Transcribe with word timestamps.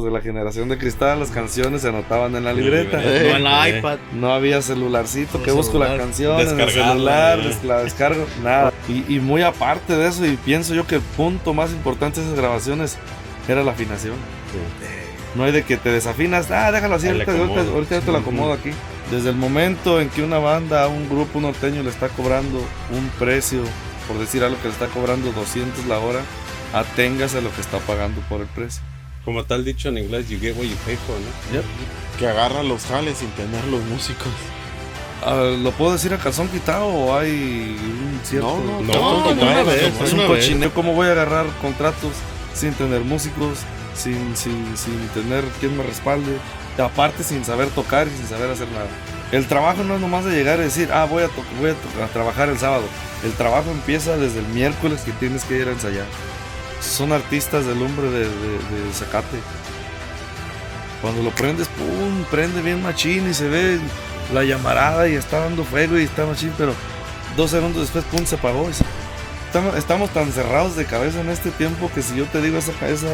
los 0.00 0.04
de 0.04 0.10
la 0.10 0.20
generación 0.22 0.68
de 0.68 0.78
cristal, 0.78 1.20
las 1.20 1.30
canciones 1.30 1.82
se 1.82 1.88
anotaban 1.88 2.34
en 2.36 2.44
la 2.44 2.52
libreta. 2.52 2.98
No 2.98 3.02
en 3.08 3.44
la 3.44 3.68
iPad. 3.68 3.98
No 4.14 4.32
había 4.32 4.62
celularcito 4.62 5.38
No 5.38 5.44
que 5.44 5.52
busco 5.52 5.78
la 5.78 5.86
celular. 5.86 6.06
canción 6.06 6.40
en 6.40 6.60
el 6.60 6.70
celular, 6.70 7.38
eh. 7.40 7.56
la 7.64 7.82
descargo, 7.82 8.26
nada. 8.42 8.72
Y, 8.88 9.16
y 9.16 9.20
muy 9.20 9.42
aparte 9.42 9.96
de 9.96 10.08
eso, 10.08 10.24
y 10.26 10.36
pienso 10.36 10.74
yo 10.74 10.86
que 10.86 10.96
el 10.96 11.00
punto 11.02 11.54
más 11.54 11.70
importante 11.70 12.20
de 12.20 12.26
esas 12.26 12.38
grabaciones 12.38 12.96
era 13.48 13.62
la 13.62 13.72
afinación. 13.72 14.14
No 15.34 15.44
hay 15.44 15.52
de 15.52 15.62
que 15.62 15.76
te 15.76 15.90
desafinas, 15.90 16.50
ah, 16.50 16.72
déjalo 16.72 16.96
así, 16.96 17.06
ahorita, 17.08 17.30
ahorita, 17.30 17.60
ahorita 17.60 17.94
yo 17.96 18.00
te 18.02 18.12
lo 18.12 18.18
acomodo 18.18 18.52
aquí. 18.52 18.70
Desde 19.10 19.30
el 19.30 19.36
momento 19.36 20.00
en 20.00 20.08
que 20.08 20.22
una 20.22 20.38
banda, 20.38 20.88
un 20.88 21.08
grupo 21.08 21.40
norteño 21.40 21.82
le 21.82 21.90
está 21.90 22.08
cobrando 22.08 22.58
un 22.58 23.08
precio, 23.18 23.62
por 24.08 24.18
decir 24.18 24.42
algo 24.42 24.56
que 24.60 24.68
le 24.68 24.72
está 24.74 24.86
cobrando 24.86 25.30
200 25.32 25.86
la 25.86 25.98
hora, 25.98 26.20
aténgase 26.72 27.38
a 27.38 27.40
lo 27.40 27.52
que 27.52 27.60
está 27.60 27.78
pagando 27.78 28.20
por 28.22 28.40
el 28.40 28.46
precio. 28.48 28.82
Como 29.24 29.44
tal 29.44 29.64
dicho 29.64 29.88
en 29.90 29.98
inglés, 29.98 30.28
you 30.28 30.38
get 30.40 30.56
what 30.56 30.64
you 30.64 30.76
pay 30.86 30.96
for, 30.96 31.16
¿no? 31.16 31.56
Que 32.18 32.26
agarra 32.28 32.62
los 32.62 32.84
jales 32.86 33.18
sin 33.18 33.28
tener 33.30 33.64
los 33.66 33.82
músicos. 33.84 34.28
Ah, 35.22 35.54
¿Lo 35.58 35.70
puedo 35.72 35.92
decir 35.92 36.14
a 36.14 36.18
calzón 36.18 36.48
quitado 36.48 36.86
o 36.86 37.16
hay 37.16 37.76
un 37.78 38.20
cierto.? 38.24 38.56
No, 38.56 38.80
no, 38.80 38.92
No, 38.92 39.34
no, 39.34 39.34
no, 39.34 39.64
vez, 39.66 39.82
Es 40.02 40.12
un 40.12 40.26
cochineo. 40.26 40.72
¿Cómo 40.74 40.94
voy 40.94 41.08
a 41.08 41.12
agarrar 41.12 41.46
contratos 41.60 42.12
sin 42.54 42.72
tener 42.72 43.02
músicos, 43.02 43.58
sin, 43.94 44.34
sin, 44.36 44.74
sin 44.76 44.98
tener 45.08 45.44
quien 45.60 45.76
me 45.76 45.82
respalde? 45.82 46.38
Y 46.78 46.80
aparte, 46.80 47.22
sin 47.22 47.44
saber 47.44 47.68
tocar 47.68 48.06
y 48.08 48.16
sin 48.16 48.26
saber 48.26 48.48
hacer 48.50 48.68
nada. 48.68 48.86
El 49.32 49.46
trabajo 49.46 49.84
no 49.84 49.96
es 49.96 50.00
nomás 50.00 50.24
de 50.24 50.32
llegar 50.32 50.58
y 50.58 50.62
decir, 50.62 50.88
ah, 50.92 51.04
voy 51.04 51.22
a, 51.22 51.28
to- 51.28 51.44
voy 51.60 51.70
a, 52.00 52.04
a 52.04 52.08
trabajar 52.08 52.48
el 52.48 52.58
sábado. 52.58 52.84
El 53.22 53.32
trabajo 53.32 53.70
empieza 53.70 54.16
desde 54.16 54.38
el 54.38 54.46
miércoles 54.48 55.02
que 55.02 55.12
tienes 55.12 55.44
que 55.44 55.58
ir 55.58 55.68
a 55.68 55.72
ensayar. 55.72 56.06
Son 56.80 57.12
artistas 57.12 57.66
del 57.66 57.82
hombre 57.82 58.10
de, 58.10 58.20
de, 58.20 58.26
de 58.26 58.92
Zacate. 58.92 59.38
Cuando 61.02 61.22
lo 61.22 61.30
prendes, 61.30 61.68
pum, 61.68 62.24
prende 62.30 62.60
bien 62.62 62.82
machín 62.82 63.28
y 63.30 63.34
se 63.34 63.48
ve 63.48 63.78
la 64.34 64.44
llamarada 64.44 65.08
y 65.08 65.14
está 65.14 65.40
dando 65.40 65.64
fuego 65.64 65.98
y 65.98 66.04
está 66.04 66.26
machín, 66.26 66.52
pero 66.58 66.74
dos 67.36 67.50
segundos 67.50 67.82
después, 67.82 68.04
pum, 68.04 68.24
se 68.26 68.34
apagó. 68.36 68.68
y 68.68 68.72
se- 68.74 68.84
Estamos, 69.46 69.76
estamos 69.76 70.10
tan 70.10 70.30
cerrados 70.30 70.76
de 70.76 70.84
cabeza 70.84 71.20
en 71.22 71.28
este 71.28 71.50
tiempo 71.50 71.90
que 71.92 72.02
si 72.02 72.14
yo 72.16 72.24
te 72.26 72.40
digo 72.40 72.58
esa, 72.58 72.70
esa, 72.86 73.08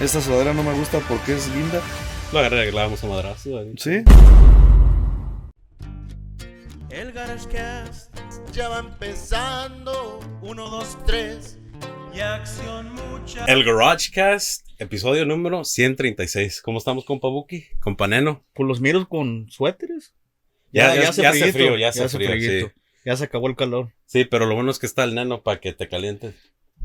esa 0.00 0.20
sudadera 0.22 0.54
no 0.54 0.62
me 0.62 0.72
gusta 0.72 1.00
porque 1.00 1.34
es 1.36 1.48
linda, 1.48 1.80
Lo 2.32 2.38
arreglamos 2.38 3.04
a 3.04 3.06
madrazo. 3.08 3.58
ahí. 3.58 3.74
¿sí? 3.76 4.02
El 6.88 7.12
GarageCast 7.12 8.10
ya 8.52 8.68
va 8.68 8.78
empezando. 8.80 10.20
Uno, 10.42 10.68
dos, 10.70 10.96
tres. 11.06 11.58
El 13.46 13.64
GarageCast, 13.64 14.66
episodio 14.78 15.24
número 15.24 15.64
136. 15.64 16.62
¿Cómo 16.62 16.78
estamos, 16.78 17.04
compa 17.04 17.28
Buki? 17.28 17.64
Compa 17.80 18.06
Neno. 18.08 18.44
Pues 18.54 18.66
los 18.68 18.80
miros 18.80 19.06
con 19.08 19.48
suéteres. 19.50 20.14
Ya- 20.72 20.94
ya- 20.94 21.08
hace 21.08 21.22
ya 21.22 21.30
hace 21.30 21.38
frillito, 21.38 21.58
frío, 21.58 21.76
ya 21.78 21.88
hace 21.88 22.04
hace 22.04 22.16
frío, 22.16 22.68
sí. 22.68 22.72
Ya 23.04 23.16
se 23.16 23.24
acabó 23.24 23.48
el 23.48 23.56
calor. 23.56 23.92
Sí, 24.06 24.24
pero 24.24 24.46
lo 24.46 24.54
bueno 24.54 24.70
es 24.70 24.78
que 24.78 24.86
está 24.86 25.04
el 25.04 25.14
Neno 25.14 25.42
para 25.42 25.60
que 25.60 25.72
te 25.72 25.88
calientes. 25.88 26.34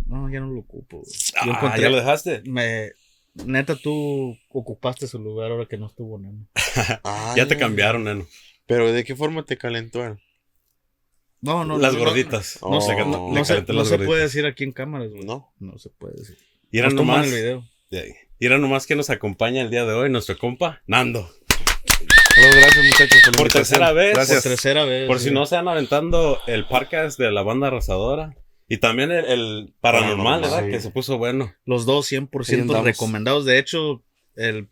No, 0.07 0.29
ya 0.29 0.39
no 0.39 0.47
lo 0.47 0.59
ocupo. 0.61 1.01
Yo 1.45 1.51
Ah, 1.51 1.57
encontré- 1.57 1.81
¿ya 1.81 1.89
lo 1.89 1.97
dejaste? 1.97 2.41
me, 2.45 2.91
neta, 3.33 3.75
tú 3.75 4.37
ocupaste 4.49 5.07
su 5.07 5.19
lugar 5.19 5.51
ahora 5.51 5.65
que 5.67 5.77
no 5.77 5.87
estuvo 5.87 6.17
Neno. 6.19 6.47
Ay, 7.03 7.37
Ya 7.37 7.47
te 7.47 7.57
cambiaron, 7.57 8.03
Neno. 8.05 8.25
Pero 8.65 8.91
¿de 8.91 9.03
qué 9.03 9.15
forma 9.15 9.43
te 9.43 9.57
calentó 9.57 10.05
él? 10.05 10.17
No, 11.45 11.63
no, 11.63 11.77
las 11.77 11.93
no, 11.93 11.99
gorditas. 11.99 12.59
no, 12.61 12.69
No, 12.71 12.81
se- 12.81 12.93
Le- 12.95 13.05
no, 13.05 13.45
se, 13.45 13.53
calenté 13.53 13.73
no 13.73 13.79
las 13.79 13.87
se 13.87 13.93
gorditas. 13.93 14.07
puede 14.07 14.21
decir 14.23 14.45
aquí 14.45 14.63
en 14.63 14.71
cámaras, 14.71 15.09
güey. 15.11 15.23
No. 15.25 15.53
No 15.59 15.77
se 15.77 15.89
puede 15.89 16.15
decir. 16.15 16.37
Y 16.71 16.79
era 16.79 16.89
nomás, 16.89 17.27
el 17.27 17.33
video. 17.33 17.63
y 18.39 18.45
era 18.45 18.57
nomás 18.57 18.85
que 18.87 18.95
nos 18.95 19.09
acompaña 19.09 19.61
el 19.61 19.69
día 19.69 19.85
de 19.85 19.93
hoy 19.93 20.09
nuestro 20.09 20.37
compa 20.37 20.81
Nando. 20.87 21.29
Hola, 22.37 22.55
gracias 22.59 22.85
muchachos 22.85 23.21
por 23.37 23.47
tercera 23.49 23.91
vez. 23.93 24.13
Gracias. 24.13 24.43
Por 24.43 24.51
tercera 24.51 24.83
vez. 24.85 25.07
Por 25.07 25.19
si 25.19 25.29
sí. 25.29 25.33
no 25.33 25.45
se 25.45 25.55
van 25.55 25.67
aventando 25.69 26.39
el 26.47 26.67
podcast 26.67 27.17
de 27.17 27.31
la 27.31 27.43
banda 27.43 27.67
arrasadora. 27.67 28.35
Y 28.67 28.77
también 28.77 29.11
el, 29.11 29.25
el 29.25 29.73
paranormal, 29.79 30.41
¿verdad? 30.41 30.65
sí. 30.65 30.71
Que 30.71 30.79
se 30.81 30.89
puso 30.89 31.17
bueno. 31.17 31.53
Los 31.65 31.85
dos 31.85 32.11
Ahí 32.11 32.17
100% 32.17 32.61
andamos. 32.61 32.83
recomendados. 32.83 33.45
De 33.45 33.59
hecho, 33.59 34.03
el 34.35 34.67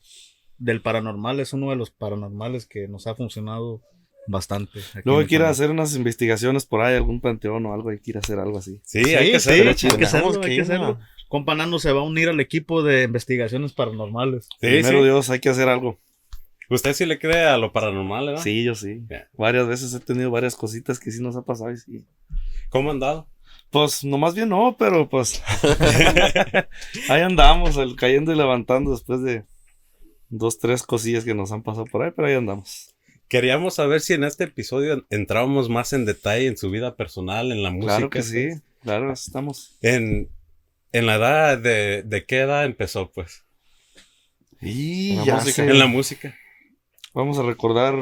del 0.58 0.81
paranormal 0.81 1.40
es 1.40 1.53
uno 1.53 1.69
de 1.69 1.75
los 1.75 1.92
paranormales 1.92 2.66
que 2.66 2.88
nos 2.88 3.06
ha 3.08 3.16
funcionado 3.16 3.81
bastante. 4.28 4.80
Luego 5.04 5.22
hay 5.22 5.28
que 5.28 5.36
ir 5.36 5.42
a 5.42 5.50
hacer 5.50 5.70
unas 5.70 5.96
investigaciones 5.96 6.66
por 6.66 6.82
ahí, 6.82 6.96
algún 6.96 7.22
panteón 7.22 7.66
o 7.66 7.74
algo, 7.74 7.90
hay 7.90 8.00
que 8.00 8.12
ir 8.12 8.18
a 8.18 8.20
hacer 8.20 8.40
algo 8.40 8.58
así. 8.58 8.80
Sí, 8.84 9.04
Sí, 9.04 9.16
hay 9.16 9.32
que 9.32 9.40
sí, 9.40 9.50
hacerlo, 9.50 9.72
hay 9.72 9.98
que 9.98 10.06
hacerlo, 10.06 10.42
hay 10.44 10.56
que 10.56 10.62
hacerlo. 10.62 11.00
Compa 11.30 11.56
Nando 11.56 11.80
se 11.80 11.92
va 11.92 12.02
a 12.02 12.04
unir 12.04 12.30
al 12.30 12.40
equipo 12.40 12.84
de 12.84 13.04
investigaciones 13.04 13.74
paranormales. 13.74 14.46
Sí, 14.46 14.68
Primero 14.68 15.00
sí. 15.00 15.04
Dios, 15.06 15.30
hay 15.30 15.40
que 15.40 15.50
hacer 15.50 15.68
algo. 15.68 16.00
Usted 16.70 16.94
sí 16.94 17.06
le 17.06 17.20
cree 17.20 17.46
a 17.46 17.58
lo 17.58 17.72
paranormal, 17.72 18.28
¿verdad? 18.28 18.42
Sí, 18.42 18.64
yo 18.64 18.76
sí. 18.76 19.02
Ya. 19.10 19.28
Varias 19.38 19.68
veces 19.68 19.94
he 19.94 20.00
tenido 20.00 20.32
varias 20.32 20.56
cositas 20.56 21.00
que 21.00 21.12
sí 21.12 21.22
nos 21.22 21.36
ha 21.36 21.44
pasado 21.44 21.72
y 21.72 21.78
sí. 21.78 22.06
¿Cómo 22.70 22.92
han 22.92 23.00
dado? 23.00 23.28
Pues 23.70 24.04
nomás 24.04 24.36
bien 24.36 24.50
no, 24.50 24.76
pero 24.78 25.10
pues 25.10 25.42
ahí 27.10 27.22
andamos, 27.22 27.78
el, 27.78 27.96
cayendo 27.96 28.32
y 28.32 28.36
levantando 28.36 28.92
después 28.92 29.22
de 29.24 29.44
dos, 30.30 30.60
tres 30.60 30.84
cosillas 30.84 31.26
que 31.26 31.34
nos 31.34 31.52
han 31.52 31.64
pasado 31.64 31.86
por 31.86 32.04
ahí, 32.04 32.12
pero 32.16 32.28
ahí 32.28 32.36
andamos. 32.36 32.93
Queríamos 33.34 33.74
saber 33.74 34.00
si 34.02 34.14
en 34.14 34.24
este 34.26 34.44
episodio 34.44 35.08
entrábamos 35.10 35.68
más 35.68 35.92
en 35.92 36.06
detalle 36.06 36.46
en 36.46 36.56
su 36.56 36.70
vida 36.70 36.96
personal, 36.96 37.52
en 37.52 37.64
la 37.64 37.72
música. 37.72 37.96
Claro 37.96 38.12
que 38.12 38.22
sí, 38.22 38.50
claro, 38.84 39.12
estamos. 39.12 39.76
En, 39.82 40.30
en 40.92 41.06
la 41.08 41.16
edad 41.16 41.58
de, 41.58 42.04
de 42.04 42.26
qué 42.28 42.42
edad 42.42 42.64
empezó, 42.64 43.12
pues. 43.12 43.44
Y 44.62 45.16
La 45.16 45.26
ya 45.26 45.36
música. 45.38 45.56
sé. 45.56 45.68
En 45.68 45.80
la 45.80 45.88
música. 45.88 46.36
Vamos 47.16 47.40
a 47.40 47.42
recordar 47.42 47.96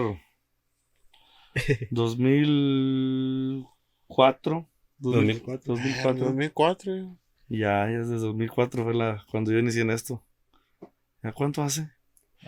2004. 1.91 4.67
2004. 4.97 5.61
2004. 5.65 6.25
2004. 6.25 7.17
Ya, 7.47 7.89
ya 7.89 7.99
desde 7.99 8.17
2004 8.17 8.83
fue 8.83 8.93
la, 8.93 9.25
cuando 9.31 9.53
yo 9.53 9.59
inicié 9.59 9.83
en 9.83 9.91
esto. 9.91 10.21
¿Ya 11.23 11.31
cuánto 11.31 11.63
hace? 11.63 11.89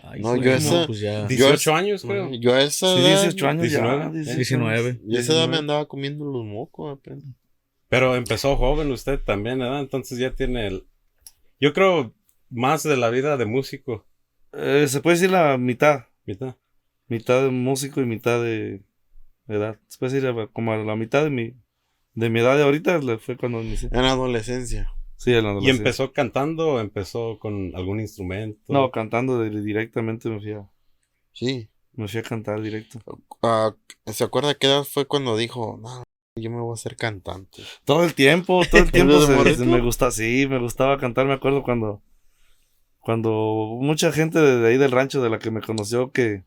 Ay, 0.02 0.20
No, 0.20 0.36
yo 0.36 0.52
esa- 0.52 0.86
pues 0.86 1.00
ya. 1.00 1.26
18 1.26 1.74
años, 1.74 2.02
creo. 2.02 2.30
Yo 2.34 2.52
a 2.54 2.62
esa 2.62 2.86
Sí, 2.94 3.00
edad, 3.00 3.22
18 3.22 3.48
años 3.48 3.70
ya. 3.70 3.78
19, 3.80 4.12
18 4.12 4.36
19. 4.36 5.00
yo 5.06 5.16
a 5.16 5.20
esa 5.20 5.32
edad 5.34 5.48
me 5.48 5.56
andaba 5.58 5.86
comiendo 5.86 6.24
los 6.24 6.44
mocos 6.44 6.98
apenas. 6.98 7.24
Pero 7.88 8.16
empezó 8.16 8.56
joven 8.56 8.90
usted 8.90 9.20
también, 9.20 9.58
¿verdad? 9.60 9.80
Entonces 9.80 10.18
ya 10.18 10.34
tiene 10.34 10.66
el... 10.66 10.84
Yo 11.60 11.72
creo 11.72 12.12
más 12.50 12.82
de 12.82 12.96
la 12.96 13.08
vida 13.10 13.36
de 13.36 13.46
músico. 13.46 14.06
Eh, 14.52 14.86
se 14.88 15.00
puede 15.00 15.16
decir 15.16 15.30
la 15.30 15.56
mitad. 15.58 16.06
¿verdad? 16.26 16.56
Mitad 17.08 17.42
de 17.42 17.50
músico 17.50 18.00
y 18.00 18.06
mitad 18.06 18.42
de 18.42 18.82
edad. 19.46 19.78
Se 19.88 19.98
puede 19.98 20.14
decir 20.20 20.48
como 20.52 20.72
a 20.72 20.76
la 20.78 20.96
mitad 20.96 21.22
de 21.22 21.30
mi, 21.30 21.54
de 22.14 22.30
mi 22.30 22.40
edad 22.40 22.56
de 22.56 22.62
ahorita 22.64 22.98
le- 22.98 23.18
fue 23.18 23.36
cuando 23.36 23.62
inicié. 23.62 23.90
En 23.92 24.04
adolescencia. 24.04 24.90
Sí, 25.16 25.32
¿Y 25.62 25.70
empezó 25.70 26.12
cantando 26.12 26.74
o 26.74 26.80
empezó 26.80 27.38
con 27.38 27.72
algún 27.74 28.00
instrumento? 28.00 28.60
No, 28.72 28.90
cantando 28.90 29.38
de- 29.38 29.62
directamente 29.62 30.28
me 30.28 30.40
fui, 30.40 30.52
a, 30.52 30.68
Sí. 31.32 31.68
me 31.92 32.08
fui 32.08 32.20
a 32.20 32.22
cantar 32.22 32.60
directo. 32.60 32.98
Ah, 33.42 33.74
¿Se 34.06 34.24
acuerda 34.24 34.54
qué 34.54 34.66
edad 34.66 34.84
fue 34.84 35.06
cuando 35.06 35.36
dijo, 35.36 35.78
no, 35.82 36.02
yo 36.36 36.50
me 36.50 36.60
voy 36.60 36.72
a 36.72 36.74
hacer 36.74 36.96
cantante? 36.96 37.62
Todo 37.84 38.04
el 38.04 38.14
tiempo, 38.14 38.62
todo 38.70 38.82
el 38.82 38.92
tiempo 38.92 39.14
¿Desde 39.20 39.54
se- 39.54 39.56
se 39.56 39.64
me 39.66 39.80
gusta, 39.80 40.10
sí, 40.10 40.46
me 40.48 40.58
gustaba 40.58 40.98
cantar. 40.98 41.26
Me 41.26 41.32
acuerdo 41.34 41.62
cuando, 41.62 42.02
cuando 43.00 43.30
mucha 43.80 44.12
gente 44.12 44.38
de, 44.40 44.58
de 44.58 44.68
ahí 44.68 44.76
del 44.78 44.90
rancho 44.90 45.22
de 45.22 45.30
la 45.30 45.38
que 45.38 45.50
me 45.50 45.60
conoció 45.60 46.10
que 46.12 46.44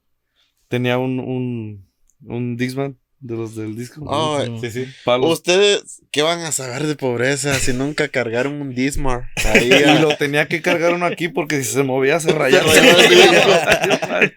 tenía 0.67 0.97
un, 0.97 1.19
un, 1.19 1.87
un 2.25 2.57
Dixman 2.57 2.97
de 3.19 3.35
los 3.35 3.55
del 3.55 3.75
disco. 3.75 4.05
Ah, 4.09 4.45
Sí, 4.61 4.69
sí. 4.71 4.85
palos. 5.03 5.31
¿Ustedes 5.31 6.01
qué 6.11 6.21
van 6.21 6.39
a 6.41 6.51
saber 6.51 6.83
de 6.85 6.95
pobreza 6.95 7.55
si 7.55 7.73
nunca 7.73 8.07
cargaron 8.09 8.61
un 8.61 8.75
Dismar? 8.75 9.29
Ahí, 9.45 9.69
Y 9.71 9.83
ah, 9.83 9.99
lo 9.99 10.15
tenía 10.17 10.47
que 10.47 10.61
cargar 10.61 10.93
uno 10.93 11.05
aquí 11.05 11.27
porque 11.27 11.63
si 11.63 11.73
se 11.73 11.83
movía 11.83 12.19
se 12.19 12.31
rayaba. 12.31 12.71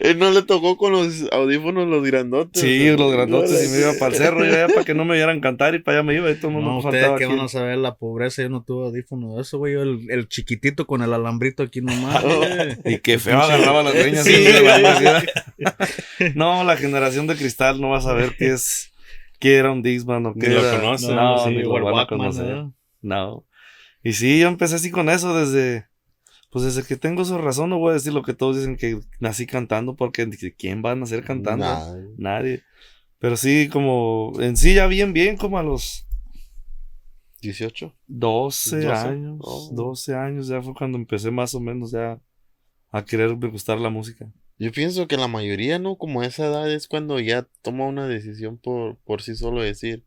Él 0.00 0.18
no 0.18 0.30
le 0.30 0.42
tocó 0.42 0.76
con 0.76 0.92
los 0.92 1.24
audífonos 1.32 1.88
los 1.88 2.04
grandotes. 2.04 2.62
Sí, 2.62 2.90
los 2.96 3.12
grandotes 3.12 3.64
y 3.66 3.68
me 3.70 3.78
iba 3.80 3.92
para 3.98 4.12
el 4.12 4.18
cerro, 4.18 4.44
yo 4.44 4.52
allá 4.52 4.68
para 4.68 4.84
que 4.84 4.94
no 4.94 5.04
me 5.04 5.16
vieran 5.16 5.40
cantar 5.40 5.74
y 5.74 5.80
para 5.80 5.98
allá 5.98 6.04
me 6.06 6.14
iba 6.14 6.30
y 6.30 6.34
todo 6.36 6.48
el 6.48 6.54
mundo 6.54 6.70
No, 6.70 6.78
me 6.80 6.84
ustedes 6.84 7.02
faltaba 7.06 7.18
que 7.18 7.26
van 7.26 7.40
a 7.40 7.48
saber 7.48 7.78
la 7.78 7.94
pobreza, 7.96 8.42
yo 8.42 8.48
no 8.48 8.62
tuve 8.62 8.86
audífono 8.86 9.36
de 9.36 9.42
eso, 9.42 9.58
güey. 9.58 9.72
Yo 9.74 9.82
el, 9.82 10.06
el 10.10 10.28
chiquitito 10.28 10.86
con 10.86 11.02
el 11.02 11.12
alambrito 11.12 11.62
aquí 11.62 11.80
nomás. 11.80 12.22
güey. 12.22 12.42
Y 12.94 12.98
que 12.98 13.18
feo 13.18 13.40
agarraba 13.40 13.82
las 13.82 13.94
leñas. 13.94 14.24
Sí, 14.24 14.44
la 14.62 15.24
no, 16.34 16.64
la 16.64 16.76
generación 16.76 17.26
de 17.26 17.34
cristal 17.36 17.80
no 17.80 17.90
va 17.90 17.98
a 17.98 18.00
saber 18.00 18.11
qué 18.38 18.52
es, 18.52 18.92
qué 19.38 19.56
era 19.56 19.70
un 19.72 19.82
Dixman 19.82 20.26
o 20.26 20.34
qué 20.34 20.48
Ni 20.48 20.54
lo 20.54 20.66
era. 20.66 20.80
conoce. 20.80 21.14
No, 21.14 21.44
sí, 21.44 21.50
ni 21.50 21.62
lo 21.62 21.72
van 21.72 21.82
a 21.82 21.92
Walkman, 21.92 22.18
conocer. 22.18 22.44
¿verdad? 22.46 22.70
No. 23.00 23.46
Y 24.02 24.12
sí, 24.14 24.40
yo 24.40 24.48
empecé 24.48 24.76
así 24.76 24.90
con 24.90 25.08
eso 25.08 25.36
desde, 25.38 25.86
pues 26.50 26.64
desde 26.64 26.82
que 26.84 26.96
tengo 26.96 27.24
su 27.24 27.38
razón, 27.38 27.70
no 27.70 27.78
voy 27.78 27.90
a 27.90 27.94
decir 27.94 28.12
lo 28.12 28.22
que 28.22 28.34
todos 28.34 28.56
dicen 28.56 28.76
que 28.76 29.00
nací 29.20 29.46
cantando, 29.46 29.94
porque 29.96 30.28
¿quién 30.58 30.82
va 30.84 30.92
a 30.92 30.96
nacer 30.96 31.24
cantando? 31.24 31.66
Nadie. 32.18 32.62
Pero 33.18 33.36
sí, 33.36 33.68
como, 33.72 34.32
en 34.40 34.56
sí 34.56 34.74
ya 34.74 34.88
bien, 34.88 35.12
bien, 35.12 35.36
como 35.36 35.56
a 35.56 35.62
los 35.62 36.06
18. 37.40 37.94
12 38.06 38.76
12, 38.80 38.88
años, 38.88 39.38
oh. 39.42 39.70
12 39.72 40.14
años 40.14 40.48
ya 40.48 40.60
fue 40.62 40.74
cuando 40.74 40.98
empecé 40.98 41.30
más 41.30 41.54
o 41.54 41.60
menos 41.60 41.92
ya 41.92 42.20
a 42.90 43.04
querer 43.04 43.34
gustar 43.36 43.78
la 43.78 43.90
música. 43.90 44.30
Yo 44.62 44.72
pienso 44.72 45.06
que 45.08 45.16
la 45.16 45.28
mayoría, 45.28 45.78
¿no? 45.78 45.96
Como 45.96 46.20
a 46.20 46.26
esa 46.26 46.46
edad 46.46 46.70
es 46.72 46.86
cuando 46.88 47.18
ya 47.20 47.46
toma 47.62 47.86
una 47.86 48.06
decisión 48.06 48.58
por, 48.58 48.96
por 48.98 49.20
sí 49.22 49.34
solo 49.34 49.60
decir, 49.62 50.04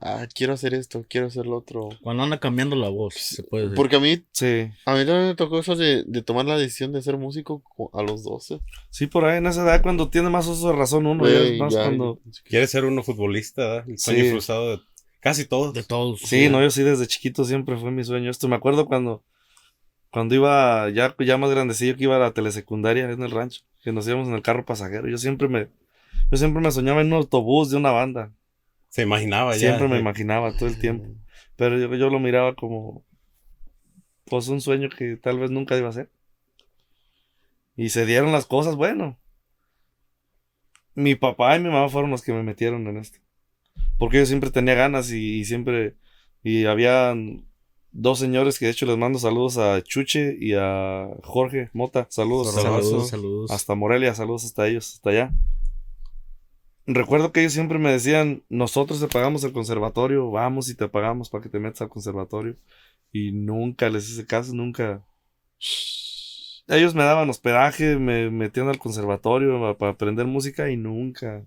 ah, 0.00 0.26
quiero 0.34 0.52
hacer 0.54 0.72
esto, 0.74 1.04
quiero 1.08 1.26
hacer 1.26 1.46
lo 1.46 1.58
otro. 1.58 1.90
Cuando 2.02 2.22
anda 2.22 2.40
cambiando 2.40 2.76
la 2.76 2.88
voz, 2.88 3.14
se 3.14 3.42
puede 3.42 3.64
decir. 3.64 3.76
Porque 3.76 3.96
a 3.96 4.00
mí, 4.00 4.22
Sí, 4.32 4.68
a 4.86 4.94
mí 4.94 5.04
también 5.04 5.26
me 5.28 5.34
tocó 5.34 5.58
eso 5.58 5.76
de, 5.76 6.02
de 6.06 6.22
tomar 6.22 6.46
la 6.46 6.56
decisión 6.56 6.92
de 6.92 7.02
ser 7.02 7.18
músico 7.18 7.62
co- 7.76 7.90
a 7.92 8.02
los 8.02 8.24
12. 8.24 8.60
sí, 8.90 9.06
por 9.06 9.24
ahí 9.26 9.38
en 9.38 9.46
esa 9.46 9.62
edad 9.64 9.82
cuando 9.82 10.08
tiene 10.08 10.30
más 10.30 10.46
uso 10.46 10.68
de 10.70 10.76
razón 10.76 11.06
uno, 11.06 11.28
ya 11.28 11.34
es 11.40 11.46
Güey, 11.48 11.58
más 11.58 11.74
ya- 11.74 11.82
cuando... 11.84 12.20
Quiere 12.44 12.66
ser 12.66 12.84
uno 12.86 13.02
futbolista, 13.02 13.62
¿verdad? 13.62 13.84
El 13.90 13.98
sueño 13.98 14.24
Sí. 14.24 14.30
frustrado 14.30 14.70
de 14.70 14.78
casi 15.20 15.44
todos. 15.46 15.74
De 15.74 15.82
todos. 15.82 16.20
Sí, 16.22 16.48
no, 16.48 16.62
yo 16.62 16.70
sí 16.70 16.82
desde 16.82 17.06
chiquito 17.06 17.44
siempre 17.44 17.76
fue 17.76 17.90
mi 17.90 18.02
sueño. 18.04 18.30
Esto 18.30 18.48
me 18.48 18.56
acuerdo 18.56 18.86
cuando, 18.86 19.22
cuando 20.14 20.36
iba 20.36 20.88
ya, 20.90 21.12
ya 21.18 21.36
más 21.38 21.50
grandecillo 21.50 21.96
que 21.96 22.04
iba 22.04 22.14
a 22.14 22.20
la 22.20 22.30
telesecundaria 22.30 23.10
en 23.10 23.20
el 23.20 23.32
rancho, 23.32 23.62
que 23.82 23.90
nos 23.90 24.06
íbamos 24.06 24.28
en 24.28 24.34
el 24.34 24.42
carro 24.42 24.64
pasajero. 24.64 25.08
Yo 25.08 25.18
siempre 25.18 25.48
me, 25.48 25.66
yo 26.30 26.36
siempre 26.36 26.62
me 26.62 26.70
soñaba 26.70 27.00
en 27.00 27.08
un 27.08 27.14
autobús 27.14 27.72
de 27.72 27.78
una 27.78 27.90
banda. 27.90 28.30
Se 28.90 29.02
imaginaba 29.02 29.54
ya. 29.54 29.58
Siempre 29.58 29.88
me 29.88 29.98
imaginaba 29.98 30.56
todo 30.56 30.68
el 30.68 30.78
tiempo. 30.78 31.08
Pero 31.56 31.80
yo, 31.80 31.92
yo 31.96 32.10
lo 32.10 32.20
miraba 32.20 32.54
como, 32.54 33.04
pues 34.26 34.46
un 34.46 34.60
sueño 34.60 34.88
que 34.88 35.16
tal 35.16 35.40
vez 35.40 35.50
nunca 35.50 35.76
iba 35.76 35.88
a 35.88 35.92
ser. 35.92 36.08
Y 37.76 37.88
se 37.88 38.06
dieron 38.06 38.30
las 38.30 38.46
cosas, 38.46 38.76
bueno. 38.76 39.18
Mi 40.94 41.16
papá 41.16 41.56
y 41.56 41.58
mi 41.58 41.70
mamá 41.70 41.88
fueron 41.88 42.12
los 42.12 42.22
que 42.22 42.32
me 42.32 42.44
metieron 42.44 42.86
en 42.86 42.98
esto. 42.98 43.18
Porque 43.98 44.18
yo 44.18 44.26
siempre 44.26 44.52
tenía 44.52 44.74
ganas 44.74 45.10
y, 45.10 45.40
y 45.40 45.44
siempre, 45.44 45.96
y 46.44 46.66
habían 46.66 47.48
dos 47.96 48.18
señores 48.18 48.58
que 48.58 48.66
de 48.66 48.72
hecho 48.72 48.84
les 48.86 48.98
mando 48.98 49.18
saludos 49.18 49.56
a 49.56 49.80
Chuche 49.82 50.36
y 50.38 50.52
a 50.54 51.08
Jorge 51.22 51.70
Mota. 51.72 52.06
Saludos. 52.10 52.52
Saludos, 52.52 52.84
saludos. 52.84 53.08
saludos. 53.08 53.50
Hasta 53.50 53.74
Morelia, 53.74 54.14
saludos 54.14 54.44
hasta 54.44 54.66
ellos, 54.68 54.94
hasta 54.94 55.10
allá. 55.10 55.32
Recuerdo 56.86 57.32
que 57.32 57.40
ellos 57.40 57.54
siempre 57.54 57.78
me 57.78 57.90
decían, 57.92 58.42
nosotros 58.50 59.00
te 59.00 59.08
pagamos 59.08 59.42
el 59.44 59.52
conservatorio, 59.52 60.30
vamos 60.30 60.68
y 60.68 60.74
te 60.74 60.86
pagamos 60.88 61.30
para 61.30 61.42
que 61.42 61.48
te 61.48 61.58
metas 61.58 61.80
al 61.82 61.88
conservatorio. 61.88 62.56
Y 63.10 63.32
nunca 63.32 63.88
les 63.88 64.10
hice 64.10 64.26
caso, 64.26 64.52
nunca. 64.52 65.02
Ellos 66.66 66.94
me 66.94 67.04
daban 67.04 67.30
hospedaje, 67.30 67.96
me 67.96 68.28
metían 68.30 68.68
al 68.68 68.78
conservatorio 68.78 69.60
pa- 69.60 69.78
para 69.78 69.92
aprender 69.92 70.26
música 70.26 70.68
y 70.70 70.76
nunca, 70.76 71.46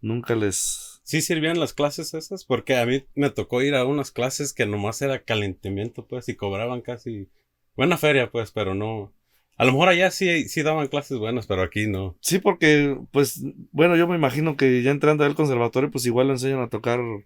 nunca 0.00 0.34
les... 0.34 0.87
Sí 1.08 1.22
sirvían 1.22 1.58
las 1.58 1.72
clases 1.72 2.12
esas, 2.12 2.44
porque 2.44 2.76
a 2.76 2.84
mí 2.84 3.02
me 3.14 3.30
tocó 3.30 3.62
ir 3.62 3.74
a 3.74 3.86
unas 3.86 4.10
clases 4.10 4.52
que 4.52 4.66
nomás 4.66 5.00
era 5.00 5.24
calentamiento, 5.24 6.06
pues, 6.06 6.28
y 6.28 6.36
cobraban 6.36 6.82
casi 6.82 7.30
buena 7.74 7.96
feria, 7.96 8.30
pues, 8.30 8.50
pero 8.52 8.74
no. 8.74 9.14
A 9.56 9.64
lo 9.64 9.72
mejor 9.72 9.88
allá 9.88 10.10
sí, 10.10 10.46
sí 10.50 10.62
daban 10.62 10.88
clases 10.88 11.16
buenas, 11.16 11.46
pero 11.46 11.62
aquí 11.62 11.86
no. 11.86 12.18
Sí, 12.20 12.40
porque, 12.40 13.00
pues, 13.10 13.42
bueno, 13.72 13.96
yo 13.96 14.06
me 14.06 14.16
imagino 14.16 14.58
que 14.58 14.82
ya 14.82 14.90
entrando 14.90 15.24
al 15.24 15.34
conservatorio, 15.34 15.90
pues 15.90 16.04
igual 16.04 16.26
le 16.26 16.34
enseñan 16.34 16.60
a 16.60 16.68
tocar 16.68 17.00
eh, 17.00 17.22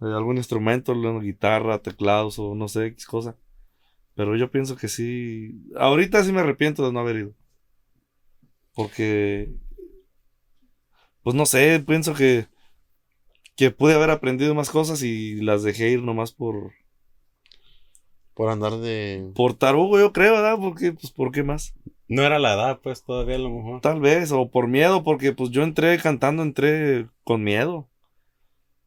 algún 0.00 0.38
instrumento, 0.38 0.94
guitarra, 1.20 1.82
teclados 1.82 2.38
o 2.38 2.54
no 2.54 2.66
sé, 2.66 2.96
cosa. 3.06 3.36
Pero 4.14 4.36
yo 4.36 4.50
pienso 4.50 4.74
que 4.74 4.88
sí. 4.88 5.60
Ahorita 5.76 6.24
sí 6.24 6.32
me 6.32 6.40
arrepiento 6.40 6.86
de 6.86 6.92
no 6.94 7.00
haber 7.00 7.16
ido. 7.16 7.34
Porque, 8.74 9.52
pues 11.22 11.36
no 11.36 11.44
sé, 11.44 11.84
pienso 11.86 12.14
que, 12.14 12.46
que 13.62 13.70
pude 13.70 13.94
haber 13.94 14.10
aprendido 14.10 14.54
más 14.56 14.70
cosas 14.70 15.02
y 15.04 15.36
las 15.36 15.62
dejé 15.62 15.90
ir 15.90 16.02
nomás 16.02 16.32
por, 16.32 16.72
Por 18.34 18.48
andar 18.50 18.72
de... 18.78 19.30
por 19.36 19.54
tarugo, 19.54 20.00
yo 20.00 20.12
creo, 20.12 20.32
¿verdad? 20.32 20.56
Porque, 20.58 20.92
pues, 20.92 21.12
¿por 21.12 21.30
qué 21.30 21.44
más? 21.44 21.74
No 22.08 22.22
era 22.22 22.40
la 22.40 22.54
edad, 22.54 22.80
pues, 22.82 23.04
todavía 23.04 23.36
a 23.36 23.38
lo 23.38 23.50
mejor. 23.50 23.80
Tal 23.80 24.00
vez, 24.00 24.32
o 24.32 24.50
por 24.50 24.66
miedo, 24.66 25.04
porque 25.04 25.32
pues 25.32 25.50
yo 25.50 25.62
entré 25.62 25.96
cantando, 25.98 26.42
entré 26.42 27.06
con 27.22 27.44
miedo. 27.44 27.88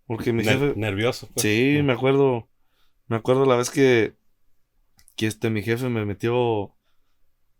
Porque 0.08 0.34
mi 0.34 0.44
Ner- 0.44 0.60
jefe. 0.60 0.74
nervioso, 0.76 1.28
pues. 1.34 1.42
Sí, 1.44 1.80
me 1.82 1.94
acuerdo. 1.94 2.50
Me 3.08 3.16
acuerdo 3.16 3.46
la 3.46 3.56
vez 3.56 3.70
que. 3.70 4.14
Que 5.16 5.26
este, 5.28 5.50
mi 5.50 5.64
jefe 5.64 5.88
me 5.88 6.06
metió. 6.06 6.76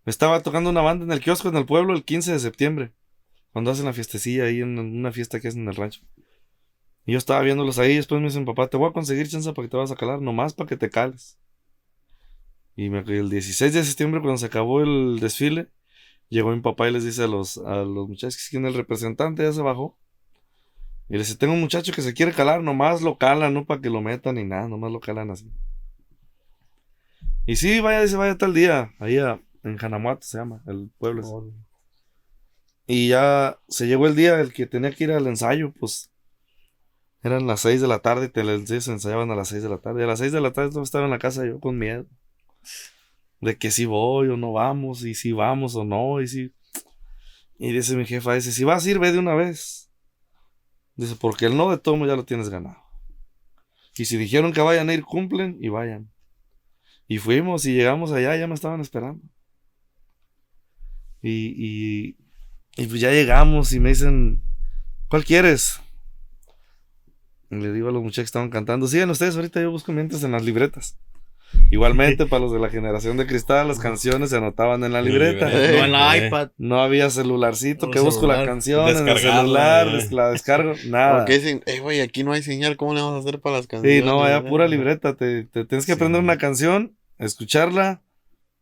Estaba 0.06 0.44
tocando 0.44 0.70
una 0.70 0.82
banda 0.82 1.06
en 1.06 1.12
el 1.14 1.22
kiosco 1.22 1.48
en 1.48 1.56
el 1.56 1.66
pueblo 1.66 1.94
el 1.94 2.04
15 2.04 2.34
de 2.34 2.40
septiembre. 2.40 2.92
Cuando 3.54 3.72
hacen 3.72 3.86
la 3.86 3.94
fiestecilla 3.94 4.44
ahí 4.44 4.60
en 4.60 4.78
una 4.78 5.12
fiesta 5.14 5.40
que 5.40 5.48
hacen 5.48 5.62
en 5.62 5.70
el 5.70 5.76
rancho. 5.76 6.02
Y 7.06 7.12
yo 7.14 7.18
estaba 7.18 7.42
viéndolos 7.42 7.80
ahí. 7.80 7.96
Después 7.96 8.20
me 8.22 8.28
dicen, 8.28 8.46
papá, 8.46 8.68
te 8.68 8.78
voy 8.78 8.90
a 8.90 8.94
conseguir 8.94 9.28
chance 9.28 9.52
para 9.54 9.66
que 9.68 9.72
te 9.72 9.78
vas 9.78 9.92
a 9.92 9.96
calar. 9.96 10.22
Nomás 10.22 10.54
para 10.54 10.68
que 10.68 10.78
te 10.78 10.90
cales. 10.90 11.38
Y 12.76 12.90
me, 12.90 13.00
el 13.00 13.30
16 13.30 13.74
de 13.74 13.84
septiembre, 13.84 14.22
cuando 14.22 14.38
se 14.38 14.48
acabó 14.48 14.82
el 14.82 15.20
desfile, 15.20 15.70
llegó 16.30 16.52
mi 16.52 16.62
papá 16.62 16.90
y 16.90 16.92
les 16.94 17.06
dice 17.06 17.24
a 17.24 17.28
los, 17.28 17.58
a 17.60 17.78
los 17.84 18.08
muchachos 18.10 18.48
que 18.50 18.58
el 18.58 18.74
representante 18.74 19.44
ya 19.44 19.54
se 19.54 19.62
bajó. 19.62 19.98
Y 21.08 21.14
le 21.14 21.20
dice, 21.20 21.38
tengo 21.38 21.54
un 21.54 21.62
muchacho 21.62 21.94
que 21.94 22.02
se 22.02 22.14
quiere 22.14 22.34
calar, 22.34 22.62
nomás 22.64 23.02
lo 23.02 23.18
calan, 23.18 23.54
no 23.54 23.66
para 23.66 23.80
que 23.80 23.90
lo 23.90 24.02
metan 24.02 24.36
ni 24.36 24.44
nada, 24.44 24.68
nomás 24.68 24.92
lo 24.92 25.00
calan 25.00 25.30
así. 25.32 25.50
Y 27.46 27.56
sí, 27.58 27.80
vaya, 27.80 28.02
dice, 28.02 28.18
vaya 28.18 28.38
tal 28.38 28.54
día, 28.54 28.92
ahí 29.00 29.18
a- 29.20 29.40
en 29.64 29.78
Janamuato 29.78 30.24
se 30.26 30.38
llama, 30.40 30.64
el 30.68 30.90
pueblo. 30.98 31.22
Y 32.88 33.10
ya 33.10 33.58
se 33.68 33.88
llegó 33.88 34.08
el 34.08 34.16
día, 34.16 34.40
el 34.40 34.52
que 34.52 34.66
tenía 34.66 34.92
que 34.92 35.06
ir 35.06 35.12
al 35.12 35.28
ensayo, 35.28 35.72
pues 35.80 36.12
eran 37.26 37.48
las 37.48 37.62
6 37.62 37.82
de 37.82 37.88
la 37.88 38.00
tarde, 38.00 38.30
te 38.30 38.44
les 38.44 38.68
se 38.84 38.92
ensayaban 38.92 39.32
a 39.32 39.36
las 39.36 39.48
6 39.48 39.64
de 39.64 39.70
la 39.70 39.80
tarde. 39.80 40.02
Y 40.02 40.04
a 40.04 40.08
las 40.08 40.20
6 40.20 40.32
de 40.32 40.42
la 40.42 40.54
tarde 40.54 40.80
estaba 40.80 41.06
en 41.06 41.10
la 41.10 41.18
casa 41.18 41.44
yo 41.44 41.60
con 41.60 41.76
miedo. 41.76 42.06
De 43.42 43.58
que 43.58 43.72
si 43.72 43.86
voy 43.86 44.28
o 44.28 44.38
no 44.38 44.54
vamos, 44.54 45.04
y 45.04 45.16
si 45.16 45.32
vamos 45.32 45.76
o 45.76 45.84
no, 45.84 46.22
y 46.22 46.28
si... 46.28 46.54
Y 47.58 47.72
dice 47.72 47.96
mi 47.96 48.06
jefa, 48.06 48.36
dice, 48.36 48.52
si 48.52 48.64
vas 48.64 48.86
a 48.86 48.92
ir, 48.92 49.00
ve 49.00 49.12
de 49.12 49.18
una 49.18 49.34
vez. 49.34 49.90
Dice, 50.96 51.16
porque 51.20 51.48
el 51.48 51.58
no 51.58 51.72
de 51.72 51.80
tomo 51.80 52.06
ya 52.06 52.16
lo 52.16 52.26
tienes 52.26 52.50
ganado. 52.50 52.78
Y 53.98 54.06
si 54.06 54.18
dijeron 54.18 54.54
que 54.54 54.62
vayan 54.62 54.90
a 54.90 54.94
ir, 54.94 55.04
cumplen 55.04 55.58
y 55.60 55.70
vayan. 55.70 56.12
Y 57.08 57.18
fuimos 57.18 57.66
y 57.66 57.74
llegamos 57.74 58.12
allá, 58.12 58.38
ya 58.38 58.46
me 58.46 58.54
estaban 58.54 58.82
esperando. 58.82 59.24
Y, 61.24 61.56
y, 61.58 62.18
y 62.76 62.86
pues 62.86 63.02
ya 63.02 63.10
llegamos 63.10 63.74
y 63.74 63.80
me 63.80 63.90
dicen, 63.90 64.44
¿cuál 65.08 65.26
quieres? 65.26 65.82
Le 67.62 67.72
digo 67.74 67.90
a 67.90 67.92
los 67.92 68.02
muchachos 68.04 68.24
que 68.24 68.26
estaban 68.26 68.50
cantando, 68.50 68.88
sigan 68.88 69.10
ustedes, 69.10 69.36
ahorita 69.36 69.62
yo 69.62 69.72
busco 69.72 69.92
mientras 69.92 70.24
en 70.24 70.32
las 70.32 70.44
libretas. 70.44 70.98
Igualmente, 71.72 72.26
para 72.28 72.42
los 72.44 72.52
de 72.52 72.60
la 72.60 72.70
generación 72.70 73.18
de 73.18 73.26
cristal, 73.28 73.68
las 73.68 73.80
canciones 73.80 74.30
se 74.32 74.38
anotaban 74.38 74.84
en 74.84 74.92
la 74.94 75.02
libreta. 75.02 75.50
No 75.50 75.58
en 75.58 75.92
la 75.92 76.18
Eh. 76.18 76.28
iPad. 76.28 76.50
No 76.58 76.82
había 76.82 77.10
celularcito 77.10 77.90
que 77.92 78.00
busco 78.00 78.28
la 78.28 78.44
canción 78.46 78.90
en 78.90 79.08
el 79.08 79.18
celular, 79.20 79.88
eh. 79.88 80.08
la 80.12 80.32
descargo, 80.32 80.74
nada. 80.88 81.18
Porque 81.20 81.40
dicen, 81.40 81.64
eh, 81.66 81.80
güey, 81.80 82.02
aquí 82.02 82.24
no 82.24 82.34
hay 82.34 82.44
señal, 82.44 82.76
¿cómo 82.78 82.94
le 82.94 83.02
vamos 83.02 83.16
a 83.18 83.20
hacer 83.28 83.40
para 83.40 83.58
las 83.58 83.68
canciones? 83.68 84.00
Sí, 84.02 84.06
no, 84.06 84.24
allá 84.24 84.38
eh?" 84.40 84.50
pura 84.50 84.68
libreta. 84.68 85.16
Te, 85.16 85.44
te 85.46 85.66
tienes 85.66 85.86
que 85.86 85.94
Sí. 85.94 85.96
aprender 85.96 86.22
una 86.22 86.38
canción, 86.38 86.96
escucharla, 87.20 88.02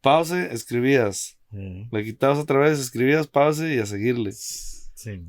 pause, 0.01 0.49
escribías. 0.51 1.37
Le 1.51 2.03
quitabas 2.03 2.39
otra 2.39 2.57
vez, 2.59 2.79
escribías, 2.79 3.27
pause 3.27 3.61
y 3.75 3.77
a 3.79 3.85
seguirle. 3.85 4.31
Sí. 4.33 5.21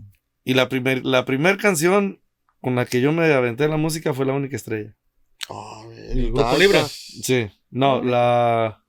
Y 0.42 0.54
la 0.54 0.68
primer, 0.70 1.04
la 1.04 1.24
primer 1.26 1.58
canción 1.58 2.18
con 2.64 2.74
la 2.76 2.86
que 2.86 3.02
yo 3.02 3.12
me 3.12 3.30
aventé 3.30 3.64
en 3.64 3.70
la 3.72 3.76
música 3.76 4.14
fue 4.14 4.24
La 4.24 4.32
Única 4.32 4.56
Estrella. 4.56 4.96
Ah, 5.50 5.82
güey, 5.84 5.98
¿El 6.12 6.32
grupo 6.32 6.56
libre? 6.56 6.80
Sí. 6.88 7.50
No, 7.70 8.02
la... 8.02 8.82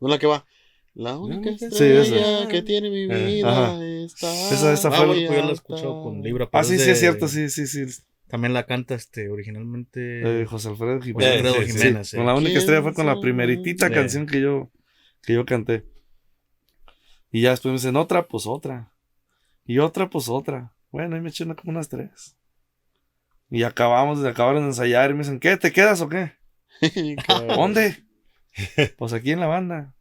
No 0.00 0.08
la 0.08 0.18
que 0.18 0.26
va. 0.26 0.46
La 0.94 1.18
única 1.18 1.50
Sí, 1.58 1.66
estrella 1.66 2.38
esa. 2.40 2.48
que 2.48 2.62
tiene 2.62 2.88
mi 2.88 3.02
Eh, 3.02 3.26
vida 3.34 3.50
ajá. 3.74 3.84
está. 3.84 4.32
Esa- 4.54 4.72
esa 4.72 4.90
fue 4.90 4.96
Ah, 5.04 5.06
la- 5.06 5.12
pues 5.12 5.28
yo 5.28 5.42
la 5.42 5.48
he 5.48 5.52
escuchado 5.52 6.02
con 6.02 6.22
Libra. 6.22 6.48
Ah, 6.52 6.64
sí, 6.64 6.78
sí, 6.78 6.86
de- 6.86 6.92
es 6.92 6.98
cierto, 7.00 7.28
sí, 7.28 7.50
sí, 7.50 7.66
sí. 7.66 7.84
También 8.28 8.54
la 8.54 8.64
canta 8.64 8.94
este 8.94 9.28
originalmente 9.28 10.40
Eh, 10.42 10.46
José 10.46 10.70
Alfredo 10.70 10.96
José 10.96 11.08
Jiménez. 11.08 11.32
Alfredo 11.34 11.54
sí, 11.56 11.60
sí. 11.72 11.78
Jiménez. 11.78 12.08
Sí, 12.08 12.16
eh. 12.16 12.18
con 12.18 12.26
la 12.26 12.32
única 12.34 12.48
¿Quién 12.48 12.58
estrella 12.60 12.82
fue 12.82 12.94
con 12.94 13.04
la 13.06 13.20
primeritita 13.20 13.90
canción 13.90 14.26
que 14.26 14.40
yo, 14.40 14.70
que 15.22 15.34
yo 15.34 15.44
canté. 15.44 15.84
Y 17.30 17.42
ya 17.42 17.50
después 17.50 17.72
me 17.72 17.76
dicen, 17.78 17.96
otra, 17.96 18.26
pues 18.26 18.46
otra. 18.46 18.92
Y 19.66 19.78
otra, 19.78 20.08
pues 20.08 20.28
otra. 20.30 20.72
Bueno, 20.90 21.14
ahí 21.16 21.20
me 21.20 21.28
eché 21.28 21.44
una 21.44 21.54
como 21.54 21.72
unas 21.72 21.88
tres. 21.90 22.36
Y 23.50 23.62
acabamos, 23.62 24.24
acabaron 24.24 24.62
de 24.62 24.68
ensayar 24.68 25.10
y 25.10 25.14
me 25.14 25.20
dicen, 25.20 25.38
¿qué? 25.40 25.56
¿Te 25.56 25.72
quedas 25.72 26.00
o 26.00 26.08
qué? 26.08 26.32
¿Dónde? 27.28 28.04
pues 28.98 29.12
aquí 29.12 29.32
en 29.32 29.40
la 29.40 29.46
banda. 29.46 29.94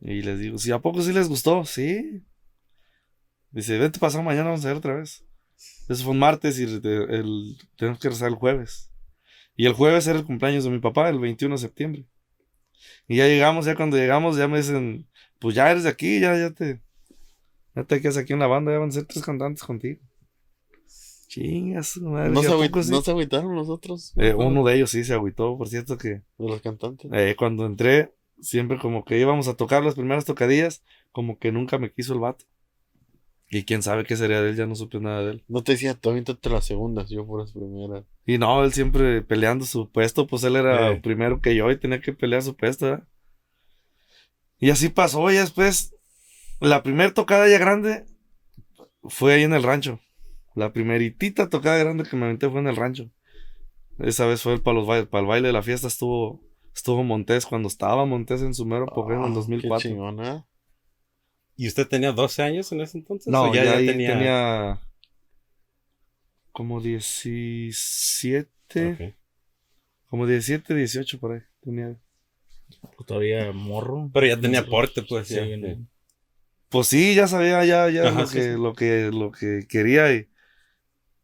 Y 0.00 0.22
les 0.22 0.38
digo, 0.38 0.58
¿sí 0.58 0.70
a 0.72 0.78
poco 0.80 1.02
sí 1.02 1.12
les 1.12 1.28
gustó? 1.28 1.64
Sí. 1.64 2.22
Dice, 3.50 3.78
vente 3.78 3.98
pasado 3.98 4.22
mañana, 4.22 4.50
vamos 4.50 4.64
a 4.64 4.68
ver 4.68 4.76
otra 4.76 4.94
vez. 4.96 5.24
Eso 5.88 6.04
fue 6.04 6.12
un 6.12 6.18
martes 6.18 6.58
y 6.58 6.64
el, 6.64 6.84
el- 6.84 7.58
tenemos 7.76 8.00
que 8.00 8.08
rezar 8.08 8.28
el 8.28 8.34
jueves. 8.34 8.90
Y 9.56 9.66
el 9.66 9.72
jueves 9.74 10.06
era 10.06 10.18
el 10.18 10.24
cumpleaños 10.24 10.64
de 10.64 10.70
mi 10.70 10.78
papá, 10.80 11.08
el 11.08 11.18
21 11.20 11.54
de 11.56 11.60
septiembre. 11.60 12.06
Y 13.08 13.16
ya 13.16 13.26
llegamos, 13.26 13.66
ya 13.66 13.76
cuando 13.76 13.96
llegamos, 13.96 14.36
ya 14.36 14.48
me 14.48 14.58
dicen, 14.58 15.08
pues 15.38 15.54
ya 15.54 15.70
eres 15.70 15.84
de 15.84 15.90
aquí, 15.90 16.20
ya, 16.20 16.36
ya 16.36 16.50
te, 16.50 16.82
ya 17.76 17.84
te 17.84 18.00
quedas 18.00 18.16
aquí 18.16 18.32
en 18.32 18.40
la 18.40 18.46
banda, 18.46 18.72
ya 18.72 18.78
van 18.78 18.90
a 18.90 18.92
ser 18.92 19.06
tres 19.06 19.24
cantantes 19.24 19.62
contigo. 19.64 20.00
Chingas, 21.34 21.96
madre. 21.98 22.30
¿No 22.30 22.40
¿y 22.40 22.44
se, 22.44 22.48
a 22.50 22.54
agüi- 22.54 22.66
poco 22.66 22.82
sí? 22.82 22.90
¿No 22.92 23.00
se 23.02 23.10
agüitaron 23.10 23.54
los 23.56 23.68
otros? 23.68 24.12
Eh, 24.16 24.34
uno 24.34 24.62
de 24.64 24.76
ellos 24.76 24.90
sí 24.90 25.02
se 25.04 25.14
agüitó, 25.14 25.56
por 25.58 25.68
cierto 25.68 25.98
que 25.98 26.08
De 26.08 26.22
los 26.38 26.60
cantantes. 26.60 27.10
eh, 27.12 27.34
cuando 27.36 27.66
entré, 27.66 28.14
siempre 28.40 28.78
como 28.78 29.04
que 29.04 29.18
íbamos 29.18 29.48
a 29.48 29.54
tocar 29.56 29.82
las 29.84 29.94
primeras 29.94 30.24
tocadillas, 30.24 30.84
como 31.10 31.38
que 31.38 31.50
nunca 31.50 31.78
me 31.78 31.92
quiso 31.92 32.14
el 32.14 32.20
vato. 32.20 32.44
Y 33.50 33.64
quién 33.64 33.82
sabe 33.82 34.04
qué 34.04 34.16
sería 34.16 34.40
de 34.42 34.50
él, 34.50 34.56
ya 34.56 34.66
no 34.66 34.74
supe 34.74 35.00
nada 35.00 35.22
de 35.24 35.32
él. 35.32 35.44
No 35.48 35.62
te 35.62 35.72
decía, 35.72 35.94
tú 35.94 36.10
aviéntate 36.10 36.48
las 36.50 36.64
segundas, 36.64 37.10
yo 37.10 37.26
por 37.26 37.40
las 37.40 37.52
primeras. 37.52 38.04
Y 38.26 38.38
no, 38.38 38.64
él 38.64 38.72
siempre 38.72 39.22
peleando 39.22 39.64
su 39.64 39.90
puesto, 39.90 40.26
pues 40.26 40.44
él 40.44 40.56
era 40.56 40.92
Eh. 40.92 41.00
primero 41.00 41.40
que 41.40 41.54
yo 41.56 41.70
y 41.70 41.78
tenía 41.78 42.00
que 42.00 42.12
pelear 42.12 42.42
su 42.42 42.56
puesto, 42.56 42.86
¿verdad? 42.86 43.08
Y 44.58 44.70
así 44.70 44.88
pasó, 44.88 45.30
y 45.30 45.34
después, 45.34 45.94
la 46.60 46.82
primer 46.82 47.12
tocada 47.12 47.48
ya 47.48 47.58
grande 47.58 48.06
fue 49.04 49.34
ahí 49.34 49.42
en 49.42 49.52
el 49.52 49.62
rancho. 49.62 50.00
La 50.54 50.72
primeritita 50.72 51.48
tocada 51.48 51.78
grande 51.78 52.04
que 52.04 52.16
me 52.16 52.24
aventé 52.26 52.48
fue 52.48 52.60
en 52.60 52.68
el 52.68 52.76
rancho. 52.76 53.10
Esa 53.98 54.26
vez 54.26 54.42
fue 54.42 54.60
para, 54.62 54.76
los 54.76 54.86
baile, 54.86 55.06
para 55.06 55.22
el 55.22 55.26
baile 55.28 55.48
de 55.48 55.52
la 55.52 55.62
fiesta, 55.62 55.86
estuvo, 55.88 56.40
estuvo 56.74 57.02
Montés 57.04 57.46
cuando 57.46 57.68
estaba 57.68 58.04
Montés 58.06 58.42
en 58.42 58.54
su 58.54 58.64
mero 58.66 58.84
apogeo 58.84 59.16
en 59.16 59.24
el 59.24 59.30
Ah, 59.32 59.34
2004. 59.34 59.78
Qué 59.82 59.88
chingona. 59.88 60.46
¿Y 61.56 61.68
usted 61.68 61.86
tenía 61.86 62.12
12 62.12 62.42
años 62.42 62.72
en 62.72 62.80
ese 62.80 62.98
entonces? 62.98 63.28
No, 63.32 63.50
¿O 63.50 63.54
ya, 63.54 63.76
ahí 63.76 63.86
tenía... 63.86 64.12
tenía... 64.14 64.80
como 66.52 66.80
17, 66.80 68.48
Ok. 68.92 69.14
como 70.08 70.26
17, 70.26 70.74
18 70.74 71.20
por 71.20 71.32
ahí. 71.32 71.40
Tenía. 71.60 71.96
Pues 72.96 73.06
todavía 73.06 73.52
morro. 73.52 74.10
Pero 74.12 74.26
ya 74.26 74.40
tenía 74.40 74.66
porte, 74.66 75.02
pues. 75.02 75.28
Sí, 75.28 75.34
ya, 75.36 75.44
sí. 75.44 75.86
Pues 76.68 76.88
sí, 76.88 77.14
ya 77.14 77.28
sabía 77.28 77.64
ya, 77.64 77.88
ya 77.88 78.08
Ajá, 78.08 78.22
lo, 78.22 78.26
sí, 78.26 78.38
que, 78.38 78.42
sí. 78.42 78.60
lo 78.60 78.72
que 78.72 79.10
lo 79.12 79.30
que 79.30 79.60
quería 79.68 80.12
y, 80.12 80.28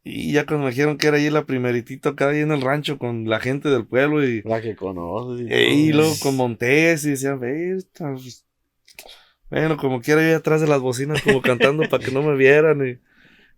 y 0.03 0.33
ya 0.33 0.47
cuando 0.47 0.65
me 0.65 0.71
dijeron 0.71 0.97
que 0.97 1.09
era 1.09 1.17
ahí 1.19 1.29
la 1.31 1.45
primeritita 1.45 2.11
acá 2.11 2.29
ahí 2.31 2.41
en 2.41 2.53
el 2.53 2.63
rancho 2.63 2.99
con 2.99 3.29
la 3.29 3.41
gente 3.41 3.69
del 3.69 3.87
pueblo 3.87 4.25
y, 4.25 4.43
La 4.43 4.61
que 4.63 4.75
conoces. 4.75 5.47
y 5.47 5.53
e- 5.53 5.73
y 5.75 5.93
luego 5.93 6.15
con 6.21 6.37
Montés 6.37 7.05
y 7.05 7.11
decían, 7.11 7.39
"Ve, 7.41 7.77
esta, 7.77 8.13
pues". 8.13 8.47
bueno, 9.51 9.77
como 9.77 10.01
quiera 10.01 10.27
yo 10.29 10.37
atrás 10.37 10.61
de 10.61 10.69
las 10.69 10.81
bocinas 10.81 11.21
como 11.23 11.43
cantando 11.43 11.85
para 11.89 12.03
que 12.03 12.11
no 12.11 12.23
me 12.23 12.37
vieran 12.37 12.87
y, 12.87 12.99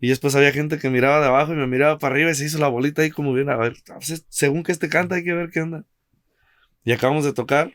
y 0.04 0.08
después 0.08 0.34
había 0.34 0.52
gente 0.52 0.78
que 0.78 0.90
miraba 0.90 1.20
de 1.20 1.26
abajo 1.26 1.52
y 1.52 1.56
me 1.56 1.66
miraba 1.66 1.98
para 1.98 2.14
arriba 2.14 2.30
y 2.30 2.34
se 2.34 2.46
hizo 2.46 2.58
la 2.58 2.68
bolita 2.68 3.02
ahí 3.02 3.10
como 3.10 3.32
bien, 3.32 3.48
a 3.50 3.56
ver, 3.56 3.74
según 4.28 4.62
que 4.62 4.72
este 4.72 4.88
canta 4.88 5.14
hay 5.16 5.24
que 5.24 5.32
ver 5.34 5.50
qué 5.50 5.60
onda. 5.60 5.84
Y 6.84 6.92
acabamos 6.92 7.24
de 7.24 7.32
tocar 7.32 7.72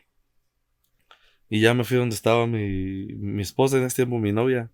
y 1.48 1.60
ya 1.60 1.72
me 1.72 1.84
fui 1.84 1.96
donde 1.96 2.14
estaba 2.14 2.46
mi, 2.46 3.06
mi 3.14 3.40
esposa 3.42 3.78
en 3.78 3.84
este 3.84 4.02
tiempo, 4.04 4.18
mi 4.18 4.32
novia. 4.32 4.70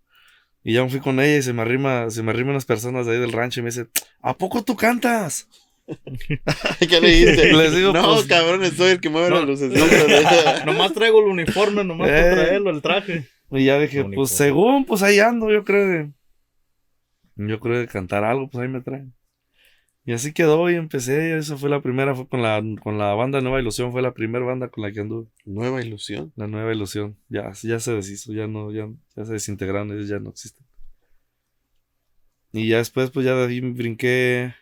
Y 0.64 0.72
ya 0.74 0.82
me 0.82 0.88
fui 0.90 1.00
con 1.00 1.20
ella 1.20 1.36
y 1.36 1.42
se 1.42 1.52
me 1.52 1.60
arrima, 1.62 2.08
se 2.10 2.22
me 2.22 2.30
arriman 2.32 2.52
unas 2.52 2.64
personas 2.64 3.04
de 3.06 3.12
ahí 3.12 3.18
del 3.20 3.32
rancho 3.32 3.60
y 3.60 3.62
me 3.62 3.68
dice, 3.68 3.86
¿a 4.22 4.34
poco 4.36 4.64
tú 4.64 4.74
cantas? 4.76 5.46
¿Qué 6.88 7.00
le? 7.00 7.52
Les 7.52 7.74
digo, 7.76 7.92
no, 7.92 8.14
pues- 8.14 8.26
cabrón, 8.26 8.64
soy 8.72 8.92
el 8.92 9.00
que 9.00 9.10
mueve 9.10 9.28
No, 9.30 9.44
las. 9.44 9.60
Nomás 10.66 10.94
traigo 10.94 11.20
el 11.20 11.26
uniforme, 11.26 11.84
nomás 11.84 12.08
Eh. 12.08 12.12
para 12.12 12.34
traerlo, 12.46 12.70
el 12.70 12.80
traje. 12.80 13.28
Y 13.50 13.66
ya 13.66 13.78
dije, 13.78 14.04
pues 14.14 14.30
según, 14.30 14.84
pues 14.86 15.02
ahí 15.02 15.18
ando, 15.20 15.50
yo 15.52 15.62
creo 15.64 15.86
de, 15.86 16.10
yo 17.36 17.60
creo 17.60 17.78
de 17.78 17.86
cantar 17.86 18.24
algo, 18.24 18.48
pues 18.48 18.62
ahí 18.62 18.68
me 18.68 18.80
traen. 18.80 19.12
Y 20.06 20.12
así 20.12 20.34
quedó 20.34 20.68
y 20.70 20.74
empecé, 20.74 21.36
esa 21.38 21.56
fue 21.56 21.70
la 21.70 21.80
primera, 21.80 22.14
fue 22.14 22.28
con 22.28 22.42
la, 22.42 22.62
con 22.82 22.98
la 22.98 23.14
banda 23.14 23.40
Nueva 23.40 23.60
Ilusión, 23.60 23.90
fue 23.90 24.02
la 24.02 24.12
primera 24.12 24.44
banda 24.44 24.68
con 24.68 24.84
la 24.84 24.92
que 24.92 25.00
anduve, 25.00 25.28
Nueva 25.46 25.82
ilusión. 25.82 26.30
la 26.36 26.46
Nueva 26.46 26.74
Ilusión. 26.74 27.16
Ya, 27.30 27.52
ya 27.62 27.80
se 27.80 27.92
deshizo, 27.94 28.32
ya 28.34 28.46
no, 28.46 28.70
ya, 28.70 28.86
ya 29.16 29.24
se 29.24 29.32
desintegraron, 29.32 29.90
ellos 29.92 30.08
ya 30.08 30.18
no 30.18 30.28
existen. 30.30 30.66
Y 32.52 32.68
ya 32.68 32.78
después, 32.78 33.10
pues 33.10 33.24
ya 33.26 33.34
de 33.34 33.46
ahí 33.46 33.60
brinqué 33.60 34.54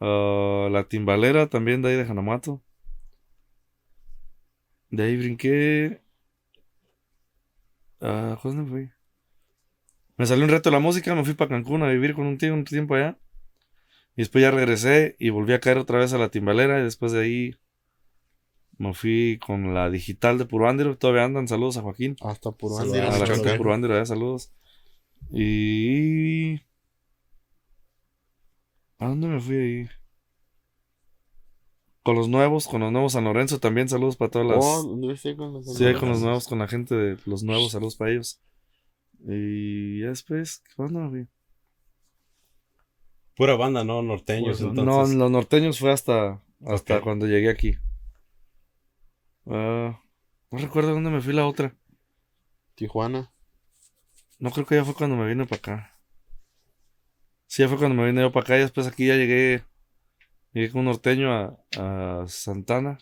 a 0.00 0.68
la 0.70 0.84
timbalera 0.88 1.48
también 1.48 1.82
de 1.82 1.90
ahí 1.90 1.96
de 1.96 2.02
Hanamato. 2.02 2.62
De 4.90 5.02
ahí 5.02 5.16
brinqué. 5.16 6.00
Ah, 8.00 8.38
¿Cuándo 8.40 8.66
fui? 8.66 8.90
Me 10.16 10.26
salió 10.26 10.44
un 10.44 10.50
reto 10.50 10.70
de 10.70 10.74
la 10.74 10.80
música, 10.80 11.14
me 11.14 11.24
fui 11.24 11.34
para 11.34 11.50
Cancún 11.50 11.82
a 11.82 11.88
vivir 11.88 12.14
con 12.14 12.26
un 12.26 12.38
tío 12.38 12.54
un 12.54 12.64
tiempo 12.64 12.94
allá. 12.94 13.18
Y 14.16 14.22
después 14.22 14.42
ya 14.42 14.50
regresé 14.50 15.16
y 15.18 15.30
volví 15.30 15.52
a 15.52 15.60
caer 15.60 15.78
otra 15.78 15.98
vez 15.98 16.12
a 16.12 16.18
la 16.18 16.30
timbalera. 16.30 16.80
Y 16.80 16.84
después 16.84 17.12
de 17.12 17.22
ahí 17.22 17.54
me 18.78 18.94
fui 18.94 19.38
con 19.44 19.74
la 19.74 19.90
digital 19.90 20.38
de 20.38 20.46
Puro 20.46 20.68
Andero. 20.68 20.96
Todavía 20.96 21.24
andan, 21.24 21.48
saludos 21.48 21.76
a 21.76 21.82
Joaquín. 21.82 22.16
Hasta 22.20 22.52
por 22.52 22.72
Saludos 22.72 22.98
A 22.98 23.18
la 23.18 23.26
gente 23.26 23.50
de 23.50 23.56
Puro 23.56 23.74
Andero, 23.74 23.94
allá, 23.94 24.06
saludos. 24.06 24.52
Y. 25.30 26.60
¿A 28.98 29.08
dónde 29.08 29.28
me 29.28 29.40
fui 29.40 29.56
ahí? 29.56 29.88
Con 32.02 32.16
los 32.16 32.28
nuevos, 32.28 32.68
con 32.68 32.82
los 32.82 32.92
nuevos 32.92 33.14
San 33.14 33.24
Lorenzo 33.24 33.58
también, 33.58 33.88
saludos 33.88 34.16
para 34.16 34.30
todas 34.30 34.46
las. 34.48 34.58
Oh, 34.60 34.82
¿dónde 34.82 35.14
estoy 35.14 35.36
con 35.36 35.54
los 35.54 35.74
Sí, 35.74 35.84
ahí 35.84 35.94
con 35.94 36.10
los 36.10 36.20
nuevos, 36.20 36.46
con 36.46 36.58
la 36.58 36.68
gente 36.68 36.94
de 36.94 37.16
los 37.24 37.42
nuevos, 37.42 37.72
saludos 37.72 37.96
para 37.96 38.12
ellos. 38.12 38.40
Y 39.26 40.00
ya 40.00 40.08
después, 40.08 40.62
¿cuándo 40.76 41.00
me 41.00 41.10
fui? 41.10 41.33
Pura 43.36 43.56
banda, 43.56 43.84
¿no? 43.84 44.02
Norteños, 44.02 44.58
Pues, 44.58 44.70
entonces. 44.70 45.14
No, 45.16 45.22
los 45.24 45.30
norteños 45.30 45.78
fue 45.78 45.92
hasta, 45.92 46.40
hasta 46.64 47.00
cuando 47.00 47.26
llegué 47.26 47.50
aquí. 47.50 47.76
Ah, 49.46 50.00
no 50.50 50.58
recuerdo 50.58 50.92
dónde 50.92 51.10
me 51.10 51.20
fui 51.20 51.32
la 51.32 51.46
otra. 51.46 51.76
Tijuana. 52.74 53.32
No 54.38 54.50
creo 54.50 54.66
que 54.66 54.76
ya 54.76 54.84
fue 54.84 54.94
cuando 54.94 55.16
me 55.16 55.26
vine 55.26 55.46
para 55.46 55.58
acá. 55.58 55.98
Sí, 57.46 57.62
ya 57.62 57.68
fue 57.68 57.78
cuando 57.78 57.94
me 57.94 58.06
vine 58.06 58.20
yo 58.20 58.32
para 58.32 58.44
acá 58.44 58.56
y 58.56 58.60
después 58.60 58.86
aquí 58.86 59.06
ya 59.06 59.16
llegué. 59.16 59.64
Llegué 60.52 60.70
con 60.70 60.80
un 60.80 60.86
norteño 60.86 61.32
a, 61.32 61.58
a 61.76 62.24
Santana. 62.28 62.98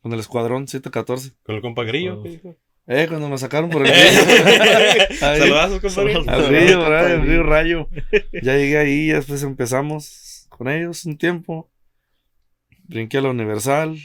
Con 0.00 0.12
el 0.12 0.20
escuadrón 0.20 0.66
714. 0.66 1.36
Con 1.42 1.56
el 1.56 1.62
compa 1.62 1.84
Grillo. 1.84 2.22
Oh. 2.22 2.56
Eh, 2.86 3.06
cuando 3.08 3.28
me 3.28 3.38
sacaron 3.38 3.70
por 3.70 3.86
el 3.86 3.92
río. 3.92 5.16
Saludazos, 5.18 5.80
compa 5.80 6.02
Grillo. 6.02 6.30
Al 6.30 6.48
río, 6.48 6.78
¿verdad? 6.80 7.10
El 7.12 7.22
río 7.22 7.42
Rayo. 7.42 7.88
Ya 8.32 8.56
llegué 8.56 8.78
ahí, 8.78 9.08
ya 9.08 9.16
después 9.16 9.42
empezamos 9.42 10.46
con 10.48 10.68
ellos 10.68 11.04
un 11.04 11.16
tiempo. 11.16 11.70
Brinqué 12.84 13.18
a 13.18 13.22
la 13.22 13.30
Universal. 13.30 13.96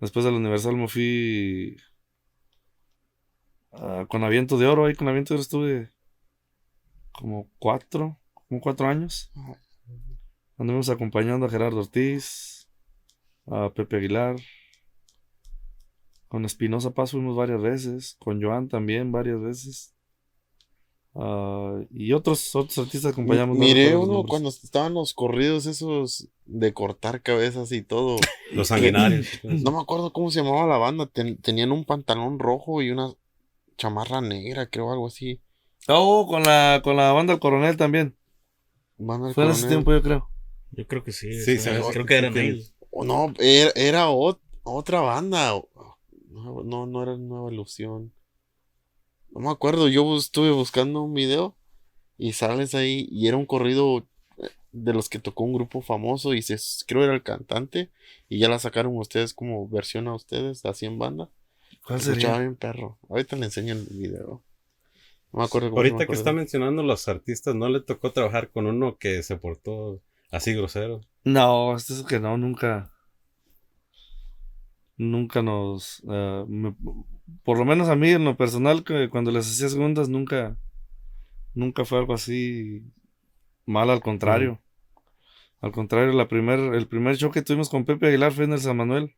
Después 0.00 0.24
de 0.24 0.30
la 0.32 0.36
Universal 0.38 0.76
me 0.76 0.88
fui 0.88 1.76
con 4.08 4.24
Aviento 4.24 4.58
de 4.58 4.66
Oro. 4.66 4.86
Ahí 4.86 4.94
con 4.94 5.08
Aviento 5.08 5.34
de 5.34 5.36
Oro 5.36 5.42
estuve 5.42 5.90
como 7.12 7.48
cuatro, 7.58 8.18
como 8.34 8.60
cuatro 8.60 8.88
años. 8.88 9.30
Anduvimos 10.58 10.88
acompañando 10.88 11.46
a 11.46 11.50
Gerardo 11.50 11.80
Ortiz, 11.80 12.68
a 13.46 13.70
Pepe 13.70 13.96
Aguilar. 13.96 14.36
Con 16.28 16.44
Espinosa 16.44 16.90
Paz 16.92 17.12
fuimos 17.12 17.36
varias 17.36 17.60
veces. 17.62 18.16
Con 18.18 18.42
Joan 18.42 18.68
también 18.68 19.12
varias 19.12 19.40
veces. 19.40 19.92
Ah, 21.14 21.80
y 21.90 22.12
otros, 22.12 22.54
otros 22.54 22.76
artistas 22.78 23.12
acompañamos. 23.12 23.56
Miré 23.56 23.96
uno 23.96 24.06
nombres. 24.14 24.28
cuando 24.30 24.48
estaban 24.50 24.92
los 24.92 25.14
corridos 25.14 25.64
esos 25.66 26.28
de 26.44 26.74
cortar 26.74 27.22
cabezas 27.22 27.72
y 27.72 27.82
todo. 27.82 28.16
Los 28.52 28.68
sanguinarios. 28.68 29.26
No 29.42 29.72
me 29.72 29.80
acuerdo 29.80 30.12
cómo 30.12 30.30
se 30.30 30.42
llamaba 30.42 30.66
la 30.66 30.76
banda. 30.76 31.06
ten- 31.06 31.38
tenían 31.38 31.72
un 31.72 31.84
pantalón 31.84 32.38
rojo 32.38 32.82
y 32.82 32.90
una 32.90 33.12
chamarra 33.78 34.20
negra, 34.20 34.68
creo, 34.68 34.92
algo 34.92 35.06
así. 35.08 35.40
Oh, 35.88 36.26
con 36.28 36.42
la, 36.42 36.80
con 36.84 36.96
la 36.96 37.12
banda 37.12 37.32
del 37.32 37.40
coronel 37.40 37.76
también. 37.76 38.14
Banda 38.98 39.26
del 39.26 39.34
Fue 39.34 39.44
en 39.44 39.50
ese 39.50 39.62
Coronel. 39.62 39.76
tiempo, 39.84 39.92
yo 39.92 40.02
creo. 40.02 40.30
Yo 40.72 40.86
creo 40.86 41.02
que 41.02 41.12
sí. 41.12 41.32
Sí, 41.42 41.56
creo 41.92 42.06
que 42.06 42.14
eran 42.14 42.36
ellos. 42.36 42.74
O 42.90 43.04
no, 43.04 43.32
era, 43.38 43.70
era 43.74 44.08
ot- 44.10 44.40
otra 44.64 45.00
banda. 45.00 45.54
No, 46.36 46.62
no, 46.62 46.86
no 46.86 47.02
era 47.02 47.16
Nueva 47.16 47.50
Ilusión. 47.50 48.12
No 49.30 49.40
me 49.40 49.50
acuerdo. 49.50 49.88
Yo 49.88 50.16
estuve 50.16 50.50
buscando 50.50 51.02
un 51.02 51.14
video 51.14 51.56
y 52.18 52.32
sales 52.32 52.74
ahí 52.74 53.08
y 53.10 53.26
era 53.28 53.38
un 53.38 53.46
corrido 53.46 54.06
eh, 54.38 54.50
de 54.72 54.92
los 54.92 55.08
que 55.08 55.18
tocó 55.18 55.44
un 55.44 55.54
grupo 55.54 55.80
famoso 55.80 56.34
y 56.34 56.42
se, 56.42 56.58
creo 56.86 57.04
era 57.04 57.14
el 57.14 57.22
cantante 57.22 57.90
y 58.28 58.38
ya 58.38 58.48
la 58.50 58.58
sacaron 58.58 58.96
ustedes 58.98 59.32
como 59.32 59.66
versión 59.68 60.08
a 60.08 60.14
ustedes, 60.14 60.64
así 60.66 60.84
en 60.84 60.98
banda. 60.98 61.30
¿Cuál 61.86 62.00
Se 62.00 62.10
escuchaba 62.10 62.34
sería? 62.34 62.48
bien 62.48 62.56
perro. 62.56 62.98
Ahorita 63.08 63.36
le 63.36 63.46
enseño 63.46 63.72
el 63.72 63.86
video. 63.86 64.42
No 65.32 65.38
me 65.40 65.44
acuerdo 65.44 65.70
cómo 65.70 65.78
Ahorita 65.78 65.98
me 65.98 66.06
que 66.06 66.12
está 66.14 66.32
mencionando 66.32 66.82
los 66.82 67.08
artistas, 67.08 67.54
¿no 67.54 67.68
le 67.70 67.80
tocó 67.80 68.12
trabajar 68.12 68.50
con 68.50 68.66
uno 68.66 68.98
que 68.98 69.22
se 69.22 69.36
portó 69.36 70.02
así 70.30 70.52
grosero? 70.52 71.00
No, 71.24 71.74
esto 71.76 71.94
es 71.94 72.02
que 72.02 72.20
no, 72.20 72.36
nunca. 72.36 72.92
Nunca 74.96 75.42
nos. 75.42 76.02
me- 76.04 76.74
por 77.42 77.58
lo 77.58 77.64
menos 77.64 77.88
a 77.88 77.96
mí, 77.96 78.10
en 78.10 78.24
lo 78.24 78.36
personal, 78.36 78.84
que 78.84 79.08
cuando 79.10 79.30
les 79.30 79.46
hacía 79.50 79.68
segundas, 79.68 80.08
nunca. 80.08 80.56
Nunca 81.54 81.84
fue 81.84 81.98
algo 81.98 82.14
así 82.14 82.82
mal, 83.64 83.90
al 83.90 84.00
contrario. 84.00 84.60
Al 85.60 85.72
contrario, 85.72 86.12
la 86.12 86.28
primer, 86.28 86.58
el 86.74 86.86
primer 86.86 87.16
show 87.16 87.30
que 87.30 87.42
tuvimos 87.42 87.68
con 87.70 87.84
Pepe 87.84 88.06
Aguilar 88.08 88.32
fue 88.32 88.44
en 88.44 88.52
el 88.52 88.60
San 88.60 88.76
Manuel. 88.76 89.14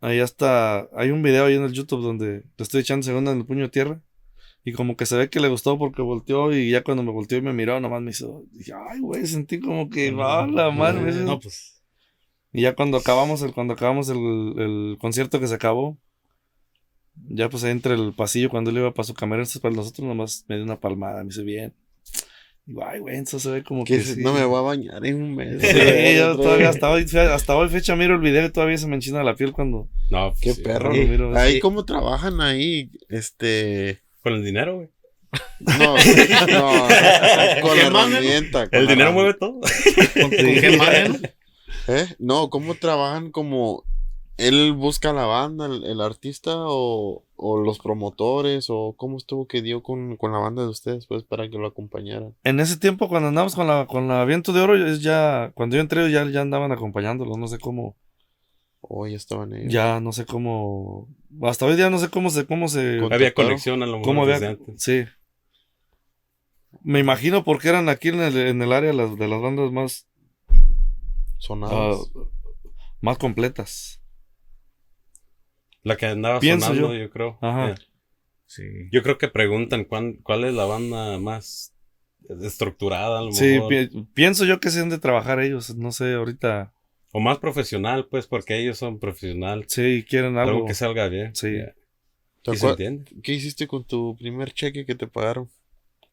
Ahí 0.00 0.20
hasta. 0.20 0.88
Hay 0.94 1.10
un 1.10 1.22
video 1.22 1.44
ahí 1.46 1.54
en 1.54 1.64
el 1.64 1.72
YouTube 1.72 2.02
donde 2.02 2.44
le 2.56 2.62
estoy 2.62 2.80
echando 2.80 3.04
segunda 3.04 3.32
en 3.32 3.38
el 3.38 3.46
puño 3.46 3.64
de 3.64 3.68
tierra. 3.70 4.00
Y 4.64 4.72
como 4.72 4.96
que 4.96 5.06
se 5.06 5.16
ve 5.16 5.30
que 5.30 5.40
le 5.40 5.48
gustó 5.48 5.78
porque 5.78 6.02
volteó 6.02 6.52
y 6.52 6.70
ya 6.70 6.82
cuando 6.84 7.02
me 7.02 7.10
volteó 7.12 7.38
y 7.38 7.42
me 7.42 7.52
miró, 7.52 7.80
nomás 7.80 8.02
me 8.02 8.10
hizo. 8.10 8.44
Dije, 8.52 8.72
ay, 8.90 9.00
güey, 9.00 9.26
sentí 9.26 9.58
como 9.60 9.88
que 9.90 10.10
va 10.12 10.46
la 10.46 10.70
madre. 10.70 11.12
No, 11.24 11.40
pues. 11.40 11.79
Y 12.52 12.62
ya 12.62 12.74
cuando 12.74 12.96
acabamos 12.98 13.42
el, 13.42 13.52
cuando 13.52 13.74
acabamos 13.74 14.08
el, 14.08 14.18
el 14.58 14.96
concierto 15.00 15.38
que 15.40 15.46
se 15.46 15.54
acabó, 15.54 15.98
ya 17.28 17.48
pues 17.48 17.62
ahí 17.64 17.70
entre 17.70 17.94
el 17.94 18.12
pasillo 18.14 18.48
cuando 18.50 18.70
él 18.70 18.78
iba 18.78 18.92
para 18.94 19.04
su 19.06 19.14
camerino, 19.14 19.42
entonces 19.42 19.60
para 19.62 19.74
nosotros 19.74 20.06
nomás 20.06 20.44
me 20.48 20.56
dio 20.56 20.64
una 20.64 20.80
palmada, 20.80 21.22
me 21.22 21.30
hizo 21.30 21.44
bien. 21.44 21.74
Digo, 22.66 22.84
ay, 22.84 23.00
güey, 23.00 23.16
eso 23.16 23.38
se 23.40 23.50
ve 23.50 23.64
como 23.64 23.84
Que 23.84 24.00
sí. 24.00 24.20
no 24.22 24.32
me 24.32 24.44
voy 24.44 24.58
a 24.58 24.62
bañar 24.62 25.04
en 25.04 25.22
un 25.22 25.34
mes. 25.34 25.60
Sí, 25.62 26.16
yo 26.16 26.36
todavía 26.36 26.68
hasta 26.68 26.90
hoy, 26.90 27.04
hasta 27.04 27.56
hoy 27.56 27.68
fecha 27.68 27.96
miro 27.96 28.14
el 28.14 28.20
video 28.20 28.46
y 28.46 28.50
todavía 28.50 28.78
se 28.78 28.86
me 28.86 28.94
enchina 28.96 29.22
la 29.24 29.34
piel 29.34 29.52
cuando... 29.52 29.88
No, 30.10 30.30
pues 30.30 30.40
Qué 30.40 30.52
sí, 30.54 30.62
perro. 30.62 30.90
miro 30.92 31.36
Ahí, 31.36 31.54
sí. 31.54 31.60
¿cómo 31.60 31.84
trabajan 31.84 32.40
ahí? 32.40 32.90
Este. 33.08 34.00
Con 34.22 34.34
el 34.34 34.44
dinero, 34.44 34.76
güey. 34.76 34.88
No, 35.60 35.94
no, 36.48 36.88
con 37.62 37.76
la 37.76 37.86
herramienta. 37.86 38.68
con 38.68 38.78
El 38.78 38.86
la 38.86 38.92
dinero 38.92 39.10
herramienta. 39.10 39.12
mueve 39.12 39.34
todo. 39.34 39.60
¿Con, 39.60 40.22
con 40.22 40.30
qué 40.30 40.76
mano? 40.76 41.18
¿Eh? 41.90 42.06
No, 42.18 42.50
¿cómo 42.50 42.74
trabajan 42.74 43.30
como 43.30 43.84
él 44.36 44.72
busca 44.72 45.12
la 45.12 45.26
banda, 45.26 45.66
el, 45.66 45.84
el 45.84 46.00
artista 46.00 46.54
o, 46.56 47.24
o 47.36 47.58
los 47.60 47.78
promotores 47.78 48.66
o 48.70 48.94
cómo 48.96 49.18
estuvo 49.18 49.46
que 49.46 49.60
dio 49.60 49.82
con, 49.82 50.16
con 50.16 50.32
la 50.32 50.38
banda 50.38 50.62
de 50.62 50.68
ustedes 50.68 51.06
pues 51.06 51.24
para 51.24 51.50
que 51.50 51.58
lo 51.58 51.66
acompañaran? 51.66 52.34
En 52.44 52.58
ese 52.60 52.78
tiempo 52.78 53.08
cuando 53.08 53.28
andamos 53.28 53.54
con 53.54 53.66
la, 53.66 53.86
con 53.86 54.08
la 54.08 54.24
Viento 54.24 54.52
de 54.52 54.60
Oro, 54.60 54.76
es 54.86 55.02
ya, 55.02 55.50
cuando 55.54 55.76
yo 55.76 55.82
entré 55.82 56.10
ya, 56.10 56.24
ya 56.30 56.40
andaban 56.40 56.72
acompañándolo, 56.72 57.36
no 57.36 57.48
sé 57.48 57.58
cómo, 57.58 57.96
Oh, 58.82 59.06
ya 59.06 59.16
estaban 59.16 59.52
ellos. 59.52 59.70
ya 59.72 60.00
no 60.00 60.10
sé 60.10 60.24
cómo, 60.24 61.06
hasta 61.42 61.66
hoy 61.66 61.76
día 61.76 61.90
no 61.90 61.98
sé 61.98 62.08
cómo 62.08 62.30
se, 62.30 62.46
cómo 62.46 62.66
se, 62.66 62.98
Había 63.10 63.34
conexión 63.34 63.82
a 63.82 63.86
lo 63.86 63.98
mejor 63.98 64.04
cómo 64.06 64.26
desde 64.26 64.46
había, 64.46 64.58
antes. 64.58 64.82
sí. 64.82 65.04
Me 66.82 66.98
imagino 67.00 67.44
porque 67.44 67.68
eran 67.68 67.88
aquí 67.90 68.08
en 68.08 68.20
el, 68.20 68.36
en 68.38 68.62
el 68.62 68.72
área 68.72 68.92
las, 68.94 69.16
de 69.18 69.28
las 69.28 69.40
bandas 69.42 69.70
más, 69.70 70.06
ah, 71.40 71.46
Sonados. 71.46 72.12
más 73.00 73.18
completas. 73.18 74.02
La 75.82 75.96
que 75.96 76.06
andaba 76.06 76.40
Pienso 76.40 76.66
sonando, 76.68 76.94
yo. 76.94 77.00
yo, 77.04 77.10
creo. 77.10 77.38
Ajá. 77.40 77.70
Eh, 77.70 77.74
Sí. 78.46 78.64
Yo 78.90 79.04
creo 79.04 79.16
que 79.16 79.28
preguntan 79.28 79.84
cuán- 79.84 80.14
cuál 80.24 80.42
es 80.42 80.52
la 80.52 80.64
banda 80.64 81.20
más 81.20 81.72
estructurada, 82.42 83.20
a 83.20 83.22
lo 83.22 83.30
Sí, 83.32 83.44
mejor. 83.44 83.68
pi- 83.68 84.06
pienso 84.12 84.44
yo 84.44 84.58
que 84.58 84.70
se 84.70 84.80
han 84.80 84.88
de 84.88 84.98
trabajar 84.98 85.38
ellos, 85.38 85.76
no 85.76 85.92
sé, 85.92 86.14
ahorita, 86.14 86.72
O 87.12 87.20
más 87.20 87.38
profesional, 87.38 88.08
pues, 88.10 88.26
porque 88.26 88.58
ellos 88.58 88.76
son 88.76 88.98
profesionales. 88.98 89.66
sí, 89.68 90.04
quieren 90.08 90.36
Algo, 90.36 90.56
algo. 90.56 90.66
que 90.66 90.74
salga 90.74 91.06
bien. 91.08 91.32
Sí. 91.36 91.58
Ya. 91.58 91.74
¿Te 92.42 92.52
Y 92.52 92.56
se 92.56 92.68
entiende. 92.70 93.04
¿Qué 93.22 93.34
hiciste 93.34 93.68
con 93.68 93.84
tu 93.84 94.16
primer 94.16 94.52
cheque 94.52 94.84
que 94.84 94.94
te 94.96 95.06
pagaron? 95.06 95.48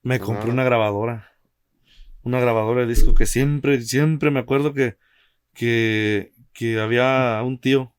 Me 0.03 0.19
compré 0.19 0.49
Ah. 0.49 0.53
una 0.53 0.63
grabadora. 0.63 1.31
Una 2.21 2.39
grabadora 2.39 2.81
de 2.81 2.87
disco 2.87 3.15
que 3.15 3.25
siempre, 3.25 3.81
siempre 3.81 4.29
me 4.29 4.39
acuerdo 4.39 4.73
que, 4.75 4.95
que, 5.57 6.33
que 6.53 6.79
había 6.79 7.41
un 7.43 7.59
tío 7.59 7.93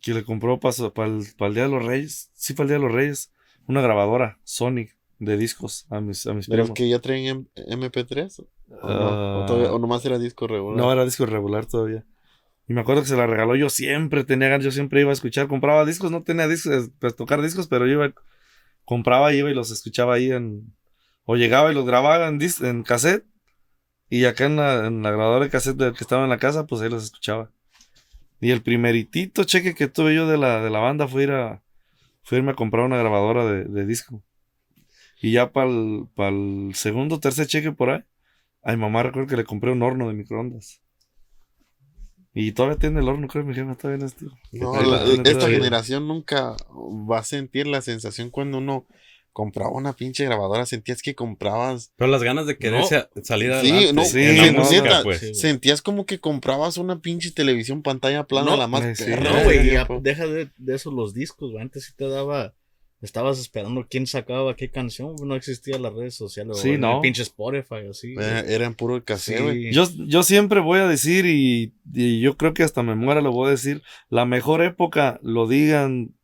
que 0.00 0.14
le 0.14 0.24
compró 0.24 0.60
para 0.60 0.74
el, 1.06 1.54
Día 1.54 1.64
de 1.64 1.68
los 1.68 1.84
Reyes. 1.84 2.30
Sí, 2.34 2.52
para 2.54 2.64
el 2.64 2.68
Día 2.68 2.78
de 2.78 2.84
los 2.84 2.92
Reyes. 2.92 3.32
Una 3.66 3.80
grabadora 3.80 4.38
Sonic 4.44 4.96
de 5.18 5.36
discos 5.36 5.86
a 5.90 6.00
mis, 6.00 6.26
a 6.26 6.34
mis 6.34 6.46
¿De 6.46 6.56
los 6.56 6.66
primos. 6.66 6.76
que 6.76 6.88
ya 6.88 7.00
traen 7.00 7.24
M- 7.26 7.44
MP3? 7.56 8.46
¿O, 8.68 8.88
no? 8.88 9.08
Ah. 9.08 9.38
¿O, 9.42 9.46
todavía- 9.46 9.72
o 9.72 9.78
nomás 9.78 10.04
era 10.04 10.18
disco 10.18 10.46
regular? 10.46 10.76
No, 10.76 10.92
era 10.92 11.04
disco 11.04 11.26
regular 11.26 11.66
todavía. 11.66 12.04
Y 12.68 12.74
me 12.74 12.82
acuerdo 12.82 13.02
que 13.02 13.08
se 13.08 13.16
la 13.16 13.26
regaló. 13.26 13.56
Yo 13.56 13.68
siempre 13.70 14.24
tenía 14.24 14.48
ganas, 14.48 14.64
yo 14.64 14.70
siempre 14.70 15.00
iba 15.00 15.10
a 15.10 15.14
escuchar. 15.14 15.48
Compraba 15.48 15.84
discos, 15.84 16.10
no 16.10 16.22
tenía 16.22 16.46
discos, 16.48 16.90
pues 16.98 17.16
tocar 17.16 17.42
discos, 17.42 17.66
pero 17.66 17.86
yo 17.86 17.92
iba, 17.94 18.12
compraba, 18.84 19.32
iba 19.34 19.50
y 19.50 19.54
los 19.54 19.70
escuchaba 19.70 20.14
ahí 20.14 20.30
en. 20.30 20.72
O 21.24 21.36
llegaba 21.36 21.72
y 21.72 21.74
los 21.74 21.84
grababa 21.86 22.28
en, 22.28 22.38
en 22.62 22.82
cassette. 22.82 23.24
Y 24.10 24.24
acá 24.26 24.46
en 24.46 24.56
la, 24.56 24.86
en 24.86 25.02
la 25.02 25.10
grabadora 25.10 25.44
de 25.44 25.50
cassette 25.50 25.76
del 25.76 25.94
que 25.94 26.04
estaba 26.04 26.24
en 26.24 26.30
la 26.30 26.38
casa, 26.38 26.66
pues 26.66 26.82
ahí 26.82 26.90
los 26.90 27.04
escuchaba. 27.04 27.50
Y 28.40 28.50
el 28.50 28.62
primeritito 28.62 29.44
cheque 29.44 29.74
que 29.74 29.88
tuve 29.88 30.14
yo 30.14 30.28
de 30.28 30.36
la, 30.38 30.60
de 30.62 30.70
la 30.70 30.78
banda 30.78 31.08
fue 31.08 31.24
ir 31.24 31.30
a, 31.32 31.62
fue 32.22 32.38
irme 32.38 32.52
a 32.52 32.54
comprar 32.54 32.84
una 32.84 32.98
grabadora 32.98 33.44
de, 33.46 33.64
de 33.64 33.86
disco. 33.86 34.22
Y 35.20 35.32
ya 35.32 35.50
para 35.52 35.70
el 35.70 36.72
segundo, 36.74 37.18
tercer 37.20 37.46
cheque 37.46 37.72
por 37.72 37.90
ahí, 37.90 38.00
a 38.62 38.72
mi 38.72 38.78
mamá 38.78 39.02
recuerdo 39.02 39.28
que 39.28 39.36
le 39.36 39.44
compré 39.44 39.72
un 39.72 39.82
horno 39.82 40.06
de 40.08 40.14
microondas. 40.14 40.82
Y 42.34 42.52
todavía 42.52 42.78
tiene 42.78 43.00
el 43.00 43.08
horno, 43.08 43.28
creo, 43.28 43.44
mi 43.44 43.54
jefa 43.54 43.76
todavía 43.76 44.04
no 44.04 44.06
la- 44.90 45.04
esta 45.30 45.48
generación 45.48 46.08
nunca 46.08 46.56
va 47.08 47.18
a 47.20 47.24
sentir 47.24 47.66
la 47.66 47.80
sensación 47.80 48.30
cuando 48.30 48.58
uno 48.58 48.86
compraba 49.34 49.70
una 49.72 49.92
pinche 49.92 50.24
grabadora. 50.24 50.64
Sentías 50.64 51.02
que 51.02 51.14
comprabas. 51.14 51.92
Pero 51.96 52.10
las 52.10 52.22
ganas 52.22 52.46
de 52.46 52.56
querer 52.56 52.80
No. 52.80 52.86
sa- 52.86 53.10
salir 53.22 53.50
Sí, 53.60 53.70
adelante. 53.70 53.92
no, 53.92 54.04
sí, 54.06 54.22
en 54.22 54.36
la 54.38 54.52
no, 54.52 54.58
música, 54.60 54.82
neta, 54.84 55.02
pues. 55.02 55.20
sí. 55.20 55.34
Sentías 55.34 55.82
como 55.82 56.06
que 56.06 56.18
comprabas 56.20 56.78
una 56.78 57.00
pinche 57.02 57.30
televisión 57.32 57.82
pantalla 57.82 58.24
plana, 58.24 58.52
No, 58.52 58.56
la 58.56 58.66
más 58.68 58.82
eh, 58.84 58.94
sí. 58.96 59.04
perra 59.04 59.30
No, 59.30 59.44
güey, 59.44 59.70
ya 59.70 59.86
deja 60.00 60.26
de, 60.26 60.48
de 60.56 60.74
eso 60.74 60.90
los 60.90 61.12
discos, 61.12 61.50
güey. 61.50 61.62
Antes 61.62 61.84
sí 61.84 61.92
te 61.94 62.08
daba. 62.08 62.54
Estabas 63.02 63.38
esperando 63.38 63.86
quién 63.90 64.06
sacaba 64.06 64.56
qué 64.56 64.70
canción, 64.70 65.14
no 65.24 65.34
existían 65.36 65.82
las 65.82 65.92
redes 65.92 66.14
sociales. 66.14 66.56
Sí, 66.60 66.70
o 66.70 66.72
el 66.74 66.80
no. 66.80 67.02
pinche 67.02 67.20
Spotify, 67.20 67.88
así. 67.90 68.14
Eh, 68.18 68.44
Era 68.48 68.64
en 68.64 68.72
puro 68.74 69.04
cassette, 69.04 69.42
güey. 69.42 69.72
Yo, 69.74 69.84
yo 70.06 70.22
siempre 70.22 70.60
voy 70.60 70.78
a 70.78 70.86
decir, 70.88 71.26
y, 71.26 71.74
y 71.92 72.20
yo 72.20 72.38
creo 72.38 72.54
que 72.54 72.62
hasta 72.62 72.82
me 72.82 72.94
muera 72.94 73.20
lo 73.20 73.30
voy 73.30 73.48
a 73.48 73.50
decir, 73.50 73.82
la 74.08 74.24
mejor 74.24 74.62
época, 74.62 75.18
lo 75.22 75.46
digan 75.46 76.14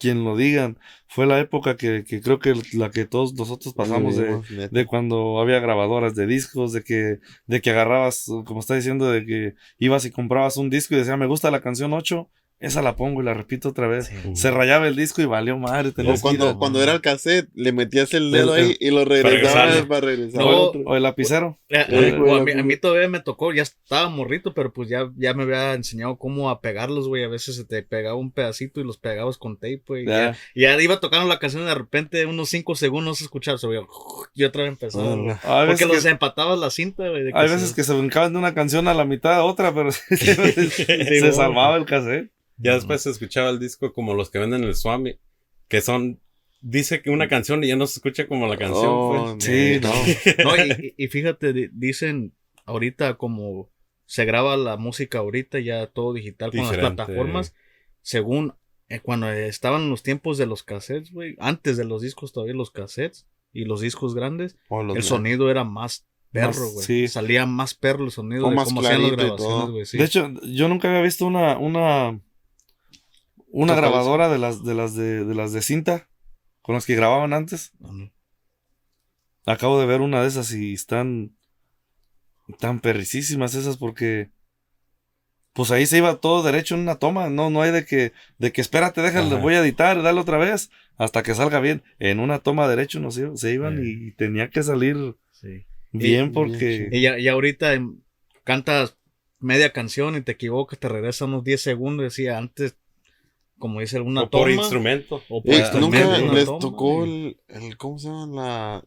quien 0.00 0.24
lo 0.24 0.34
digan, 0.36 0.78
fue 1.06 1.26
la 1.26 1.38
época 1.38 1.76
que, 1.76 2.04
que 2.04 2.22
creo 2.22 2.38
que 2.38 2.54
la 2.72 2.90
que 2.90 3.04
todos 3.04 3.34
nosotros 3.34 3.74
pasamos 3.74 4.16
de, 4.16 4.68
de 4.70 4.86
cuando 4.86 5.38
había 5.40 5.60
grabadoras 5.60 6.14
de 6.14 6.26
discos, 6.26 6.72
de 6.72 6.82
que, 6.82 7.18
de 7.46 7.60
que 7.60 7.70
agarrabas, 7.70 8.24
como 8.46 8.60
está 8.60 8.74
diciendo, 8.74 9.10
de 9.10 9.26
que 9.26 9.54
ibas 9.78 10.06
y 10.06 10.10
comprabas 10.10 10.56
un 10.56 10.70
disco 10.70 10.94
y 10.94 10.98
decía, 10.98 11.18
me 11.18 11.26
gusta 11.26 11.50
la 11.50 11.60
canción 11.60 11.92
8, 11.92 12.30
esa 12.60 12.82
la 12.82 12.94
pongo 12.94 13.22
y 13.22 13.24
la 13.24 13.32
repito 13.34 13.70
otra 13.70 13.88
vez. 13.88 14.06
Sí. 14.08 14.36
Se 14.36 14.50
rayaba 14.50 14.86
el 14.86 14.94
disco 14.94 15.22
y 15.22 15.24
valió 15.24 15.56
madre. 15.58 15.92
O 16.06 16.20
cuando, 16.20 16.58
cuando 16.58 16.82
era 16.82 16.92
el 16.92 17.00
cassette, 17.00 17.48
le 17.54 17.72
metías 17.72 18.12
el 18.14 18.30
dedo 18.30 18.54
El- 18.54 18.64
ahí 18.66 18.76
y 18.78 18.90
lo 18.90 19.04
regresabas 19.06 19.54
regresarle. 19.74 19.82
para 19.88 20.00
regresar. 20.02 20.40
No, 20.42 20.48
otro. 20.48 20.82
o 20.84 20.94
el 20.96 21.02
lapicero. 21.02 21.58
Eh, 21.70 21.84
Eh, 21.88 22.14
güey, 22.18 22.38
a, 22.38 22.42
mí, 22.44 22.52
a 22.52 22.62
mí 22.62 22.76
todavía 22.76 23.08
me 23.08 23.20
tocó, 23.20 23.52
ya 23.54 23.62
estaba 23.62 24.08
morrito, 24.10 24.52
pero 24.54 24.72
pues 24.72 24.88
ya, 24.90 25.10
ya 25.16 25.32
me 25.34 25.44
había 25.44 25.72
enseñado 25.74 26.16
cómo 26.18 26.50
a 26.50 26.60
pegarlos, 26.60 27.08
güey. 27.08 27.24
A 27.24 27.28
veces 27.28 27.56
se 27.56 27.64
te 27.64 27.82
pegaba 27.82 28.16
un 28.16 28.30
pedacito 28.30 28.80
y 28.80 28.84
los 28.84 28.98
pegabas 28.98 29.38
con 29.38 29.56
tape, 29.56 29.82
güey. 29.86 30.02
y 30.02 30.06
Ya. 30.06 30.32
Ya, 30.32 30.36
y 30.54 30.60
ya 30.62 30.82
iba 30.82 31.00
tocando 31.00 31.26
la 31.26 31.38
canción 31.38 31.62
y 31.62 31.66
de 31.66 31.74
repente 31.74 32.26
unos 32.26 32.50
5 32.50 32.74
segundos 32.74 33.10
no 33.10 33.14
se 33.14 33.24
escuchaba, 33.24 33.56
se 33.56 33.66
veía, 33.68 33.80
y 34.34 34.44
otra 34.44 34.64
vez 34.64 34.72
empezaba. 34.72 35.14
güey. 35.16 35.30
Hay 35.44 35.66
Porque 35.68 35.86
los 35.86 36.02
que, 36.02 36.10
empatabas 36.10 36.58
la 36.58 36.68
cinta, 36.70 37.08
güey. 37.08 37.30
hay 37.32 37.48
se- 37.48 37.54
veces 37.54 37.72
que 37.72 37.84
se 37.84 37.94
brincaban 37.94 38.32
de 38.34 38.38
una 38.38 38.52
canción 38.52 38.86
a 38.86 38.92
la 38.92 39.06
mitad 39.06 39.32
a 39.32 39.44
otra, 39.44 39.72
pero 39.74 39.90
se, 40.10 40.34
güey. 40.34 41.32
salvaba 41.32 41.76
el 41.76 41.86
cassette. 41.86 42.30
Ya 42.62 42.74
después 42.74 43.02
se 43.02 43.10
escuchaba 43.10 43.50
el 43.50 43.58
disco 43.58 43.92
como 43.92 44.14
los 44.14 44.30
que 44.30 44.38
venden 44.38 44.64
el 44.64 44.74
Swami, 44.74 45.18
que 45.68 45.80
son. 45.80 46.20
Dice 46.62 47.00
que 47.00 47.08
una 47.10 47.26
canción 47.28 47.64
y 47.64 47.68
ya 47.68 47.76
no 47.76 47.86
se 47.86 47.94
escucha 47.98 48.26
como 48.28 48.46
la 48.46 48.58
canción. 48.58 48.86
Oh, 48.86 49.34
pues. 49.38 49.44
Sí, 49.44 49.80
no. 49.80 49.90
No, 50.44 50.52
y, 50.98 51.08
fíjate, 51.08 51.52
di- 51.54 51.68
dicen 51.72 52.34
ahorita 52.66 53.14
como 53.16 53.70
se 54.04 54.24
graba 54.26 54.56
la 54.58 54.76
música 54.76 55.18
ahorita 55.20 55.58
ya 55.60 55.86
todo 55.86 56.12
digital 56.12 56.50
con 56.50 56.66
las 56.66 56.76
plataformas, 56.76 57.54
según 58.02 58.54
eh, 58.88 59.00
cuando 59.00 59.30
estaban 59.32 59.88
los 59.88 60.02
tiempos 60.02 60.36
de 60.36 60.46
los 60.46 60.62
cassettes, 60.62 61.12
güey, 61.12 61.36
antes 61.38 61.76
de 61.78 61.84
los 61.84 62.02
discos 62.02 62.32
todavía 62.32 62.54
los 62.54 62.70
cassettes 62.70 63.26
y 63.52 63.64
los 63.64 63.80
discos 63.80 64.14
grandes, 64.14 64.56
los 64.68 64.96
el 64.96 65.02
sonido 65.02 65.50
era 65.50 65.64
más 65.64 66.06
perro, 66.32 66.70
güey. 66.72 66.84
sí. 66.84 67.08
Salía 67.08 67.46
más 67.46 67.74
perro 67.74 68.04
el 68.04 68.10
sonido 68.10 68.46
O 68.46 68.50
de 68.50 68.56
más 68.56 68.64
cómo 68.66 68.80
hacían 68.82 69.02
las 69.02 69.12
grabaciones, 69.12 69.70
güey. 69.70 69.86
sí. 69.86 69.96
De 69.98 70.04
hecho, 70.04 70.30
yo 70.42 70.68
nunca 70.68 70.88
había 70.88 71.02
visto 71.02 71.24
una, 71.26 71.56
una, 71.58 72.20
una 73.50 73.74
grabadora 73.74 74.28
de 74.28 74.38
las, 74.38 74.64
de 74.64 74.74
las 74.74 74.94
de, 74.94 75.24
de 75.24 75.34
las 75.34 75.52
de 75.52 75.62
cinta 75.62 76.08
con 76.62 76.74
las 76.74 76.86
que 76.86 76.94
grababan 76.94 77.32
antes. 77.32 77.72
Acabo 79.46 79.80
de 79.80 79.86
ver 79.86 80.00
una 80.00 80.22
de 80.22 80.28
esas 80.28 80.52
y 80.52 80.74
están 80.74 81.36
tan 82.58 82.80
perricísimas 82.80 83.54
esas 83.54 83.76
porque 83.76 84.30
pues 85.52 85.70
ahí 85.72 85.86
se 85.86 85.98
iba 85.98 86.20
todo 86.20 86.42
derecho 86.42 86.74
en 86.74 86.82
una 86.82 86.96
toma, 86.96 87.28
no, 87.28 87.50
no 87.50 87.62
hay 87.62 87.72
de 87.72 87.84
que, 87.84 88.12
de 88.38 88.52
que 88.52 88.60
espérate, 88.60 89.02
déjale, 89.02 89.34
voy 89.34 89.54
a 89.54 89.60
editar, 89.60 90.00
dale 90.02 90.20
otra 90.20 90.38
vez, 90.38 90.70
hasta 90.96 91.22
que 91.22 91.34
salga 91.34 91.58
bien. 91.60 91.82
En 91.98 92.20
una 92.20 92.38
toma 92.38 92.68
derecho 92.68 93.00
no 93.00 93.10
se, 93.10 93.36
se 93.36 93.52
iban 93.52 93.80
y 93.84 94.12
tenía 94.12 94.48
que 94.50 94.62
salir 94.62 95.16
Sí. 95.32 95.66
bien 95.92 96.32
porque 96.32 96.88
Y 96.92 97.00
ya, 97.02 97.18
y 97.18 97.26
ahorita 97.26 97.72
cantas 98.44 98.96
media 99.40 99.72
canción 99.72 100.16
y 100.16 100.20
te 100.20 100.32
equivocas, 100.32 100.78
te 100.78 100.88
regresa 100.88 101.24
unos 101.24 101.42
10 101.42 101.60
segundos, 101.60 102.04
decía 102.04 102.38
antes, 102.38 102.76
como 103.60 103.78
dice 103.78 103.98
alguna 103.98 104.22
o 104.22 104.30
por 104.30 104.48
toma. 104.48 104.52
instrumento. 104.60 105.22
o 105.28 105.40
por 105.42 105.54
Eh, 105.54 105.58
instrumento, 105.58 105.98
Nunca 106.20 106.34
les 106.34 106.44
toma, 106.46 106.58
tocó 106.58 107.04
el, 107.04 107.36
el. 107.46 107.76
¿Cómo 107.76 107.98
se 108.00 108.08
llama? 108.08 108.26
La, 108.34 108.84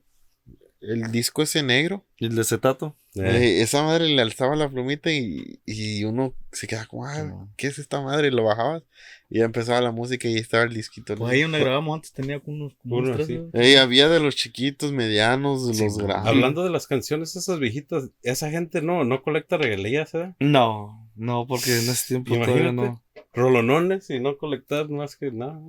el 0.82 1.10
disco 1.14 1.42
ese 1.42 1.64
negro. 1.64 2.04
el 2.20 2.36
de 2.36 2.44
cetato. 2.44 2.98
Eh, 3.16 3.22
Eh, 3.22 3.62
esa 3.62 3.84
madre 3.84 4.10
le 4.10 4.22
alzaba 4.22 4.56
la 4.56 4.68
plumita 4.68 5.12
y, 5.12 5.62
y 5.66 6.04
uno 6.04 6.34
se 6.52 6.68
quedaba 6.68 6.88
como, 6.88 7.06
ah, 7.06 7.24
No. 7.24 7.54
¿qué 7.56 7.68
es 7.68 7.78
esta 7.80 8.02
madre? 8.02 8.28
Y 8.28 8.32
lo 8.32 8.44
bajabas 8.44 8.84
y 9.30 9.38
ya 9.40 9.46
empezaba 9.46 9.80
la 9.82 9.92
música 9.92 10.28
y 10.28 10.36
estaba 10.36 10.64
el 10.64 10.74
disquito. 10.74 11.16
Pues 11.16 11.32
ahí 11.32 11.42
donde 11.44 11.60
grabamos 11.60 11.94
antes 11.96 12.12
tenía 12.12 12.42
unos, 12.46 12.74
como 12.76 12.98
unos 12.98 13.16
Uno, 13.16 13.26
tres. 13.26 13.42
Ey, 13.54 13.76
había 13.76 14.10
de 14.10 14.20
los 14.20 14.36
chiquitos, 14.36 14.92
medianos, 14.92 15.68
de 15.68 15.74
Sí, 15.76 15.84
los 15.86 15.98
grandes. 16.00 16.28
Hablando 16.28 16.64
de 16.64 16.70
las 16.72 16.88
canciones 16.88 17.36
esas 17.36 17.60
viejitas, 17.60 18.10
esa 18.24 18.50
gente 18.50 18.82
no, 18.82 19.04
no 19.06 19.22
colecta 19.24 19.58
regalías, 19.58 20.14
¿eh? 20.16 20.34
No, 20.40 21.08
No, 21.16 21.46
porque 21.48 21.72
en 21.72 21.90
ese 21.90 22.08
tiempo 22.08 22.34
todavía 22.34 22.70
Imagínate. 22.70 22.88
no. 22.90 23.03
Rolonones 23.34 24.10
y 24.10 24.20
no 24.20 24.38
colectar 24.38 24.90
más 24.90 25.16
que 25.16 25.32
nada. 25.32 25.60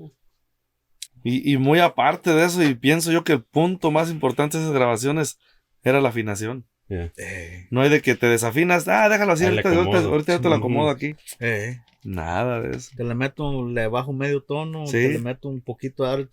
Y, 1.22 1.52
y 1.52 1.56
muy 1.56 1.78
aparte 1.78 2.30
de 2.34 2.44
eso, 2.44 2.62
y 2.62 2.74
pienso 2.74 3.10
yo 3.10 3.24
que 3.24 3.32
el 3.32 3.42
punto 3.42 3.90
más 3.90 4.10
importante 4.10 4.58
de 4.58 4.64
esas 4.64 4.74
grabaciones 4.74 5.38
era 5.82 6.00
la 6.00 6.10
afinación. 6.10 6.66
Eh, 6.88 7.66
No 7.70 7.80
hay 7.80 7.88
de 7.88 8.02
que 8.02 8.14
te 8.14 8.26
desafinas, 8.26 8.86
ah, 8.88 9.08
déjalo 9.08 9.32
así, 9.32 9.44
ahorita, 9.44 9.70
ahorita, 9.70 9.98
ahorita 10.00 10.32
yo 10.34 10.40
te 10.40 10.48
lo 10.48 10.56
Ujú. 10.56 10.64
acomodo 10.64 10.90
aquí. 10.90 11.16
eh. 11.40 11.80
Nada 12.02 12.60
de 12.60 12.76
eso. 12.76 12.90
Te 12.94 13.02
le 13.02 13.14
meto, 13.14 13.66
le 13.66 13.88
bajo 13.88 14.12
medio 14.12 14.42
tono, 14.42 14.86
Sí. 14.86 14.92
te 14.98 15.08
le 15.08 15.18
meto 15.20 15.48
un 15.48 15.62
poquito 15.62 16.04
de 16.04 16.28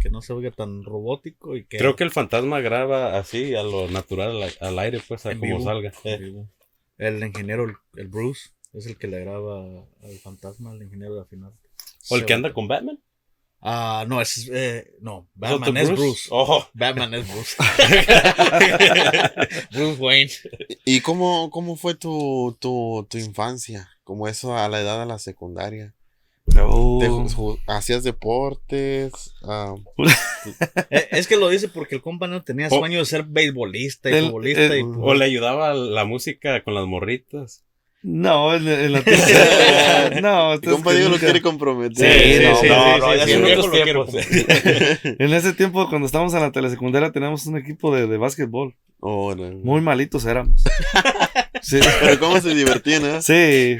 que 0.00 0.10
no 0.10 0.20
se 0.20 0.32
oiga 0.32 0.50
tan 0.50 0.82
robótico 0.82 1.56
y 1.56 1.64
que 1.64 1.78
Creo 1.78 1.94
que 1.94 2.02
el 2.02 2.10
fantasma 2.10 2.60
graba 2.60 3.16
así, 3.16 3.54
a 3.54 3.62
lo 3.62 3.88
natural, 3.88 4.42
al, 4.42 4.52
al 4.60 4.78
aire, 4.80 5.00
pues, 5.06 5.24
a 5.26 5.30
En 5.30 5.38
como 5.38 5.58
vivo. 5.58 5.64
salga. 5.64 5.92
Eh, 6.02 6.44
el 6.98 7.22
ingeniero, 7.22 7.64
el, 7.66 7.76
el 7.96 8.08
Bruce, 8.08 8.50
es 8.76 8.86
el 8.86 8.96
que 8.96 9.06
le 9.08 9.20
graba 9.20 9.64
al 10.02 10.18
fantasma, 10.22 10.72
el 10.74 10.82
ingeniero 10.82 11.14
de 11.16 11.22
afinar. 11.22 11.52
O 12.10 12.16
el 12.16 12.24
que 12.24 12.34
anda 12.34 12.52
con 12.52 12.68
Batman. 12.68 13.00
Ah, 13.62 14.04
no, 14.06 14.20
es, 14.20 14.48
eh, 14.52 14.92
no, 15.00 15.26
¿Es 15.42 15.50
otro 15.50 15.58
Batman 15.60 15.76
es 15.78 15.90
Bruce. 15.90 16.28
Oh, 16.30 16.64
Batman 16.74 17.14
es 17.14 17.26
Bruce. 17.26 17.56
Bruce 19.72 20.00
Wayne. 20.00 20.30
¿Y 20.84 21.00
cómo, 21.00 21.50
cómo 21.50 21.76
fue 21.76 21.94
tu, 21.94 22.56
tu, 22.60 23.06
tu 23.10 23.18
infancia? 23.18 23.88
Como 24.04 24.28
eso 24.28 24.56
a 24.56 24.68
la 24.68 24.80
edad 24.80 25.00
de 25.00 25.06
la 25.06 25.18
secundaria. 25.18 25.94
Oh. 26.60 26.98
¿Te 27.00 27.08
ju- 27.08 27.28
ju- 27.34 27.58
¿Hacías 27.66 28.04
deportes? 28.04 29.34
Ah, 29.42 29.74
Eh, 30.90 31.08
es 31.10 31.26
que 31.26 31.36
lo 31.36 31.48
dice 31.48 31.66
porque 31.68 31.96
el 31.96 32.02
compa 32.02 32.28
no 32.28 32.44
tenía 32.44 32.70
sueño 32.70 33.00
de 33.00 33.04
ser 33.04 33.24
beisbolista 33.24 34.10
y 34.10 34.14
El- 34.14 34.26
futbolista. 34.26 34.62
el- 34.66 34.78
y, 34.78 34.82
o 34.84 35.14
le 35.14 35.24
ayudaba 35.24 35.74
la 35.74 36.04
música 36.04 36.62
con 36.62 36.74
las 36.74 36.86
morritas. 36.86 37.64
No, 38.02 38.54
en, 38.54 38.68
en 38.68 38.92
la 38.92 39.02
tienda- 39.02 40.20
No, 40.22 40.52
el 40.52 40.54
entonces 40.56 40.72
compa 40.72 40.90
que 40.90 40.96
Diego 40.96 41.08
lo 41.10 41.14
nunca- 41.16 41.26
quiere 41.26 41.42
comprometer. 41.42 41.96
Sí, 41.96 42.44
no, 42.44 42.56
sí, 42.56 42.68
no, 42.68 42.94
sí, 42.94 43.00
no, 43.00 43.46
sí, 43.46 43.52
otros 43.52 43.70
tiempos. 43.72 44.14
En 45.18 45.32
ese 45.32 45.52
tiempo, 45.54 45.88
cuando 45.88 46.06
estábamos 46.06 46.32
en 46.34 46.40
la 46.40 46.52
telesecundaria, 46.52 47.10
teníamos 47.10 47.46
un 47.46 47.56
equipo 47.56 47.94
de, 47.94 48.06
de 48.06 48.16
básquetbol. 48.16 48.74
Muy 49.64 49.80
malitos 49.80 50.24
éramos. 50.26 50.62
Sí, 51.62 51.80
Pero 52.00 52.20
cómo 52.20 52.40
se 52.40 52.54
divertían, 52.54 53.04
¿eh? 53.04 53.22
sí. 53.22 53.78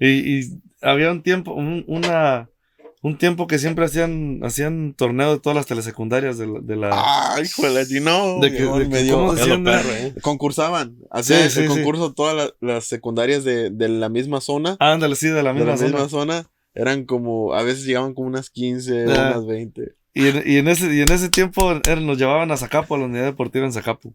Y, 0.00 0.38
y 0.40 0.60
había 0.82 1.12
un 1.12 1.22
tiempo, 1.22 1.52
un, 1.52 1.84
una, 1.86 2.48
un 3.02 3.16
tiempo 3.18 3.46
que 3.46 3.58
siempre 3.58 3.84
hacían, 3.84 4.40
hacían 4.42 4.94
torneo 4.94 5.32
de 5.34 5.40
todas 5.40 5.54
las 5.56 5.66
telesecundarias 5.66 6.36
de 6.38 6.46
la. 6.46 6.60
De 6.60 6.76
la 6.76 7.34
Ay, 7.34 7.44
hijo 7.44 7.62
de. 7.62 7.84
De 8.40 8.50
que- 8.52 8.62
de 8.64 8.78
que- 8.84 8.88
me 8.88 9.02
dio- 9.02 9.14
¿cómo 9.16 9.34
decían? 9.34 9.64
perro, 9.64 9.90
¿eh? 9.90 10.14
Concursaban. 10.22 10.96
Hacían 11.10 11.42
Sí, 11.44 11.50
sí, 11.50 11.60
el 11.60 11.68
sí. 11.70 11.74
concurso 11.76 12.12
todas 12.12 12.34
la- 12.36 12.54
las 12.74 12.84
secundarias 12.86 13.44
de, 13.44 13.70
de 13.70 13.88
la 13.88 14.08
misma 14.08 14.40
zona. 14.40 14.76
Ándale, 14.80 15.14
sí, 15.16 15.28
de 15.28 15.42
la 15.42 15.50
de 15.50 15.54
misma 15.54 15.70
la 15.72 15.76
zona. 15.76 15.90
misma 15.90 16.08
zona. 16.08 16.50
Eran 16.74 17.04
como, 17.04 17.54
a 17.54 17.62
veces 17.62 17.84
llegaban 17.84 18.14
como 18.14 18.28
unas 18.28 18.50
15, 18.50 19.04
Ah. 19.08 19.32
unas 19.34 19.46
20. 19.46 19.94
Y 20.14 20.26
en, 20.28 20.42
y 20.46 20.56
en 20.56 20.68
ese, 20.68 20.92
y 20.94 21.00
en 21.00 21.12
ese 21.12 21.28
tiempo 21.28 21.70
era- 21.84 22.00
nos 22.00 22.18
llevaban 22.18 22.50
a 22.50 22.56
Zacapo, 22.56 22.94
a 22.94 22.98
la 22.98 23.04
unidad 23.04 23.24
deportiva 23.24 23.64
en 23.64 23.72
Zacapo. 23.72 24.12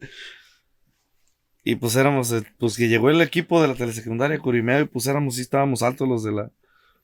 Y 1.63 1.75
pues 1.75 1.95
éramos, 1.95 2.31
eh, 2.33 2.43
pues 2.59 2.75
que 2.75 2.89
llegó 2.89 3.09
el 3.09 3.21
equipo 3.21 3.61
de 3.61 3.69
la 3.69 3.75
telesecundaria 3.75 4.37
Curimeo 4.39 4.81
y 4.81 4.85
pues 4.85 5.07
éramos, 5.07 5.35
sí 5.35 5.41
estábamos 5.41 5.81
altos 5.81 6.07
los 6.07 6.23
de 6.23 6.33
la, 6.33 6.51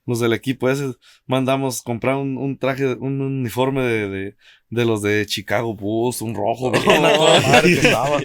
los 0.10 0.20
del 0.20 0.34
equipo 0.34 0.70
ese. 0.70 0.92
Mandamos 1.28 1.82
comprar 1.82 2.16
un, 2.16 2.38
un 2.38 2.58
traje, 2.58 2.96
un 2.96 3.22
uniforme 3.22 3.84
de, 3.84 4.10
de, 4.10 4.36
de 4.70 4.86
los 4.86 5.02
de 5.02 5.26
Chicago 5.26 5.74
Bulls, 5.76 6.22
un 6.22 6.36
rojo, 6.36 6.72
bien 6.72 6.84
que 7.64 7.74
estaba. 7.74 8.20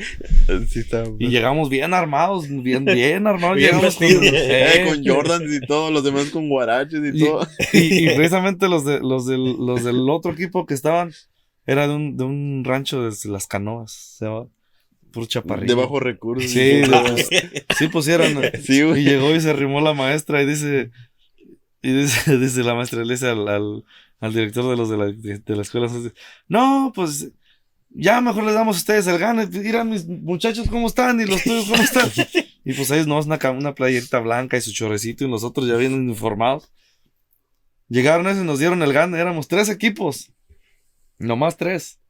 Sí, 0.69 0.83
Y 1.19 1.29
llegamos 1.29 1.69
bien 1.69 1.95
armados, 1.95 2.49
bien, 2.49 2.85
bien 2.85 3.27
armados. 3.27 3.57
Bien 3.57 3.71
llegamos 3.73 3.97
con- 3.97 4.07
vestidos. 4.09 4.25
Eh, 4.35 4.83
Eh, 4.83 4.87
con 4.89 5.05
Jordans 5.07 5.53
y 5.53 5.61
todo, 5.67 5.91
los 5.91 6.03
demás 6.05 6.27
con 6.31 6.49
guaraches 6.49 7.01
y, 7.03 7.17
Y- 7.19 7.25
todo. 7.25 7.47
y, 7.73 8.11
y 8.11 8.15
precisamente 8.17 8.69
los, 8.69 8.85
de, 8.85 9.01
los, 9.01 9.27
del, 9.27 9.57
los 9.59 9.85
del 9.85 10.09
otro 10.11 10.33
equipo 10.33 10.67
que 10.67 10.75
estaban 10.75 11.13
era 11.67 11.87
de 11.89 11.95
un, 11.95 12.17
de 12.17 12.25
un 12.25 12.63
rancho 12.65 13.03
de 13.09 13.15
las 13.31 13.47
canoas. 13.47 13.93
Se 14.19 14.27
llama 14.27 14.47
puro 15.13 15.27
chaparrillo. 15.27 15.75
De 15.77 15.81
bajo 15.81 16.01
recursos. 16.01 16.51
Sí, 16.51 16.59
de-. 16.59 17.65
Sí 17.79 17.89
pusieron. 17.89 18.35
Sí, 18.63 18.81
Y 18.83 19.05
llegó 19.05 19.35
y 19.35 19.41
se 19.41 19.51
arrimó 19.51 19.81
la 19.81 19.95
maestra 19.95 20.43
y 20.43 20.47
dice. 20.47 20.91
Y 21.85 21.93
dice, 21.93 22.39
dice 22.39 22.63
la 22.63 22.75
maestra, 22.75 23.05
le 23.05 23.13
dice 23.15 23.29
al, 23.29 23.47
al, 23.47 23.85
al 24.21 24.33
director 24.33 24.69
de 24.71 24.77
los 24.77 24.89
de 24.89 24.97
la, 24.97 25.07
de, 25.07 25.39
de 25.39 25.57
la 25.57 25.63
escuela. 25.63 25.89
No, 26.49 26.93
pues. 26.95 27.31
Ya 27.97 28.21
mejor 28.21 28.43
les 28.43 28.55
damos 28.55 28.75
a 28.75 28.79
ustedes 28.81 29.07
el 29.07 29.19
gane. 29.19 29.47
Mira 29.47 29.85
mis 29.85 30.05
muchachos 30.05 30.69
cómo 30.69 30.89
están 30.89 31.21
y 31.21 31.27
los 31.27 31.41
tuyos 31.45 31.67
cómo 31.69 31.81
están. 31.83 32.11
Y 32.65 32.73
pues 32.73 32.91
ellos 32.91 33.07
no, 33.07 33.21
una, 33.21 33.39
ca- 33.39 33.53
una 33.53 33.73
playerita 33.77 34.19
blanca 34.19 34.57
y 34.57 34.61
su 34.63 34.73
chorecito 34.73 35.25
y 35.25 35.29
nosotros 35.31 35.69
ya 35.69 35.77
bien 35.77 35.95
uniformados. 35.95 36.73
Llegaron 37.89 38.27
esos 38.27 38.43
y 38.43 38.47
nos 38.47 38.59
dieron 38.59 38.83
el 38.83 38.93
gane. 38.93 39.21
Éramos 39.21 39.47
tres 39.47 39.69
equipos. 39.69 40.33
Nomás 41.21 41.57
tres. 41.57 42.01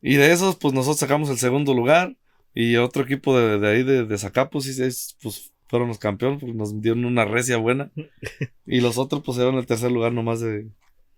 Y 0.00 0.14
de 0.14 0.30
esos, 0.32 0.54
pues 0.54 0.72
nosotros 0.72 1.00
sacamos 1.00 1.30
el 1.30 1.38
segundo 1.38 1.74
lugar. 1.74 2.14
Y 2.54 2.76
otro 2.76 3.02
equipo 3.02 3.36
de, 3.36 3.58
de 3.58 3.68
ahí, 3.68 3.82
de, 3.82 4.04
de 4.04 4.18
Zacapos, 4.18 4.66
es, 4.68 5.16
pues 5.20 5.52
fueron 5.68 5.88
los 5.88 5.98
campeones, 5.98 6.40
porque 6.40 6.54
nos 6.54 6.80
dieron 6.80 7.04
una 7.04 7.24
recia 7.24 7.56
buena. 7.56 7.90
Y 8.66 8.80
los 8.80 8.98
otros, 8.98 9.22
pues, 9.24 9.38
eran 9.38 9.54
el 9.54 9.66
tercer 9.66 9.90
lugar 9.92 10.12
nomás 10.12 10.40
de. 10.40 10.66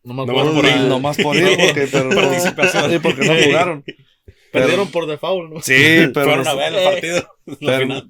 No 0.04 0.14
me 0.14 0.24
Nomás 0.24 0.46
acuerdo. 0.46 0.54
por 0.54 0.64
ir. 0.70 0.76
Nomás 0.88 1.16
por 1.18 1.36
ir, 1.36 1.48
porque, 1.66 1.88
pero, 1.90 2.08
Participación. 2.14 2.90
sí, 2.90 2.98
porque 3.00 3.26
no 3.26 3.34
jugaron. 3.44 3.84
Perdieron 4.52 4.88
por 4.88 5.06
default, 5.06 5.52
¿no? 5.52 5.60
Sí, 5.60 5.74
pero, 6.12 6.26
Fueron 6.26 6.48
a 6.48 6.54
ver 6.54 6.72
el 6.74 6.84
partido. 6.84 7.28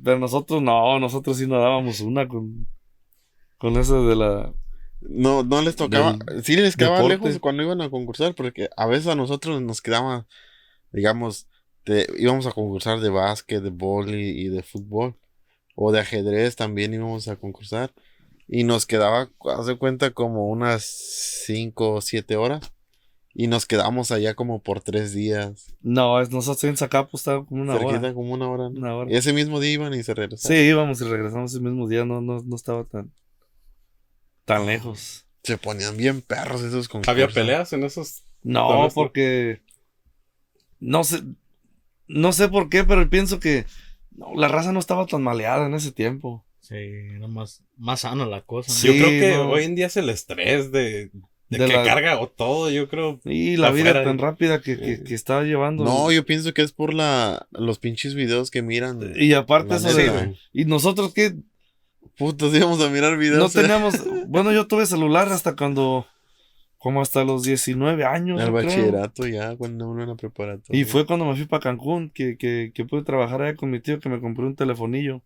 pero, 0.05 0.19
nosotros 0.19 0.63
no, 0.63 0.99
nosotros 0.99 1.37
sí 1.37 1.47
nos 1.47 1.61
dábamos 1.61 2.01
una 2.01 2.27
con, 2.29 2.67
con 3.59 3.77
eso 3.77 4.07
de 4.07 4.17
la. 4.17 4.53
No, 5.03 5.43
no 5.43 5.63
les 5.63 5.77
tocaba. 5.77 6.13
Del 6.27 6.45
Sí 6.45 6.57
les 6.57 6.77
quedaba 6.77 6.97
deporte. 6.99 7.17
lejos 7.25 7.39
cuando 7.41 7.63
iban 7.63 7.81
a 7.83 7.91
concursar, 7.91 8.35
porque 8.35 8.69
a 8.77 8.87
veces 8.87 9.07
a 9.09 9.15
nosotros 9.15 9.61
nos 9.63 9.81
quedaba, 9.83 10.27
digamos, 10.93 11.47
de- 11.87 12.07
íbamos 12.19 12.47
a 12.47 12.53
concursar 12.53 13.01
de 13.01 13.09
básquet, 13.11 13.63
de 13.63 13.71
vóley 13.71 14.31
y 14.41 14.49
de 14.49 14.63
fútbol. 14.63 15.15
O 15.75 15.93
de 15.93 16.01
ajedrez 16.01 16.57
también 16.57 16.93
íbamos 16.95 17.29
a 17.29 17.37
concursar. 17.37 17.93
Y 18.49 18.65
nos 18.65 18.85
quedaba, 18.87 19.31
haz 19.57 19.67
de 19.67 19.79
cuenta, 19.79 20.11
como 20.11 20.49
unas 20.49 20.85
5 21.47 21.93
o 21.95 22.01
7 22.01 22.37
horas. 22.37 22.73
Y 23.33 23.47
nos 23.47 23.65
quedamos 23.65 24.11
allá 24.11 24.35
como 24.35 24.61
por 24.61 24.81
tres 24.81 25.15
días. 25.15 25.73
No, 25.81 26.21
es, 26.21 26.31
nosotros 26.31 26.65
en 26.65 26.77
Zacapo 26.77 27.17
estaba 27.17 27.47
como 27.47 27.63
una 27.63 27.75
cerquita, 27.79 27.99
hora. 28.01 28.15
como 28.15 28.33
una 28.35 28.49
hora. 28.51 28.65
¿no? 28.65 28.71
Una 28.81 28.97
hora. 28.97 29.13
Y 29.13 29.17
ese 29.17 29.33
mismo 29.33 29.61
día 29.61 29.71
iban 29.71 29.95
y 29.95 29.99
se 29.99 30.03
Sí, 30.03 30.13
regresaban. 30.15 30.59
íbamos 30.59 31.01
y 31.01 31.05
regresamos 31.05 31.53
ese 31.53 31.61
mismo 31.61 31.87
día, 31.89 32.05
no, 32.05 32.21
no, 32.21 32.43
no 32.43 32.57
estaba 32.57 32.83
tan, 32.85 33.13
tan 34.45 34.67
lejos. 34.67 35.27
Se 35.45 35.57
ponían 35.59 35.97
bien 35.97 36.23
perros 36.23 36.61
esos 36.63 36.89
concursos. 36.89 37.13
Había 37.13 37.29
peleas 37.29 37.73
en 37.73 37.85
esos. 37.85 38.25
No, 38.43 38.89
porque 38.93 39.63
no 40.81 41.05
sé, 41.05 41.23
no 42.09 42.33
sé 42.33 42.49
por 42.49 42.69
qué, 42.69 42.83
pero 42.83 43.09
pienso 43.09 43.39
que 43.39 43.65
no, 44.17 44.35
la 44.35 44.49
raza 44.49 44.73
no 44.73 44.79
estaba 44.81 45.07
tan 45.07 45.23
maleada 45.23 45.67
en 45.67 45.75
ese 45.75 45.93
tiempo. 45.93 46.45
Sí, 46.61 46.75
era 46.77 47.27
más, 47.27 47.63
más 47.77 48.01
sana 48.01 48.27
la 48.27 48.43
cosa. 48.43 48.71
¿no? 48.71 48.79
Sí, 48.79 48.87
yo 48.89 48.93
creo 48.95 49.09
que 49.21 49.37
no. 49.37 49.51
hoy 49.51 49.65
en 49.65 49.75
día 49.75 49.87
es 49.87 49.97
el 49.97 50.09
estrés 50.11 50.71
de, 50.71 51.11
de, 51.49 51.59
De 51.59 51.67
que 51.67 51.73
la- 51.73 51.85
carga 51.85 52.21
o 52.21 52.29
todo, 52.29 52.71
yo 52.71 52.89
creo. 52.89 53.21
Y 53.25 53.57
la 53.57 53.71
vida 53.71 54.05
tan 54.05 54.19
rápida 54.19 54.61
que, 54.61 54.79
que, 54.79 55.03
que 55.03 55.15
estaba 55.15 55.43
llevando. 55.43 55.85
No, 55.85 56.13
yo 56.13 56.25
pienso 56.25 56.53
que 56.55 56.63
es 56.63 56.73
por 56.73 56.95
la 56.95 57.47
los 57.51 57.79
pinches 57.79 58.15
videos 58.15 58.51
que 58.51 58.63
miran. 58.63 59.13
Y 59.17 59.33
aparte 59.33 59.75
eso 59.77 59.93
de, 59.95 60.37
y 60.53 60.65
nosotros 60.67 61.13
que 61.15 61.35
Putos 62.17 62.55
íbamos 62.55 62.83
a 62.83 62.91
mirar 62.91 63.17
videos. 63.17 63.39
no 63.39 63.47
eh. 63.47 63.63
teníamos, 63.63 63.95
bueno, 64.29 64.53
yo 64.53 64.67
tuve 64.67 64.85
celular 64.85 65.29
hasta 65.33 65.57
cuando, 65.57 66.07
como 66.81 67.03
hasta 67.03 67.25
los 67.25 67.43
19 67.43 68.07
años. 68.07 68.41
Al 68.41 68.47
yo 68.49 68.55
creo. 68.55 68.67
bachillerato 68.67 69.27
ya, 69.27 69.55
cuando 69.55 69.91
uno 69.91 70.03
en 70.03 70.09
la 70.09 70.15
preparatoria. 70.17 70.81
Y 70.81 70.85
fue 70.87 71.05
cuando 71.05 71.27
me 71.27 71.37
fui 71.37 71.45
para 71.45 71.61
Cancún, 71.63 72.09
que, 72.09 72.39
que, 72.39 72.73
que 72.75 72.85
pude 72.87 73.03
trabajar 73.03 73.43
allá 73.43 73.55
con 73.55 73.71
mi 73.71 73.81
tío, 73.81 74.01
que 74.01 74.09
me 74.09 74.19
compré 74.19 74.47
un 74.47 74.57
telefonillo. 74.57 75.23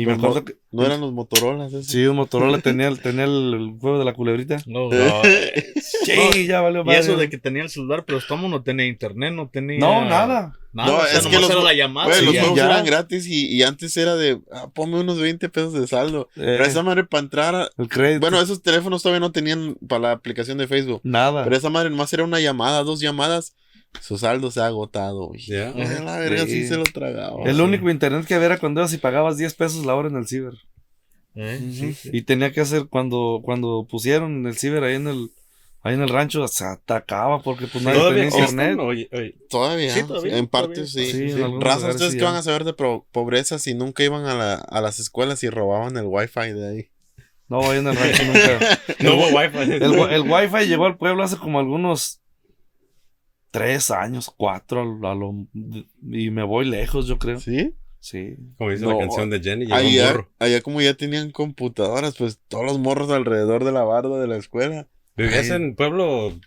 Y 0.00 0.06
me 0.06 0.12
acuerdo 0.12 0.44
que, 0.44 0.56
No 0.70 0.84
eran 0.86 1.00
los 1.00 1.12
Motorolas 1.12 1.72
esos. 1.72 1.86
sí, 1.86 2.06
un 2.06 2.16
Motorola 2.16 2.58
tenía, 2.62 2.88
el- 2.88 3.00
tenía 3.00 3.24
el, 3.24 3.52
el 3.54 3.78
juego 3.80 3.98
de 3.98 4.04
la 4.04 4.12
culebrita. 4.14 4.58
No, 4.66 4.88
No, 4.90 5.22
Sí, 6.04 6.46
ya 6.46 6.60
valió 6.60 6.84
Y 6.86 6.90
eso 6.94 7.16
de 7.16 7.28
que 7.28 7.38
tenía 7.38 7.62
el 7.62 7.70
celular, 7.70 8.04
pero 8.06 8.20
Tomo 8.20 8.48
no 8.48 8.62
tenía 8.62 8.86
internet, 8.86 9.32
no 9.32 9.48
tenía. 9.48 9.78
No, 9.78 10.04
nada. 10.04 10.54
Nada, 10.72 10.90
No, 10.90 10.96
o 10.98 11.00
sea, 11.06 11.18
es 11.18 11.26
que 11.26 11.32
nomás 11.32 11.40
los- 11.40 11.50
era 11.50 11.62
la 11.62 11.74
llamada. 11.74 12.08
Los 12.20 12.32
ya. 12.34 12.40
juegos 12.42 12.58
ya. 12.58 12.66
eran 12.66 12.84
gratis 12.84 13.26
y, 13.26 13.46
y 13.48 13.62
antes 13.62 13.96
era 13.96 14.16
de, 14.16 14.38
ah, 14.52 14.68
ponme 14.72 15.00
unos 15.00 15.18
20 15.18 15.48
pesos 15.48 15.72
de 15.72 15.86
saldo. 15.86 16.28
Eh, 16.36 16.42
Pero 16.44 16.64
esa 16.64 16.82
madre 16.82 17.04
para 17.04 17.22
entrar, 17.22 17.54
a- 17.54 17.70
el 17.78 17.88
crédito. 17.88 18.20
bueno, 18.20 18.40
esos 18.40 18.62
teléfonos 18.62 19.02
todavía 19.02 19.20
no 19.20 19.32
tenían 19.32 19.76
para 19.88 20.00
la 20.02 20.12
aplicación 20.12 20.58
de 20.58 20.68
Facebook. 20.68 21.00
nada. 21.04 21.42
Pero 21.44 21.56
esa 21.56 21.70
madre 21.70 21.90
nomás 21.90 22.12
era 22.12 22.22
una 22.24 22.38
llamada, 22.38 22.82
dos 22.84 23.00
llamadas, 23.00 23.54
su 24.00 24.18
saldo 24.18 24.50
se 24.50 24.60
ha 24.60 24.66
agotado. 24.66 25.30
Ay, 25.34 25.74
la 26.04 26.18
verga 26.18 26.44
sí, 26.44 26.62
Sí. 26.62 26.66
se 26.68 26.76
lo 26.76 26.84
tragaba. 26.84 27.44
el 27.44 27.56
sí. 27.56 27.62
único 27.62 27.90
internet 27.90 28.26
que 28.26 28.34
había 28.34 28.46
era 28.46 28.58
cuando 28.58 28.80
ibas 28.80 28.92
y 28.92 28.98
pagabas 28.98 29.36
10 29.36 29.54
pesos 29.54 29.84
la 29.86 29.94
hora 29.94 30.08
en 30.08 30.16
el 30.16 30.26
ciber. 30.26 30.54
Eh, 31.34 31.60
sí, 31.72 31.94
sí. 31.94 32.10
Y 32.12 32.22
tenía 32.22 32.52
que 32.52 32.60
hacer 32.60 32.86
cuando, 32.88 33.40
cuando 33.44 33.86
pusieron 33.88 34.46
el 34.46 34.56
ciber 34.56 34.82
ahí 34.84 34.96
en 34.96 35.08
el, 35.08 35.30
Ahí 35.80 35.94
en 35.94 36.02
el 36.02 36.08
rancho 36.08 36.46
se 36.48 36.64
atacaba 36.64 37.40
porque 37.40 37.68
pues 37.68 37.84
nadie 37.84 37.98
¿Todavía 38.00 38.28
tenía 38.28 38.38
internet. 38.48 38.78
Oye, 38.80 39.08
oye, 39.12 39.36
Todavía, 39.48 39.94
Sí, 39.94 40.02
todavía, 40.02 40.36
en 40.36 40.48
parte 40.48 40.74
todavía. 40.84 40.90
sí. 41.12 41.30
Raza, 41.60 41.88
¿ustedes 41.90 42.12
sí 42.12 42.18
qué 42.18 42.24
van 42.24 42.34
a 42.34 42.42
saber 42.42 42.64
de 42.64 42.72
pobreza 42.74 43.60
si 43.60 43.74
nunca 43.74 44.02
iban 44.02 44.26
a, 44.26 44.34
la- 44.34 44.54
a 44.56 44.80
las 44.80 44.98
escuelas 44.98 45.44
y 45.44 45.50
robaban 45.50 45.96
el 45.96 46.06
wifi 46.06 46.52
de 46.52 46.68
ahí? 46.68 46.88
No, 47.48 47.60
ahí 47.70 47.78
en 47.78 47.86
el 47.86 47.96
rancho 47.96 48.24
nunca. 48.24 48.78
no 48.98 49.14
hubo 49.14 49.28
wifi. 49.28 49.72
El, 49.74 49.90
wi- 49.92 50.14
el 50.14 50.22
wifi 50.22 50.66
llegó 50.66 50.84
al 50.84 50.96
pueblo 50.98 51.22
hace 51.22 51.36
como 51.36 51.60
algunos 51.60 52.20
tres 53.50 53.90
años, 53.90 54.32
cuatro, 54.36 54.82
a 55.06 55.14
lo- 55.14 55.46
y 56.02 56.30
me 56.30 56.42
voy 56.42 56.66
lejos, 56.66 57.06
yo 57.06 57.18
creo. 57.18 57.40
¿Sí? 57.40 57.74
Sí. 58.00 58.36
Como 58.56 58.70
dice 58.70 58.84
No, 58.84 58.92
la 58.92 58.98
canción 59.00 59.28
de 59.30 59.40
Jenny, 59.40 59.72
Allá, 59.72 60.26
allá 60.38 60.60
como 60.60 60.80
ya 60.80 60.94
tenían 60.94 61.30
computadoras, 61.30 62.14
pues 62.16 62.38
todos 62.48 62.64
los 62.64 62.78
morros 62.78 63.10
alrededor 63.10 63.64
de 63.64 63.72
la 63.72 63.82
barda 63.84 64.20
de 64.20 64.28
la 64.28 64.36
escuela. 64.36 64.86
Vivías 65.16 65.50
Ay. 65.50 65.56
en 65.56 65.74
pueblo 65.74 66.38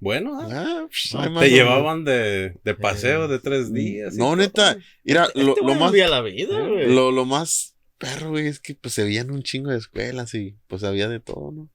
bueno, 0.00 0.38
¿ah? 0.40 0.48
Ah, 0.52 0.86
pues, 0.88 1.14
No, 1.14 1.40
Te 1.40 1.50
llevaban 1.50 2.04
de, 2.04 2.54
de 2.62 2.74
paseo 2.74 3.26
de 3.26 3.38
tres 3.38 3.72
días. 3.72 4.14
No, 4.16 4.36
neta, 4.36 4.76
mira, 5.02 5.28
lo, 5.34 5.48
Este 5.50 5.60
lo 5.62 5.66
güey 5.68 5.78
más, 5.78 5.92
vivía 5.92 6.08
la 6.08 6.20
vida, 6.20 6.60
güey. 6.60 6.94
lo, 6.94 7.10
lo 7.10 7.24
más 7.24 7.74
perro, 7.96 8.30
güey, 8.30 8.46
es 8.46 8.60
que 8.60 8.74
pues 8.74 8.94
se 8.94 9.02
veían 9.02 9.30
un 9.30 9.42
chingo 9.42 9.70
de 9.70 9.78
escuelas 9.78 10.34
y 10.34 10.56
pues 10.68 10.84
había 10.84 11.08
de 11.08 11.18
todo, 11.20 11.50
¿no? 11.52 11.68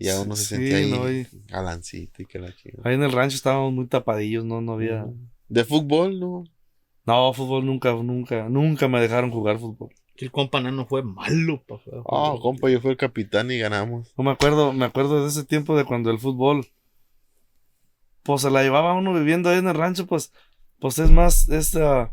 Y 0.00 0.06
ya 0.06 0.20
uno 0.20 0.34
se 0.34 0.42
Sí, 0.44 0.48
sentía 0.48 0.76
ahí 0.78 0.90
no, 0.90 1.10
y- 1.12 1.26
galancito 1.46 2.22
y 2.22 2.26
que 2.26 2.38
la 2.38 2.54
chingada. 2.56 2.88
Ahí 2.88 2.94
en 2.96 3.02
el 3.02 3.12
rancho 3.12 3.36
estábamos 3.36 3.72
muy 3.72 3.86
tapadillos, 3.86 4.44
no, 4.44 4.60
no 4.60 4.72
había. 4.72 5.06
De 5.48 5.64
fútbol, 5.64 6.18
¿no? 6.18 6.44
No, 7.06 7.32
fútbol 7.32 7.66
nunca, 7.66 7.92
nunca, 7.92 8.48
nunca 8.48 8.88
me 8.88 9.00
dejaron 9.00 9.30
jugar 9.30 9.58
fútbol. 9.58 9.90
Que 10.16 10.24
el 10.24 10.30
compa 10.32 10.60
no 10.60 10.86
fue 10.86 11.02
malo, 11.02 11.62
pa. 11.66 11.76
jugar 11.78 12.00
Ah, 12.10 12.30
fútbol. 12.32 12.40
compa, 12.40 12.70
yo 12.70 12.80
fui 12.80 12.90
el 12.92 12.96
capitán 12.96 13.50
y 13.50 13.58
ganamos. 13.58 14.12
No 14.16 14.24
me 14.24 14.30
acuerdo, 14.30 14.72
me 14.72 14.84
acuerdo 14.86 15.22
de 15.22 15.28
ese 15.28 15.44
tiempo 15.44 15.76
de 15.76 15.84
cuando 15.84 16.10
el 16.10 16.18
fútbol, 16.18 16.66
pues 18.22 18.42
se 18.42 18.50
la 18.50 18.62
llevaba 18.62 18.94
uno 18.94 19.12
viviendo 19.14 19.48
ahí 19.50 19.58
en 19.58 19.68
el 19.68 19.74
rancho, 19.74 20.06
pues, 20.06 20.32
pues 20.78 20.98
es 20.98 21.10
más, 21.10 21.48
esta, 21.50 22.12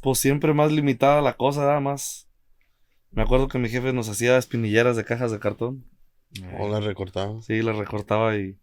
pues 0.00 0.18
siempre 0.18 0.54
más 0.54 0.72
limitada 0.72 1.20
la 1.22 1.34
cosa, 1.36 1.60
nada 1.60 1.80
más. 1.80 2.28
Me 3.10 3.22
acuerdo 3.22 3.48
que 3.48 3.58
mi 3.58 3.68
jefe 3.68 3.92
nos 3.92 4.08
hacía 4.08 4.38
espinilleras 4.38 4.96
de 4.96 5.04
cajas 5.04 5.30
de 5.32 5.38
cartón. 5.38 5.84
O 6.58 6.68
la 6.68 6.80
recortamos. 6.80 7.46
Sí, 7.46 7.62
las 7.62 7.76
recortaba 7.76 8.36
y, 8.36 8.58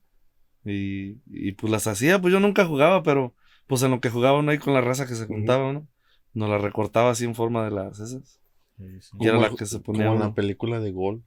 y, 0.65 1.17
y 1.27 1.51
pues 1.53 1.71
las 1.71 1.87
hacía, 1.87 2.19
pues 2.19 2.33
yo 2.33 2.39
nunca 2.39 2.65
jugaba, 2.65 3.03
pero 3.03 3.35
pues 3.67 3.83
en 3.83 3.91
lo 3.91 4.01
que 4.01 4.09
jugaba 4.09 4.39
uno 4.39 4.51
ahí 4.51 4.57
con 4.57 4.73
la 4.73 4.81
raza 4.81 5.07
que 5.07 5.15
se 5.15 5.25
juntaba, 5.27 5.71
¿no? 5.73 5.87
Nos 6.33 6.49
la 6.49 6.57
recortaba 6.57 7.11
así 7.11 7.25
en 7.25 7.35
forma 7.35 7.65
de 7.65 7.71
las 7.71 7.99
esas. 7.99 8.39
Sí, 8.77 9.01
sí. 9.01 9.17
Y 9.19 9.27
era 9.27 9.37
la 9.39 9.55
que 9.55 9.65
se 9.65 9.79
ponía 9.79 10.05
Como 10.05 10.15
en 10.15 10.21
la 10.29 10.33
película 10.33 10.79
de 10.79 10.91
Gol. 10.91 11.23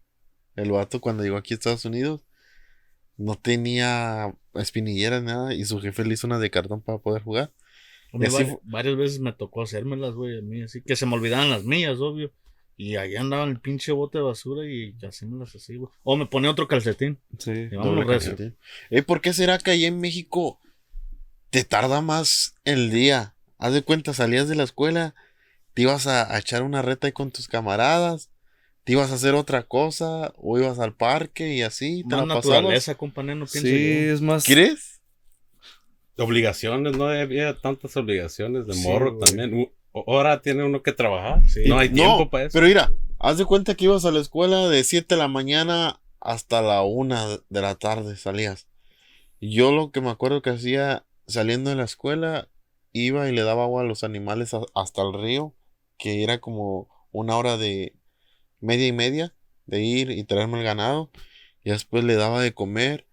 El 0.57 0.73
vato 0.73 1.01
cuando 1.01 1.23
llegó 1.23 1.37
aquí 1.37 1.55
a 1.55 1.57
Estados 1.57 1.85
Unidos 1.85 2.25
no 3.17 3.35
tenía 3.37 4.35
espinilleras, 4.55 5.23
nada, 5.23 5.55
y 5.55 5.65
su 5.65 5.81
jefe 5.81 6.05
le 6.05 6.15
hizo 6.15 6.27
una 6.27 6.39
de 6.39 6.51
cartón 6.51 6.81
para 6.83 6.99
poder 6.99 7.23
jugar. 7.23 7.53
Así 8.13 8.45
vari- 8.45 8.61
varias 8.65 8.97
veces 8.97 9.21
me 9.21 9.33
tocó 9.33 9.63
hacérmelas, 9.63 10.15
güey, 10.15 10.39
a 10.39 10.43
mí, 10.43 10.63
así 10.63 10.83
que 10.83 10.97
se 10.97 11.07
me 11.07 11.15
olvidaban 11.15 11.51
las 11.51 11.65
mías, 11.65 11.99
obvio. 12.01 12.33
Y 12.85 12.97
ahí 12.97 13.15
andaba 13.15 13.45
en 13.45 13.51
el 13.51 13.61
pinche 13.61 13.93
bote 13.93 14.19
de 14.19 14.25
basura 14.25 14.67
y 14.69 14.97
así, 15.07 15.25
güey. 15.77 15.89
O 16.03 16.17
me 16.17 16.27
ponía 16.27 16.51
otro 16.51 16.67
calcetín. 16.67 17.21
Sí. 17.39 17.53
Y 17.71 17.77
vámonos 17.77 18.07
calcetín. 18.07 18.57
Eh, 18.91 19.03
¿Por 19.03 19.21
qué 19.21 19.33
será 19.33 19.59
que 19.59 19.71
allá 19.71 19.87
en 19.87 20.01
México 20.01 20.59
te 21.51 21.63
tarda 21.63 22.01
más 22.01 22.57
el 22.65 22.91
día? 22.91 23.35
Haz 23.59 23.75
de 23.75 23.83
cuenta, 23.83 24.13
salías 24.15 24.49
de 24.49 24.57
la 24.57 24.65
escuela, 24.65 25.15
te 25.75 25.83
ibas 25.83 26.09
a, 26.09 26.35
a 26.35 26.39
echar 26.41 26.65
una 26.65 26.83
reta 26.83 27.07
ahí 27.07 27.13
con 27.13 27.31
tus 27.31 27.47
camaradas, 27.47 28.31
te 28.83 28.93
ibas 28.95 29.13
a 29.13 29.15
hacer 29.15 29.35
otra 29.35 29.63
cosa, 29.63 30.33
o 30.37 30.59
ibas 30.59 30.81
al 30.81 30.93
parque 30.97 31.55
y 31.55 31.63
así, 31.63 32.03
te 32.09 32.17
Más 32.17 32.27
la 32.27 32.35
naturaleza, 32.35 32.97
compa, 32.97 33.23
no 33.23 33.47
pienso 33.47 33.61
Sí, 33.61 34.07
yo. 34.07 34.13
es 34.15 34.21
más. 34.21 34.43
¿Quieres? 34.45 35.01
Obligaciones, 36.17 36.97
no 36.97 37.07
había 37.07 37.57
tantas 37.61 37.97
obligaciones 37.97 38.67
de 38.67 38.75
Sí, 38.75 38.83
morro 38.83 39.15
güey. 39.15 39.25
también. 39.25 39.71
Ahora 39.95 40.41
tiene 40.41 40.65
uno 40.65 40.83
que 40.83 40.93
trabajar. 40.93 41.43
Sí. 41.49 41.65
No 41.67 41.79
hay 41.79 41.89
No, 41.89 41.95
tiempo 41.97 42.31
para 42.31 42.45
eso. 42.47 42.53
Pero 42.55 42.67
mira, 42.67 42.93
haz 43.19 43.39
de 43.39 43.45
cuenta 43.45 43.75
que 43.75 43.85
ibas 43.85 44.05
a 44.05 44.11
la 44.11 44.21
escuela 44.21 44.69
de 44.69 44.85
7 44.85 45.15
de 45.15 45.21
la 45.21 45.29
mañana 45.29 46.01
hasta 46.21 46.63
la 46.63 46.83
1 46.83 47.39
de 47.49 47.61
la 47.61 47.75
tarde 47.75 48.17
salías. 48.17 48.69
Yo 49.41 49.73
lo 49.73 49.91
que 49.91 50.01
me 50.01 50.11
acuerdo 50.11 50.41
que 50.43 50.51
hacía 50.51 51.05
saliendo 51.27 51.71
de 51.71 51.77
la 51.77 51.85
escuela, 51.85 52.49
iba 52.93 53.29
y 53.29 53.33
le 53.33 53.43
daba 53.43 53.65
agua 53.65 53.83
a 53.83 53.85
los 53.87 54.05
animales 54.05 54.55
a- 54.55 54.61
hasta 54.75 55.03
el 55.03 55.13
río, 55.15 55.55
que 55.99 56.23
era 56.23 56.41
como 56.41 56.89
una 57.11 57.37
hora 57.37 57.57
de 57.57 57.95
media 58.61 58.87
y 58.87 58.93
media 58.93 59.35
de 59.67 59.83
ir 59.83 60.11
y 60.11 60.25
traerme 60.25 60.59
el 60.59 60.65
ganado. 60.65 61.11
Y 61.65 61.71
después 61.71 62.05
le 62.05 62.15
daba 62.17 62.41
de 62.43 62.55
comer, 62.55 63.07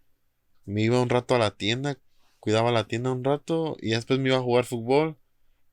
me 0.65 0.81
iba 0.83 1.01
un 1.01 1.09
rato 1.09 1.35
a 1.35 1.39
la 1.39 1.51
tienda, 1.51 1.97
cuidaba 2.39 2.71
la 2.71 2.85
tienda 2.87 3.11
un 3.11 3.23
rato 3.23 3.77
y 3.81 3.91
después 3.91 4.19
me 4.19 4.29
iba 4.29 4.37
a 4.37 4.41
jugar 4.41 4.65
fútbol. 4.65 5.17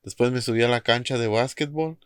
Después 0.07 0.31
me 0.31 0.39
subía 0.39 0.67
a 0.67 0.69
la 0.69 0.79
cancha 0.79 1.17
de 1.17 1.27
básquetbol. 1.27 1.97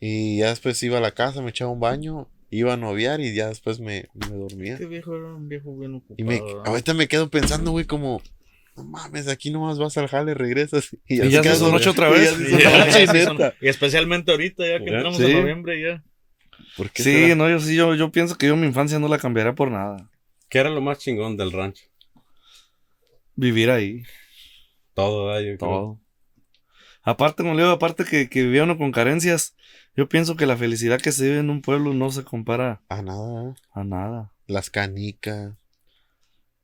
Y 0.00 0.38
ya 0.38 0.48
después 0.48 0.82
iba 0.82 0.96
a 0.96 1.02
la 1.02 1.10
casa, 1.10 1.42
me 1.42 1.50
echaba 1.50 1.70
un 1.70 1.80
baño, 1.80 2.30
iba 2.48 2.72
a 2.72 2.76
noviar 2.78 3.20
y 3.20 3.34
ya 3.34 3.48
después 3.48 3.78
me, 3.78 4.06
me 4.14 4.28
dormía. 4.34 4.72
Este 4.72 4.86
viejo 4.86 5.14
era 5.14 5.34
un 5.34 5.46
viejo 5.46 5.76
bien 5.76 5.96
ocupado. 5.96 6.14
Y 6.16 6.24
me, 6.24 6.40
¿verdad? 6.40 6.62
ahorita 6.66 6.94
me 6.94 7.08
quedo 7.08 7.28
pensando, 7.28 7.72
güey, 7.72 7.84
como, 7.84 8.22
no 8.74 8.84
mames, 8.84 9.28
aquí 9.28 9.50
nomás 9.50 9.78
vas 9.78 9.98
al 9.98 10.06
jale, 10.08 10.32
regresas. 10.32 10.96
Y, 11.06 11.16
Y 11.16 11.20
así 11.20 11.30
ya 11.30 11.42
se 11.54 11.62
ocho 11.62 11.90
otra 11.90 12.08
Y 12.08 12.12
vez. 12.12 12.38
ya 12.38 12.58
Y 12.58 12.62
ya, 13.38 13.54
y 13.60 13.68
especialmente 13.68 14.30
ahorita, 14.32 14.66
ya 14.66 14.78
que 14.78 14.86
Ya. 14.90 14.96
entramos 14.96 15.18
Sí. 15.18 15.24
en 15.26 15.32
noviembre, 15.40 15.82
ya. 15.82 16.02
¿Por 16.74 16.90
qué 16.90 17.02
Sí, 17.02 17.12
será? 17.12 17.34
no, 17.34 17.50
yo 17.50 17.60
sí, 17.60 17.76
yo, 17.76 17.94
yo 17.94 18.10
pienso 18.10 18.38
que 18.38 18.46
yo 18.46 18.56
mi 18.56 18.66
infancia 18.66 18.98
no 18.98 19.08
la 19.08 19.18
cambiaría 19.18 19.54
por 19.54 19.70
nada. 19.70 20.10
¿Qué 20.48 20.56
era 20.56 20.70
lo 20.70 20.80
más 20.80 21.00
chingón 21.00 21.36
del 21.36 21.52
rancho? 21.52 21.84
Vivir 23.34 23.70
ahí, 23.70 24.04
Todo, 24.94 25.26
¿verdad? 25.26 25.40
Yo 25.42 25.58
creo. 25.58 26.00
Aparte, 27.06 27.42
como 27.42 27.54
le 27.54 27.62
digo, 27.62 27.72
aparte 27.72 28.04
que, 28.04 28.28
que 28.28 28.42
vivía 28.42 28.64
uno 28.64 28.76
con 28.76 28.90
carencias, 28.92 29.54
yo 29.96 30.08
pienso 30.08 30.36
que 30.36 30.44
la 30.44 30.56
felicidad 30.56 31.00
que 31.00 31.12
se 31.12 31.24
vive 31.24 31.38
en 31.38 31.50
un 31.50 31.62
pueblo 31.62 31.94
no 31.94 32.10
se 32.10 32.24
compara 32.24 32.82
A 32.88 33.00
nada, 33.00 33.50
¿eh? 33.50 33.54
a 33.72 33.84
nada. 33.84 34.32
Las 34.48 34.70
canicas, 34.70 35.54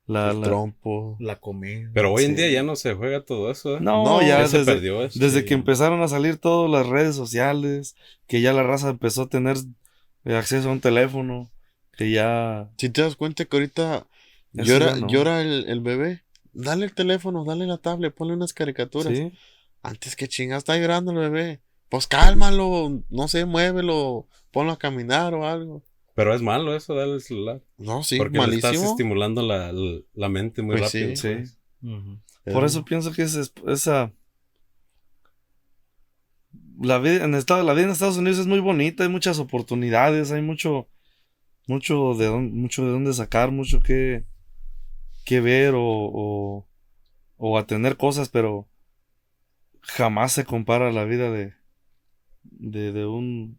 La, 0.07 0.31
el 0.33 0.41
la- 0.41 0.47
trompo. 0.47 1.17
La 1.21 1.37
comida. 1.37 1.91
Pero 1.95 2.13
hoy 2.13 2.25
en 2.25 2.31
Sí. 2.37 2.43
día 2.43 2.51
ya 2.51 2.63
no 2.63 2.75
se 2.77 2.93
juega 2.95 3.25
todo 3.25 3.51
eso. 3.51 3.77
¿eh? 3.77 3.81
No, 3.81 4.05
No, 4.05 4.21
ya 4.21 4.41
ya 4.41 4.49
se 4.49 4.59
desde, 4.59 4.73
perdió 4.75 5.03
eso. 5.05 5.19
desde 5.19 5.41
sí. 5.41 5.47
que 5.47 5.55
empezaron 5.55 6.03
a 6.03 6.09
salir 6.09 6.39
todas 6.39 6.71
las 6.71 6.87
redes 6.87 7.15
sociales, 7.15 7.95
que 8.27 8.41
ya 8.41 8.53
la 8.53 8.65
raza 8.65 8.91
empezó 8.91 9.23
a 9.23 9.29
tener 9.29 9.57
eh, 10.25 10.35
acceso 10.37 10.69
a 10.69 10.73
un 10.73 10.81
teléfono, 10.81 11.51
que 11.97 12.11
ya... 12.11 12.69
Si 12.79 12.91
te 12.91 13.03
das 13.03 13.15
cuenta 13.17 13.45
que 13.45 13.57
ahorita 13.57 14.07
llora, 14.53 14.97
no. 14.97 15.07
llora 15.07 15.41
el, 15.41 15.69
el 15.69 15.81
bebé, 15.81 16.23
dale 16.53 16.85
el 16.87 16.95
teléfono, 16.95 17.45
dale 17.45 17.67
la 17.67 17.79
tablet, 17.79 18.13
ponle 18.15 18.35
unas 18.35 18.53
caricaturas. 18.53 19.17
Sí, 19.17 19.33
Antes 19.83 20.15
que 20.17 20.29
chingas, 20.29 20.59
está 20.59 20.77
llorando 20.79 21.13
el 21.13 21.19
bebé. 21.19 21.61
Pues 21.89 22.07
cálmalo, 22.07 23.03
no 23.11 23.29
sé, 23.29 23.45
muévelo, 23.45 24.27
ponlo 24.51 24.73
a 24.73 24.79
caminar 24.79 25.35
o 25.35 25.47
algo. 25.47 25.83
Pero 26.15 26.35
es 26.35 26.43
malo 26.43 26.75
eso, 26.77 26.95
darle 26.95 27.15
el 27.15 27.21
celular. 27.21 27.61
No, 27.79 28.03
sí, 28.03 28.17
porque 28.19 28.39
le 28.39 28.57
estás 28.57 28.77
estimulando 28.77 29.43
la, 29.43 29.73
la- 29.73 30.01
la 30.15 30.29
mente 30.29 30.63
muy 30.63 30.77
Pues 30.79 30.91
sí. 30.91 31.01
rápido. 31.01 31.17
sí. 31.17 31.29
pues. 31.35 31.59
Ujú. 31.83 32.19
Por 32.53 32.63
Eh, 32.63 32.67
eso 32.67 32.85
pienso 32.85 33.13
que 33.13 33.23
es, 33.23 33.35
es- 33.35 33.53
esa... 33.67 34.13
La 36.81 36.99
vida, 36.99 37.25
en 37.25 37.35
Estados, 37.35 37.65
la 37.65 37.73
vida 37.75 37.85
en 37.85 37.91
Estados 37.93 38.17
Unidos 38.17 38.39
es 38.41 38.47
muy 38.47 38.61
bonita, 38.61 39.05
hay 39.05 39.09
muchas 39.09 39.39
oportunidades, 39.39 40.33
hay 40.33 40.43
mucho, 40.43 40.89
mucho 41.67 42.15
de 42.15 42.27
dónde, 42.27 42.53
mucho 42.55 42.85
de 42.85 42.91
dónde 42.91 43.13
sacar, 43.13 43.53
mucho 43.53 43.81
que, 43.81 44.25
que 45.25 45.41
ver 45.41 45.75
o, 45.75 45.81
o, 45.85 46.67
o 47.37 47.59
a 47.59 47.67
tener 47.67 47.97
cosas, 47.97 48.29
pero 48.29 48.69
jamás 49.83 50.33
se 50.33 50.45
compara 50.45 50.93
la 50.93 51.05
vida 51.05 51.31
de, 51.31 51.55
de, 52.45 52.93
de 52.93 53.07
un, 53.07 53.59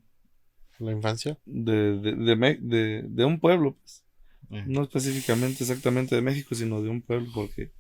La 0.80 0.92
infancia. 0.92 1.38
de, 1.46 1.98
de, 2.00 2.16
de, 2.16 2.36
Me- 2.36 2.58
de- 2.60 3.04
de 3.08 3.26
un 3.26 3.40
pueblo, 3.40 3.76
pues. 3.80 4.04
Eh. 4.52 4.64
No 4.68 4.84
específicamente 4.84 5.64
exactamente 5.64 6.16
de 6.16 6.22
México, 6.22 6.54
sino 6.56 6.82
de 6.82 6.90
un 6.90 7.02
pueblo, 7.02 7.32
porque 7.34 7.72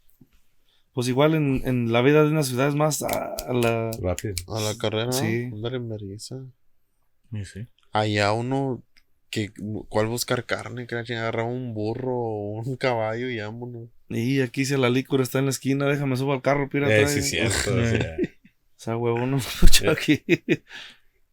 pues 0.93 1.07
igual 1.07 1.33
en, 1.33 1.61
en 1.65 1.91
la 1.91 2.01
vida 2.01 2.23
de 2.23 2.29
una 2.29 2.43
ciudad 2.43 2.67
es 2.67 2.75
más 2.75 3.01
a, 3.03 3.35
a 3.35 3.53
la... 3.53 3.91
Rápido. 4.01 4.35
A 4.47 4.59
la 4.61 4.75
carrera, 4.77 5.11
Sí. 5.11 5.45
andar 5.51 5.73
en 5.75 5.89
vergüenza. 5.89 6.39
Sí, 7.31 7.45
sí. 7.45 7.67
Allá 7.91 8.31
uno 8.33 8.83
que 9.33 9.49
cuál 9.89 10.05
buscar 10.05 10.45
carne, 10.45 10.85
que 10.85 10.93
la 10.93 11.03
chingada, 11.03 11.29
agarraba 11.29 11.49
un 11.49 11.73
burro 11.73 12.15
o 12.15 12.61
un 12.61 12.75
caballo 12.77 13.29
y 13.29 13.39
vámonos. 13.39 13.89
Y 14.09 14.41
aquí 14.41 14.63
si 14.63 14.77
la 14.77 14.91
licor 14.91 15.21
está 15.21 15.39
en 15.39 15.45
la 15.45 15.51
esquina, 15.51 15.87
déjame 15.87 16.15
subo 16.17 16.33
al 16.33 16.43
carro, 16.43 16.69
pira, 16.69 16.87
Eh, 16.95 17.07
sí, 17.07 17.23
cierto. 17.23 17.73
o 17.75 17.83
sea. 18.77 18.97
Huevo, 18.97 19.25
no 19.25 19.37
mucho 19.61 19.89
aquí. 19.89 20.23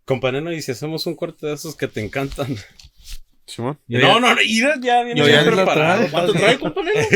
Compañero, 0.07 0.51
y 0.53 0.63
si 0.63 0.73
hacemos 0.73 1.07
un 1.07 1.15
corte 1.15 1.47
de 1.47 1.55
esos 1.55 1.77
que 1.77 1.89
te 1.89 2.01
encantan. 2.01 2.57
Simón. 3.47 3.79
No, 3.89 4.19
no, 4.21 4.35
no, 4.35 4.41
Ira 4.43 4.77
ya 4.81 5.03
viene 5.03 5.21
Yo 5.21 5.27
bien 5.27 5.45
preparado. 5.45 5.99
traigo. 6.07 6.11
¿Cuánto 6.13 6.33
trae, 6.33 6.59
compañero? 6.59 6.95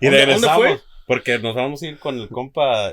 y 0.00 0.06
¿Dónde- 0.06 0.10
regresamos. 0.10 0.42
dónde 0.42 0.48
fue? 0.76 0.80
Porque 1.06 1.38
nos 1.38 1.54
vamos 1.54 1.82
a 1.82 1.86
ir 1.86 1.98
con 1.98 2.18
el 2.18 2.28
compa 2.28 2.92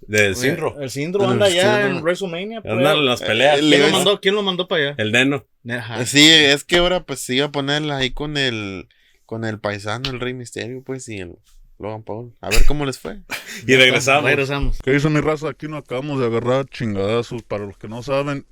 del 0.00 0.36
Cinro. 0.36 0.80
El 0.80 0.90
Sindro 0.90 1.28
anda 1.28 1.46
allá 1.46 1.82
Sindro. 1.82 1.96
en 1.98 2.02
WrestleMania. 2.02 2.60
pues. 2.62 2.72
Andan 2.72 2.96
en 2.98 3.06
las 3.06 3.22
peleas. 3.22 3.56
Eh, 3.56 3.60
¿Quién 3.60 3.70
le 3.70 3.78
lo, 3.78 3.90
mandó? 3.90 4.20
¿Quién 4.20 4.34
lo 4.34 4.42
mandó 4.42 4.68
para 4.68 4.82
allá? 4.82 4.94
El 4.98 5.12
neno. 5.12 5.44
Ajá. 5.68 6.04
Sí, 6.06 6.28
es 6.28 6.64
que 6.64 6.76
ahora 6.76 7.04
pues 7.04 7.20
se 7.20 7.34
iba 7.34 7.46
a 7.46 7.52
ponerla 7.52 7.98
ahí 7.98 8.10
con 8.10 8.36
el 8.36 8.88
con 9.26 9.44
el 9.44 9.58
paisano, 9.58 10.08
el 10.10 10.20
Rey 10.20 10.34
Misterio, 10.34 10.82
pues, 10.84 11.08
y 11.08 11.18
el 11.18 11.36
Logan 11.78 12.04
Paul. 12.04 12.32
A 12.40 12.48
ver 12.48 12.64
cómo 12.66 12.86
les 12.86 12.98
fue. 12.98 13.18
Y 13.66 13.74
regresamos. 13.74 14.24
Regresamos. 14.24 14.78
¿Qué 14.82 14.92
dice 14.92 15.10
mi 15.10 15.20
raza? 15.20 15.50
Aquí 15.50 15.66
nos 15.68 15.80
acabamos 15.82 16.20
de 16.20 16.26
agarrar 16.26 16.66
chingadazos. 16.66 17.42
Para 17.42 17.66
los 17.66 17.76
que 17.76 17.88
no 17.88 18.02
saben, 18.02 18.46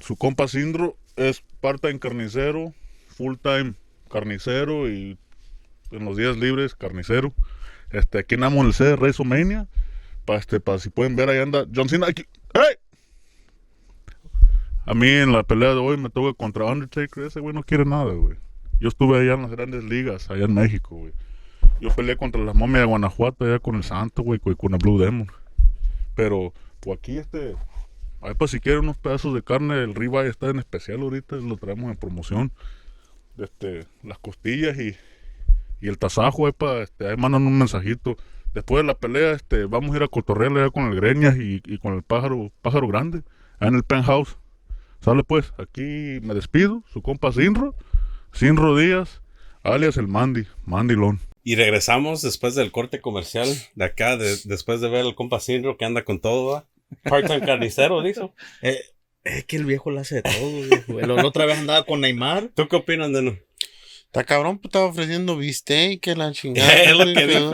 su 0.00 0.16
compa 0.16 0.48
Sindro 0.48 0.96
es 1.16 1.42
part-time 1.60 1.98
carnicero, 1.98 2.72
full-time 3.08 3.74
carnicero 4.10 4.88
y 4.90 5.18
en 5.90 6.04
los 6.04 6.16
días 6.16 6.36
libres 6.36 6.74
carnicero. 6.74 7.32
Este, 7.90 8.18
aquí 8.18 8.34
andamos 8.34 8.60
en 8.60 8.66
el 8.66 8.74
C 8.74 8.84
de 8.84 8.94
WrestleMania. 8.94 9.68
Para 10.26 10.40
este, 10.40 10.60
para 10.60 10.78
si 10.78 10.90
pueden 10.90 11.16
ver, 11.16 11.30
ahí 11.30 11.38
anda 11.38 11.66
John 11.74 11.88
Cena. 11.88 12.08
Aquí. 12.08 12.24
¡Hey! 12.52 12.76
A 14.84 14.92
mí 14.92 15.08
en 15.08 15.32
la 15.32 15.42
pelea 15.42 15.70
de 15.70 15.78
hoy 15.78 15.96
me 15.96 16.10
toca 16.10 16.36
contra 16.36 16.66
Undertaker. 16.66 17.24
Ese 17.24 17.40
güey 17.40 17.54
no 17.54 17.62
quiere 17.62 17.84
nada, 17.84 18.12
güey. 18.12 18.36
Yo 18.78 18.88
estuve 18.88 19.18
allá 19.18 19.34
en 19.34 19.42
las 19.42 19.50
grandes 19.52 19.84
ligas, 19.84 20.28
allá 20.30 20.44
en 20.44 20.54
México, 20.54 20.96
güey. 20.96 21.12
Yo 21.80 21.90
peleé 21.94 22.16
contra 22.16 22.42
la 22.42 22.52
momia 22.52 22.80
de 22.80 22.86
Guanajuato, 22.86 23.44
allá 23.44 23.58
con 23.58 23.76
el 23.76 23.84
Santo, 23.84 24.22
güey, 24.22 24.38
con 24.38 24.74
el 24.74 24.78
Blue 24.78 24.98
Demon. 24.98 25.28
Pero, 26.14 26.52
pues 26.80 26.98
aquí 26.98 27.18
este. 27.18 27.54
Ahí 28.20 28.34
para 28.34 28.48
si 28.48 28.60
quieren 28.60 28.82
unos 28.82 28.96
pedazos 28.98 29.34
de 29.34 29.42
carne, 29.42 29.74
el 29.82 29.94
ribeye 29.94 30.28
está 30.28 30.48
en 30.48 30.58
especial 30.58 31.02
ahorita, 31.02 31.36
lo 31.36 31.56
traemos 31.56 31.90
en 31.90 31.96
promoción. 31.96 32.52
Este, 33.38 33.86
las 34.02 34.18
costillas 34.18 34.78
y, 34.78 34.96
y 35.80 35.88
el 35.88 35.98
tasajo, 35.98 36.46
ahí 36.46 36.52
para, 36.52 36.82
este, 36.82 37.08
ahí 37.08 37.16
mandan 37.16 37.46
un 37.46 37.58
mensajito. 37.58 38.16
Después 38.56 38.82
de 38.82 38.86
la 38.86 38.94
pelea, 38.98 39.32
este, 39.32 39.66
vamos 39.66 39.92
a 39.92 39.98
ir 39.98 40.02
a 40.02 40.08
cotorrear 40.08 40.72
con 40.72 40.90
el 40.90 40.96
Greñas 40.98 41.36
y, 41.36 41.60
y 41.66 41.76
con 41.76 41.92
el 41.94 42.02
pájaro, 42.02 42.50
pájaro 42.62 42.88
grande, 42.88 43.20
en 43.60 43.74
el 43.74 43.82
penthouse. 43.82 44.38
Sale 45.02 45.22
pues, 45.24 45.52
aquí 45.58 45.82
me 46.22 46.32
despido, 46.32 46.82
su 46.90 47.02
compa 47.02 47.32
Sinro, 47.32 47.74
Sinro 48.32 48.74
Díaz, 48.74 49.20
alias 49.62 49.98
el 49.98 50.08
Mandy, 50.08 50.46
Mandilón. 50.64 51.20
Y 51.44 51.54
regresamos 51.56 52.22
después 52.22 52.54
del 52.54 52.72
corte 52.72 53.02
comercial 53.02 53.46
de 53.74 53.84
acá, 53.84 54.16
de- 54.16 54.38
después 54.44 54.80
de 54.80 54.88
ver 54.88 55.02
al 55.04 55.14
compa 55.14 55.38
Sindro 55.38 55.76
que 55.76 55.84
anda 55.84 56.02
con 56.02 56.18
todo. 56.18 56.64
Part-time 57.02 57.40
carnicero, 57.46 58.00
dijo. 58.02 58.32
Eh, 58.62 58.80
es 59.24 59.44
que 59.44 59.56
el 59.56 59.66
viejo 59.66 59.90
lo 59.90 60.00
hace 60.00 60.14
de 60.14 60.22
todo, 60.22 60.62
viejo. 60.94 61.14
La 61.14 61.26
otra 61.26 61.44
vez 61.44 61.58
andaba 61.58 61.84
con 61.84 62.00
Neymar. 62.00 62.48
¿Tú 62.54 62.66
qué 62.68 62.76
opinas 62.76 63.12
de 63.12 63.20
no? 63.20 63.36
Está 64.06 64.24
cabrón, 64.24 64.56
pues, 64.56 64.70
estaba 64.70 64.86
ofreciendo 64.86 65.36
bistec, 65.36 66.00
que 66.00 66.16
la 66.16 66.32
chingada. 66.32 66.72
Es 66.84 66.96
lo 66.96 67.04
que- 67.04 67.26
dijo. 67.26 67.52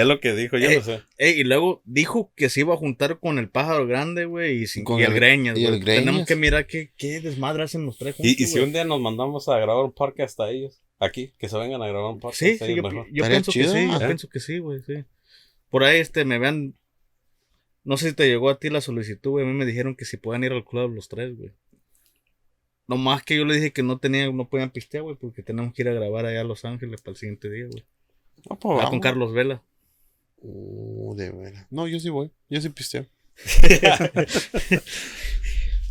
Es 0.00 0.06
lo 0.06 0.20
que 0.20 0.34
dijo, 0.34 0.56
yo 0.58 0.68
Eh, 0.70 0.76
no 0.76 0.82
sé. 0.82 1.02
Ey, 1.16 1.40
y 1.40 1.44
luego 1.44 1.82
dijo 1.84 2.32
que 2.36 2.48
se 2.48 2.60
iba 2.60 2.74
a 2.74 2.76
juntar 2.76 3.18
con 3.18 3.38
el 3.38 3.48
pájaro 3.48 3.86
grande, 3.86 4.24
güey, 4.26 4.62
y, 4.62 4.66
sin- 4.66 4.84
Con 4.84 5.00
y 5.00 5.02
el, 5.02 5.10
el- 5.10 5.14
Greñas, 5.16 5.58
y 5.58 5.64
el. 5.64 5.84
Tenemos 5.84 6.26
que 6.26 6.36
mirar 6.36 6.66
qué, 6.66 6.92
qué 6.96 7.20
desmadre 7.20 7.62
hacen 7.64 7.84
los 7.86 7.98
tres 7.98 8.14
juntos, 8.16 8.32
Y, 8.38 8.42
y 8.42 8.46
si 8.46 8.58
un 8.60 8.72
día 8.72 8.84
nos 8.84 9.00
mandamos 9.00 9.48
a 9.48 9.58
grabar 9.58 9.84
un 9.84 9.92
podcast 9.92 10.38
a 10.40 10.50
ellos, 10.50 10.80
aquí, 10.98 11.32
que 11.38 11.48
se 11.48 11.58
vengan 11.58 11.82
a 11.82 11.86
grabar 11.88 12.12
un 12.12 12.20
podcast 12.20 12.38
Sí, 12.40 12.58
sí, 12.58 12.64
ellos 12.64 12.76
yo, 12.76 12.82
mejor. 12.82 13.06
yo 13.12 13.26
pienso 13.26 13.50
chido, 13.52 13.72
que 13.72 13.80
sí, 13.80 13.86
yo 13.88 13.96
¿eh? 13.96 14.06
pienso 14.06 14.28
que 14.28 14.40
sí, 14.40 14.58
güey, 14.58 14.80
sí. 14.82 15.04
Por 15.70 15.84
ahí, 15.84 16.00
este, 16.00 16.24
me 16.24 16.38
vean, 16.38 16.74
no 17.84 17.96
sé 17.96 18.10
si 18.10 18.14
te 18.14 18.26
llegó 18.28 18.50
a 18.50 18.58
ti 18.58 18.68
la 18.70 18.80
solicitud, 18.80 19.30
güey, 19.32 19.44
a 19.44 19.48
mí 19.48 19.54
me 19.54 19.66
dijeron 19.66 19.94
que 19.96 20.04
si 20.04 20.16
puedan 20.16 20.44
ir 20.44 20.52
al 20.52 20.64
club 20.64 20.94
los 20.94 21.08
tres, 21.08 21.36
güey. 21.36 21.50
No 22.86 22.96
más 22.96 23.22
que 23.22 23.36
yo 23.36 23.44
le 23.44 23.54
dije 23.54 23.72
que 23.72 23.82
no 23.82 23.98
tenían, 23.98 24.34
no 24.36 24.48
podían 24.48 24.70
pistear, 24.70 25.02
güey, 25.02 25.16
porque 25.16 25.42
tenemos 25.42 25.74
que 25.74 25.82
ir 25.82 25.88
a 25.88 25.92
grabar 25.92 26.24
allá 26.24 26.40
a 26.40 26.44
Los 26.44 26.64
Ángeles 26.64 27.02
para 27.02 27.12
el 27.12 27.16
siguiente 27.18 27.50
día, 27.50 27.66
güey. 27.66 27.84
No, 28.48 28.58
pues, 28.58 28.78
Ah, 28.82 28.88
con 28.88 29.00
Carlos 29.00 29.32
Vela. 29.34 29.62
Uh, 30.42 31.14
de 31.16 31.30
veras. 31.30 31.66
No, 31.70 31.86
yo 31.88 31.98
sí 32.00 32.10
voy. 32.10 32.30
Yo 32.48 32.60
sí 32.60 32.68
pisteo. 32.70 33.06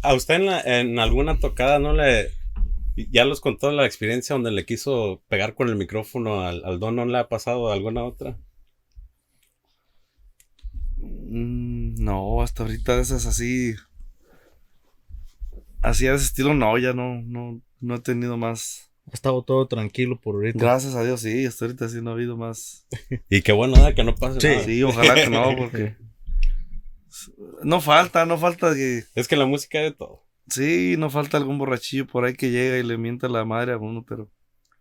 ¿A 0.02 0.14
usted 0.14 0.36
en, 0.36 0.46
la- 0.46 0.62
en 0.62 1.00
alguna 1.00 1.40
tocada 1.40 1.80
no 1.80 1.94
le... 1.94 2.32
Ya 3.12 3.26
los 3.26 3.42
contó 3.42 3.72
la 3.72 3.86
experiencia 3.86 4.34
donde 4.36 4.52
le 4.52 4.66
quiso 4.66 5.24
pegar 5.30 5.54
con 5.56 5.70
el 5.70 5.76
micrófono 5.76 6.42
al, 6.42 6.64
al 6.66 6.80
don, 6.80 6.96
¿no 6.96 7.06
le 7.06 7.18
ha 7.20 7.30
pasado 7.30 7.72
alguna 7.72 8.04
otra? 8.04 8.38
Mm, 10.98 11.96
no, 12.04 12.42
hasta 12.42 12.64
ahorita 12.64 12.96
de 12.96 13.02
esas 13.04 13.26
así. 13.26 13.76
Así 15.82 16.06
de 16.06 16.16
ese 16.16 16.26
estilo, 16.26 16.54
no, 16.54 16.78
ya 16.78 16.94
no, 16.94 17.22
no, 17.24 17.62
no 17.80 17.96
he 17.96 18.00
tenido 18.02 18.38
más. 18.38 18.87
Ha 19.10 19.14
estado 19.14 19.42
todo 19.44 19.68
tranquilo 19.68 20.20
por 20.20 20.36
ahorita. 20.36 20.60
Gracias 20.60 20.96
a 20.96 21.04
Dios, 21.04 21.22
sí, 21.22 21.46
hasta 21.46 21.66
ahorita 21.66 21.88
sí 21.90 22.02
no 22.02 22.10
ha 22.12 22.14
habido 22.14 22.36
más. 22.38 22.86
Y 23.30 23.42
qué 23.42 23.52
bueno, 23.54 23.74
¿verdad? 23.76 23.96
Que 23.96 24.04
no 24.04 24.16
pase 24.16 24.42
Sí. 24.42 24.48
nada. 24.48 24.64
Sí, 24.64 24.84
ojalá 24.84 25.16
que 25.16 25.30
no, 25.30 25.56
porque. 25.58 25.96
No 27.64 27.82
falta, 27.82 28.26
no 28.26 28.38
falta 28.38 28.74
que. 28.76 29.04
Es 29.16 29.28
que 29.28 29.36
la 29.38 29.46
música 29.46 29.80
es 29.82 29.92
de 29.92 29.98
todo. 29.98 30.24
Sí, 30.50 30.96
no 30.98 31.10
falta 31.10 31.38
algún 31.38 31.58
borrachillo 31.58 32.08
por 32.08 32.26
ahí 32.26 32.34
que 32.36 32.52
llega 32.52 32.78
y 32.78 32.84
le 32.84 32.98
mienta 32.98 33.28
la 33.28 33.46
madre 33.46 33.74
a 33.74 33.78
uno, 33.78 34.04
pero. 34.08 34.30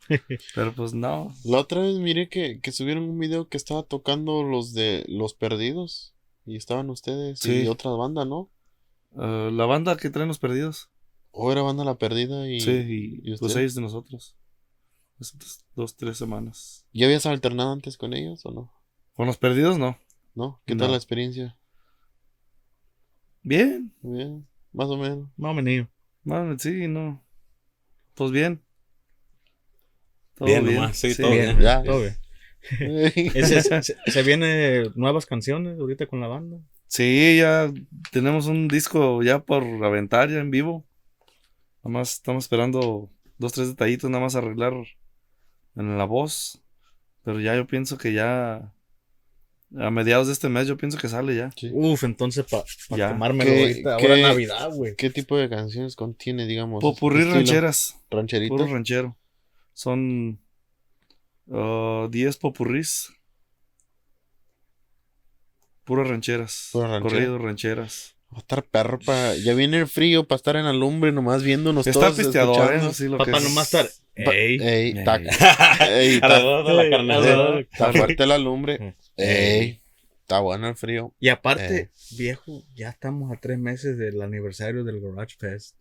Pero 0.54 0.72
pues 0.72 0.94
no. 0.94 1.32
La 1.44 1.58
otra 1.58 1.80
vez 1.80 1.96
miré 1.98 2.28
que, 2.28 2.60
que 2.60 2.70
subieron 2.70 3.02
un 3.04 3.18
video 3.18 3.48
que 3.48 3.56
estaba 3.56 3.82
tocando 3.82 4.44
los 4.44 4.72
de 4.72 5.04
Los 5.08 5.34
Perdidos. 5.34 6.14
Y 6.44 6.54
estaban 6.56 6.90
ustedes 6.90 7.40
Sí. 7.40 7.62
y 7.62 7.66
otra 7.66 7.90
banda, 7.90 8.24
¿no? 8.24 8.48
Eh, 9.20 9.50
la 9.52 9.66
banda 9.66 9.96
que 9.96 10.10
traen 10.10 10.28
los 10.28 10.38
perdidos. 10.38 10.90
O 11.38 11.52
era 11.52 11.60
banda 11.60 11.84
La 11.84 11.98
Perdida 11.98 12.48
y... 12.48 12.60
sí, 12.60 12.70
y, 12.70 13.30
¿y 13.30 13.36
pues 13.36 13.54
ellos 13.56 13.74
de 13.74 13.82
nosotros. 13.82 14.34
Esas 15.20 15.66
Dos, 15.74 15.94
tres 15.94 16.16
semanas. 16.16 16.86
¿Ya 16.94 17.04
habías 17.04 17.26
alternado 17.26 17.72
antes 17.72 17.98
con 17.98 18.14
ellos 18.14 18.46
o 18.46 18.52
no? 18.52 18.72
Con 19.12 19.26
los 19.26 19.36
perdidos, 19.36 19.78
no. 19.78 19.98
¿No? 20.34 20.62
¿Qué 20.64 20.74
tal 20.74 20.92
la 20.92 20.96
experiencia? 20.96 21.54
Bien. 23.42 23.92
Bien, 24.00 24.46
más 24.72 24.88
o 24.88 24.96
menos. 24.96 25.28
Más 25.36 25.50
o 25.50 25.54
menos. 25.54 25.88
Bueno, 26.22 26.58
sí, 26.58 26.88
no. 26.88 27.22
Pues 28.14 28.30
bien. 28.30 28.62
Todo 30.36 30.48
Bien 30.48 30.64
nomás, 30.64 30.96
sí, 30.96 31.14
todo 31.14 31.30
Bien, 31.32 31.58
bien. 31.58 31.60
Ya. 31.60 31.82
todo 31.82 32.00
bien. 32.00 32.16
Se, 33.46 33.82
se 33.82 34.22
viene 34.22 34.84
nuevas 34.94 35.26
canciones 35.26 35.78
ahorita 35.78 36.06
con 36.06 36.20
la 36.20 36.28
banda. 36.28 36.58
Sí, 36.86 37.36
ya 37.38 37.70
tenemos 38.10 38.46
un 38.46 38.68
disco 38.68 39.22
ya 39.22 39.40
por 39.40 39.62
aventar 39.84 40.30
ya 40.30 40.38
en 40.38 40.50
vivo. 40.50 40.85
Nada 41.86 41.98
más 42.00 42.14
estamos 42.14 42.44
esperando 42.44 43.10
dos, 43.38 43.52
tres 43.52 43.68
detallitos 43.68 44.10
nada 44.10 44.22
más 44.24 44.34
arreglar 44.34 44.74
en 45.76 45.98
la 45.98 46.04
voz. 46.04 46.60
Pero 47.24 47.40
ya 47.40 47.54
yo 47.56 47.66
pienso 47.66 47.98
que 47.98 48.12
ya 48.12 48.72
a 49.76 49.90
mediados 49.90 50.28
de 50.28 50.32
este 50.32 50.48
mes 50.48 50.68
yo 50.68 50.76
pienso 50.76 50.96
que 50.98 51.08
sale 51.08 51.34
ya. 51.34 51.50
Sí. 51.56 51.70
Uf, 51.72 52.04
entonces 52.04 52.44
para 52.48 52.64
Ya. 52.96 53.08
tomármelo 53.10 53.50
¿Qué- 53.50 53.60
ahorita, 53.62 53.94
ahora 53.94 54.16
Navidad, 54.18 54.70
güey. 54.72 54.94
¿Qué 54.96 55.10
tipo 55.10 55.36
de 55.36 55.48
canciones 55.48 55.96
contiene, 55.96 56.46
digamos? 56.46 56.80
Popurrí 56.80 57.24
rancheras, 57.24 57.96
¿Rancherito? 58.10 58.54
puro 58.56 58.66
ranchero. 58.72 59.16
Son 59.72 60.38
ah, 61.52 62.06
10 62.10 62.36
popurrís. 62.38 63.12
Puras 65.84 66.08
rancheras. 66.08 66.70
Pura 66.72 66.88
ranchera. 66.88 67.10
Corridos 67.14 67.40
rancheras. 67.40 68.15
Va 68.32 68.38
a 68.38 68.40
estar 68.40 68.62
perro 68.64 68.98
para... 68.98 69.34
Ya 69.36 69.54
viene 69.54 69.78
el 69.78 69.86
frío 69.86 70.26
para 70.26 70.36
estar 70.36 70.56
en 70.56 70.64
la 70.64 70.72
lumbre 70.72 71.12
nomás 71.12 71.42
viéndonos 71.42 71.86
Está 71.86 72.00
todos 72.00 72.16
pisteador, 72.18 72.56
¿eh? 72.56 72.60
escuchando. 72.76 72.90
Así 72.90 73.04
lo 73.08 73.18
que 73.18 73.24
Papá 73.30 73.38
es. 73.38 73.44
nomás 73.44 73.64
estar. 73.66 73.86
Pa- 74.24 74.34
Ey, 74.34 74.58
Ey, 74.60 74.92
Ey. 74.92 74.98
está, 74.98 75.16
ey, 76.00 76.18
Alrededor 76.22 76.66
de 76.66 77.02
la 77.02 77.60
está 77.60 77.92
fuerte 77.92 78.26
la 78.26 78.38
lumbre. 78.38 78.96
Ey, 79.16 79.80
está 80.22 80.40
bueno 80.40 80.68
el 80.68 80.74
frío. 80.76 81.14
Y 81.20 81.28
aparte, 81.28 81.76
Eh. 81.78 81.90
viejo, 82.16 82.62
ya 82.74 82.88
estamos 82.90 83.30
a 83.32 83.38
tres 83.40 83.58
meses 83.58 83.96
del 83.98 84.20
aniversario 84.22 84.84
del 84.84 85.00
Garage 85.00 85.36
Fest. 85.38 85.76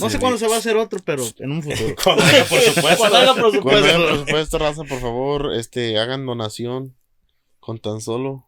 No 0.00 0.08
Sí. 0.08 0.14
sé 0.14 0.18
cuándo 0.18 0.38
se 0.38 0.48
va 0.48 0.56
a 0.56 0.58
hacer 0.58 0.76
otro, 0.78 1.00
pero 1.04 1.22
en 1.38 1.52
un 1.52 1.62
futuro. 1.62 1.94
Cuando 2.02 2.24
haya, 2.24 2.44
por 2.46 2.58
supuesto. 2.60 2.96
Cuando 2.98 3.16
haga 3.18 3.34
por 3.34 3.60
Cuando 3.60 3.70
haya 3.84 3.92
supuesto. 3.92 4.08
presupuesto, 4.24 4.58
raza, 4.58 4.84
por 4.84 5.00
favor, 5.00 5.54
este, 5.54 5.98
hagan 5.98 6.24
donación 6.26 6.96
con 7.60 7.78
tan 7.78 8.00
solo. 8.00 8.46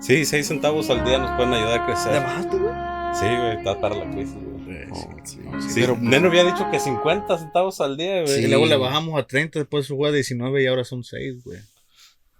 Sí, 0.00 0.24
seis 0.26 0.48
centavos 0.48 0.90
al 0.90 1.04
día 1.04 1.18
nos 1.18 1.30
pueden 1.36 1.54
ayudar 1.54 1.80
a 1.80 1.86
¿Le 1.86 1.92
crecer. 1.92 2.22
bajaste, 2.22 2.56
güey? 2.56 2.74
Sí, 3.14 3.24
güey, 3.26 3.56
está 3.56 3.80
para 3.80 3.94
la 3.96 4.10
crisis, 4.10 4.34
güey. 4.34 4.84
Oh, 4.90 5.16
sí, 5.24 5.38
Sí, 5.70 5.80
pero 5.80 5.96
Neno 6.00 6.28
había 6.28 6.44
dicho 6.44 6.66
que 6.70 6.78
50 6.78 7.38
centavos 7.38 7.80
al 7.80 7.96
día, 7.96 8.22
güey. 8.22 8.38
Y 8.40 8.42
Sí. 8.42 8.48
luego 8.48 8.66
le 8.66 8.76
bajamos 8.76 9.18
a 9.18 9.26
30, 9.26 9.60
después 9.60 9.88
fue 9.88 10.08
a 10.08 10.12
19 10.12 10.62
y 10.62 10.66
ahora 10.66 10.84
son 10.84 11.04
6, 11.04 11.42
güey. 11.44 11.58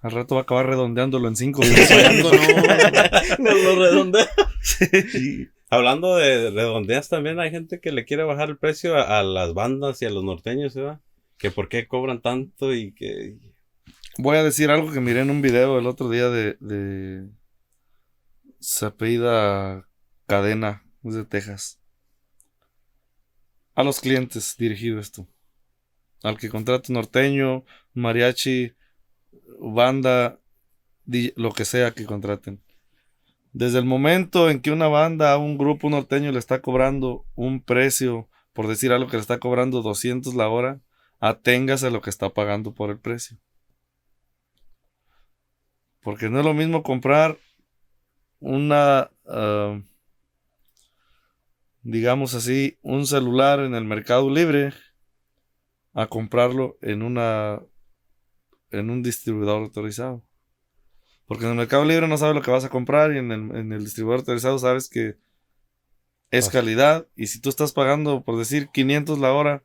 Al 0.03 0.11
rato 0.11 0.35
va 0.35 0.43
a 0.43 0.45
acabar 0.45 0.67
redondeándolo 0.67 1.27
en 1.29 1.37
5. 1.37 1.63
Soñando, 1.63 2.31
no. 3.39 3.39
No 3.39 3.55
lo 3.55 3.83
redondea. 3.87 4.29
sí. 4.63 5.49
Hablando 5.71 6.17
de 6.17 6.51
redondeas 6.51 7.09
también, 7.09 7.41
hay 7.41 7.51
gente 7.51 7.81
que 7.81 7.91
le 7.91 8.05
quiere 8.05 8.23
bajar 8.25 8.51
el 8.51 8.59
precio 8.59 8.97
a, 8.97 9.19
a 9.19 9.23
las 9.23 9.55
bandas 9.55 10.01
y 10.03 10.05
a 10.05 10.11
los 10.11 10.23
norteños, 10.23 10.75
¿verdad? 10.75 11.01
Que 11.39 11.51
por 11.51 11.69
qué 11.69 11.89
cobran 11.89 12.21
tanto 12.21 12.75
y 12.75 12.93
que... 12.93 13.37
Voy 14.19 14.37
a 14.37 14.45
decir 14.45 14.71
algo 14.71 14.93
que 14.93 15.01
miré 15.01 15.21
en 15.21 15.31
un 15.31 15.43
video 15.43 15.79
el 15.79 15.87
otro 15.89 16.09
día 16.11 16.29
de. 16.29 16.57
de 16.61 17.25
se 18.65 18.87
apellida 18.87 19.87
Cadena, 20.27 20.83
es 21.03 21.15
de 21.15 21.25
Texas. 21.27 21.79
A 23.75 23.83
los 23.83 24.01
clientes 24.01 24.57
dirigido 24.57 24.99
esto. 24.99 25.29
Al 26.23 26.39
que 26.39 26.49
contrate 26.49 26.93
norteño, 26.93 27.65
mariachi, 27.93 28.73
banda, 29.61 30.41
lo 31.05 31.53
que 31.53 31.67
sea 31.67 31.91
que 31.91 32.07
contraten. 32.07 32.63
Desde 33.53 33.79
el 33.79 33.85
momento 33.85 34.49
en 34.49 34.61
que 34.61 34.71
una 34.71 34.89
banda 34.89 35.37
un 35.37 35.59
grupo 35.59 35.91
norteño 35.91 36.33
le 36.33 36.39
está 36.39 36.63
cobrando 36.63 37.27
un 37.35 37.63
precio, 37.63 38.31
por 38.55 38.67
decir 38.67 38.93
algo 38.93 39.11
que 39.11 39.19
le 39.19 39.23
está 39.23 39.39
cobrando 39.39 39.83
200 39.83 40.35
la 40.35 40.49
hora, 40.49 40.81
aténgase 41.21 41.89
a 41.89 41.91
lo 41.91 42.01
que 42.01 42.11
está 42.11 42.31
pagando 42.31 42.73
por 42.73 42.89
el 42.89 42.99
precio. 42.99 43.37
Porque 46.01 46.31
no 46.31 46.39
es 46.39 46.45
lo 46.47 46.55
mismo 46.55 46.83
comprar 46.83 47.37
una, 48.45 49.11
ah, 49.27 49.81
digamos 51.83 52.35
así, 52.35 52.79
un 52.83 53.07
celular 53.07 53.61
en 53.61 53.75
el 53.75 53.85
mercado 53.85 54.29
libre 54.31 54.73
a 55.95 56.07
comprarlo 56.09 56.77
en 56.83 57.03
una 57.03 57.61
en 58.71 58.91
un 58.91 59.03
distribuidor 59.03 59.63
autorizado. 59.63 60.23
Porque 61.27 61.45
en 61.45 61.51
el 61.51 61.57
mercado 61.57 61.85
libre 61.85 62.09
no 62.09 62.17
sabes 62.17 62.35
lo 62.35 62.41
que 62.43 62.51
vas 62.51 62.65
a 62.65 62.71
comprar 62.71 63.13
y 63.13 63.19
en 63.19 63.31
el, 63.31 63.55
en 63.57 63.73
el 63.73 63.85
distribuidor 63.85 64.21
autorizado 64.21 64.59
sabes 64.59 64.89
que 64.89 65.17
es 66.31 66.49
calidad 66.49 67.07
y 67.17 67.29
si 67.29 67.41
tú 67.41 67.49
estás 67.49 67.73
pagando, 67.73 68.25
por 68.25 68.37
decir, 68.39 68.69
500 68.73 69.19
la 69.21 69.33
hora, 69.33 69.63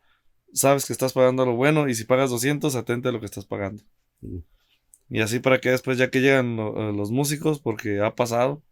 sabes 0.54 0.86
que 0.86 0.94
estás 0.94 1.14
pagando 1.14 1.46
lo 1.46 1.56
bueno 1.56 1.90
y 1.90 1.96
si 1.96 2.06
pagas 2.06 2.30
200, 2.30 2.76
atente 2.76 3.10
a 3.10 3.12
lo 3.12 3.20
que 3.20 3.26
estás 3.26 3.46
pagando. 3.46 3.84
Y 5.10 5.22
así 5.22 5.40
para 5.40 5.60
que 5.60 5.72
después 5.72 5.98
ya 5.98 6.10
que 6.10 6.22
llegan 6.22 6.56
lo- 6.56 6.90
eh, 6.90 6.94
los 6.94 7.12
músicos, 7.12 7.60
porque 7.60 8.00
ha 8.02 8.16
pasado, 8.16 8.64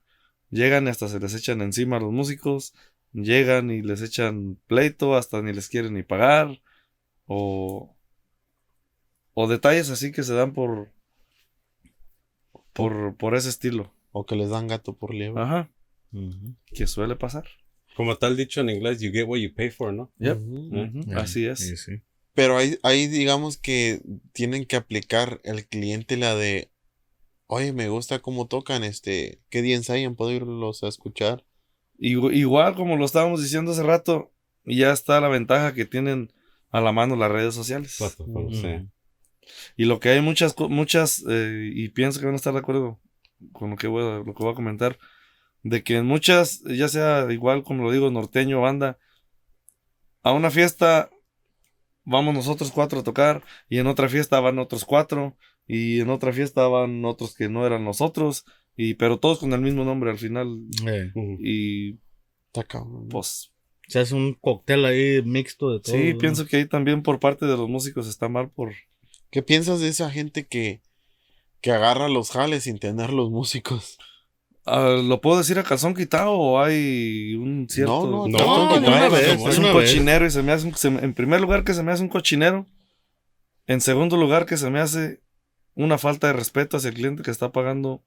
llegan 0.50 0.88
y 0.88 0.90
hasta 0.90 1.08
se 1.08 1.20
les 1.20 1.34
echan 1.34 1.62
encima 1.62 1.98
a 1.98 2.00
los 2.00 2.12
músicos, 2.12 2.74
llegan 3.14 3.72
y 3.72 3.82
les 3.82 4.02
echan 4.02 4.60
pleito, 4.68 5.16
hasta 5.16 5.42
ni 5.42 5.54
les 5.54 5.70
quieren 5.70 5.94
ni 5.94 6.04
pagar, 6.04 6.62
o, 7.26 7.96
o 9.34 9.48
detalles 9.48 9.90
así 9.90 10.12
que 10.12 10.24
se 10.24 10.34
dan 10.34 10.54
por, 10.54 10.92
por, 12.74 13.16
por 13.18 13.36
ese 13.36 13.50
estilo. 13.50 13.94
O 14.12 14.26
que 14.26 14.36
les 14.36 14.50
dan 14.50 14.68
gato 14.68 14.98
por 14.98 15.14
liebre. 15.14 15.44
Ajá, 15.44 15.70
que 16.74 16.88
suele 16.88 17.16
pasar. 17.16 17.46
Como 17.96 18.16
tal 18.18 18.38
dicho 18.38 18.62
en 18.62 18.70
inglés, 18.70 19.00
you 19.00 19.12
get 19.12 19.28
what 19.28 19.38
you 19.38 19.54
pay 19.54 19.70
for, 19.70 19.94
¿no? 19.94 20.12
Yep. 20.20 21.16
Así 21.16 21.46
es. 21.46 21.60
Sí, 21.60 21.78
sí. 21.78 22.02
Pero 22.34 22.58
ahí, 22.58 22.78
ahí 22.84 23.08
digamos 23.08 23.58
que 23.58 24.02
tienen 24.32 24.66
que 24.66 24.76
aplicar 24.76 25.42
el 25.44 25.68
cliente 25.68 26.18
la 26.18 26.36
de, 26.36 26.72
oye, 27.48 27.74
me 27.74 27.90
gusta 27.90 28.20
cómo 28.20 28.48
tocan, 28.48 28.84
este, 28.84 29.42
¿qué 29.50 29.62
día 29.62 29.76
ensayan? 29.76 30.16
¿Puedo 30.16 30.32
irlos 30.32 30.84
a 30.84 30.88
escuchar? 30.88 31.44
Igu- 32.00 32.34
Igual 32.34 32.76
como 32.76 32.96
lo 32.96 33.06
estábamos 33.06 33.42
diciendo 33.42 33.72
hace 33.72 33.84
rato, 33.84 34.32
ya 34.66 34.92
está 34.92 35.20
la 35.22 35.30
ventaja 35.30 35.74
que 35.74 35.86
tienen 35.86 36.32
a 36.70 36.82
la 36.82 36.92
mano 36.92 37.16
las 37.16 37.32
redes 37.32 37.56
sociales. 37.56 37.96
Plataforma, 37.98 38.50
sí. 38.54 38.88
Y 39.78 39.86
lo 39.86 40.00
que 40.00 40.10
hay 40.10 40.22
muchas, 40.22 40.56
muchas, 40.60 41.24
eh, 41.30 41.72
y 41.74 41.90
pienso 41.90 42.20
que 42.20 42.26
van 42.26 42.36
a 42.36 42.38
estar 42.38 42.54
de 42.54 42.60
acuerdo 42.60 43.00
con 43.54 43.70
lo 43.72 43.76
que 43.78 43.88
voy 43.88 44.04
a, 44.04 44.18
lo 44.20 44.34
que 44.34 44.44
voy 44.44 44.52
a 44.52 44.56
comentar, 44.56 44.98
de 45.64 45.84
que 45.84 45.98
en 45.98 46.06
muchas, 46.06 46.62
ya 46.66 46.88
sea 46.90 47.28
igual 47.32 47.64
como 47.64 47.84
lo 47.84 47.92
digo, 47.92 48.12
norteño, 48.12 48.62
banda, 48.62 48.98
a 50.24 50.34
una 50.34 50.52
fiesta 50.52 51.10
vamos 52.04 52.34
nosotros 52.34 52.72
cuatro 52.72 53.00
a 53.00 53.04
tocar, 53.04 53.44
y 53.70 53.80
en 53.80 53.88
otra 53.88 54.10
fiesta 54.10 54.40
van 54.40 54.60
otros 54.60 54.86
cuatro, 54.86 55.38
y 55.68 56.00
en 56.02 56.10
otra 56.10 56.32
fiesta 56.34 56.68
van 56.68 57.04
otros 57.06 57.36
que 57.36 57.50
no 57.50 57.66
eran 57.66 57.84
nosotros, 57.84 58.46
y 58.76 58.94
pero 58.96 59.20
todos 59.20 59.40
con 59.40 59.52
el 59.54 59.62
mismo 59.62 59.84
nombre 59.86 60.12
al 60.12 60.18
final, 60.18 60.60
Eh, 60.88 61.12
y 61.40 62.00
Está 62.48 62.64
cabrón. 62.64 63.08
pues 63.10 63.52
se 63.88 64.00
hace 64.00 64.16
un 64.16 64.34
cóctel 64.34 64.86
ahí 64.86 65.22
mixto 65.24 65.72
de 65.72 65.80
todo. 65.80 65.96
Sí, 65.96 66.14
¿no? 66.14 66.18
pienso 66.20 66.46
que 66.46 66.58
ahí 66.58 66.66
también 66.66 67.02
por 67.04 67.20
parte 67.20 67.46
de 67.46 67.56
los 67.58 67.70
músicos 67.70 68.08
está 68.08 68.28
mal 68.30 68.50
por... 68.50 68.74
¿Qué 69.30 69.42
piensas 69.42 69.80
de 69.82 69.88
esa 69.90 70.10
gente 70.12 70.46
que, 70.46 70.82
que 71.62 71.72
agarra 71.72 72.08
los 72.10 72.32
jales 72.32 72.64
sin 72.64 72.80
tener 72.80 73.12
los 73.14 73.30
músicos? 73.32 73.98
Ah, 74.66 75.00
¿Lo 75.02 75.22
puedo 75.22 75.38
decir 75.38 75.58
a 75.60 75.64
calzón 75.64 75.94
quitado 75.96 76.34
o 76.34 76.60
hay 76.60 77.36
un 77.36 77.68
cierto... 77.70 78.06
No, 78.10 78.28
no, 78.28 78.38
No, 78.38 78.80
no, 78.82 79.12
vez, 79.12 79.24
es 79.48 79.58
una 79.58 79.72
un 79.72 79.78
vez. 79.78 79.90
cochinero 79.90 80.26
y 80.26 80.32
se 80.32 80.44
me 80.44 80.52
hace 80.52 80.68
un- 80.68 80.76
se 80.76 80.88
en 80.90 81.14
primer 81.14 81.40
lugar 81.40 81.64
que 81.64 81.74
se 81.74 81.84
me 81.84 81.92
hace 81.94 82.04
un 82.04 82.10
cochinero. 82.10 82.66
En 83.68 83.80
segundo 83.82 84.18
lugar 84.18 84.46
que 84.46 84.58
se 84.58 84.70
me 84.70 84.80
hace 84.80 85.22
una 85.78 85.98
falta 85.98 86.28
de 86.28 86.34
respeto 86.34 86.78
hacia 86.78 86.90
el 86.90 86.96
cliente 86.96 87.24
que 87.24 87.32
está 87.32 87.52
pagando 87.52 88.04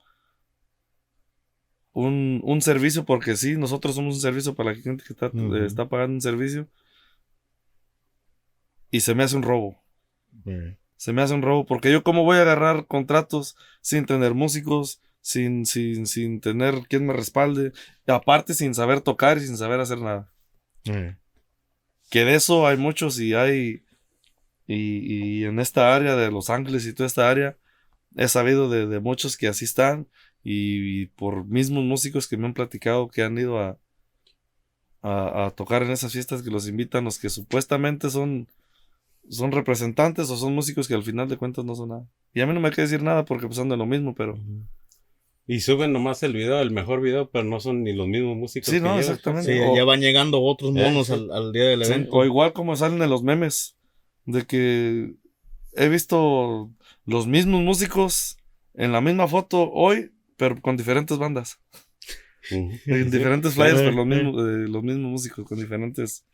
un, 1.92 2.40
un 2.44 2.60
servicio, 2.60 3.04
porque 3.04 3.36
sí, 3.36 3.56
nosotros 3.56 3.94
somos 3.94 4.16
un 4.16 4.20
servicio 4.20 4.54
para 4.54 4.72
la 4.72 4.76
gente 4.76 5.04
que 5.04 5.12
está, 5.12 5.26
eh, 5.26 5.66
está 5.66 5.88
pagando 5.88 6.14
un 6.14 6.20
servicio. 6.20 6.68
Y 8.90 9.00
se 9.00 9.14
me 9.14 9.22
hace 9.22 9.36
un 9.36 9.44
robo. 9.44 9.80
Se 10.96 11.12
me 11.12 11.22
hace 11.22 11.32
un 11.32 11.42
robo, 11.42 11.64
porque 11.64 11.92
yo 11.92 12.02
cómo 12.02 12.24
voy 12.24 12.38
a 12.38 12.42
agarrar 12.42 12.86
contratos 12.86 13.56
sin 13.80 14.04
tener 14.04 14.34
músicos, 14.34 15.00
sin, 15.20 15.64
sin, 15.64 16.06
sin 16.06 16.40
tener 16.40 16.82
quien 16.88 17.06
me 17.06 17.12
respalde, 17.12 17.72
y 18.06 18.10
aparte 18.10 18.52
sin 18.54 18.74
saber 18.74 19.00
tocar 19.00 19.38
y 19.38 19.42
sin 19.42 19.56
saber 19.56 19.78
hacer 19.78 19.98
nada. 19.98 20.32
Que 22.10 22.24
de 22.24 22.34
eso 22.34 22.66
hay 22.66 22.76
muchos 22.76 23.20
y 23.20 23.34
hay, 23.34 23.84
y, 24.66 25.40
y 25.40 25.44
en 25.44 25.60
esta 25.60 25.94
área 25.94 26.16
de 26.16 26.32
Los 26.32 26.50
Ángeles 26.50 26.84
y 26.84 26.92
toda 26.92 27.06
esta 27.06 27.30
área, 27.30 27.56
he 28.16 28.28
sabido 28.28 28.68
de, 28.68 28.86
de 28.86 29.00
muchos 29.00 29.36
que 29.36 29.48
así 29.48 29.64
están, 29.64 30.08
y, 30.42 31.02
y 31.02 31.06
por 31.06 31.44
mismos 31.44 31.84
músicos 31.84 32.26
que 32.28 32.36
me 32.36 32.46
han 32.46 32.54
platicado 32.54 33.08
que 33.08 33.22
han 33.22 33.36
ido 33.38 33.58
a, 33.58 33.78
a, 35.02 35.46
a 35.46 35.50
tocar 35.50 35.82
en 35.82 35.90
esas 35.90 36.12
fiestas 36.12 36.42
que 36.42 36.50
los 36.50 36.68
invitan, 36.68 37.04
los 37.04 37.18
que 37.18 37.28
supuestamente 37.30 38.10
son 38.10 38.48
son 39.28 39.52
representantes 39.52 40.28
o 40.30 40.36
son 40.36 40.54
músicos 40.54 40.88
que 40.88 40.94
al 40.94 41.04
final 41.04 41.28
de 41.28 41.36
cuentas 41.36 41.64
no 41.64 41.76
son 41.76 41.90
nada. 41.90 42.04
Y 42.34 42.40
a 42.40 42.46
mí 42.46 42.54
no 42.54 42.58
me 42.58 42.68
hay 42.68 42.74
que 42.74 42.80
decir 42.82 43.02
nada 43.02 43.24
porque 43.24 43.46
pues 43.46 43.56
son 43.56 43.68
de 43.68 43.76
lo 43.76 43.86
mismo, 43.86 44.12
pero... 44.14 44.36
Y 45.46 45.60
suben 45.60 45.92
nomás 45.92 46.22
el 46.24 46.32
video, 46.32 46.60
el 46.60 46.70
mejor 46.72 47.00
video, 47.00 47.30
pero 47.30 47.44
no 47.44 47.60
son 47.60 47.84
ni 47.84 47.92
los 47.92 48.08
mismos 48.08 48.36
músicos. 48.36 48.70
Sí, 48.70 48.76
que 48.76 48.80
no, 48.80 48.88
llevan. 48.88 48.98
exactamente. 49.00 49.52
Sí, 49.52 49.60
O- 49.64 49.76
ya 49.76 49.84
van 49.84 50.00
llegando 50.00 50.40
otros 50.42 50.74
Eh, 50.74 50.82
monos 50.82 51.10
al, 51.10 51.30
al 51.30 51.52
día 51.52 51.64
del 51.64 51.84
sí, 51.84 51.92
evento. 51.92 52.10
o 52.12 52.24
igual 52.24 52.52
como 52.52 52.74
salen 52.74 53.02
en 53.02 53.10
los 53.10 53.22
memes, 53.22 53.76
de 54.24 54.46
que 54.46 55.14
he 55.74 55.88
visto 55.88 56.70
los 57.04 57.26
mismos 57.26 57.62
músicos 57.62 58.36
en 58.74 58.92
la 58.92 59.00
misma 59.00 59.26
foto 59.28 59.70
hoy, 59.72 60.12
pero 60.36 60.60
con 60.60 60.76
diferentes 60.76 61.18
bandas. 61.18 61.58
Diferentes 62.86 63.54
flyers, 63.54 63.78
Sí, 63.78 63.84
pero 63.84 63.92
los 63.92 64.04
sí. 64.04 64.08
mismos, 64.24 64.40
eh, 64.40 64.68
los 64.68 64.82
mismos 64.82 65.10
músicos 65.12 65.46
con 65.46 65.58
diferentes... 65.58 66.26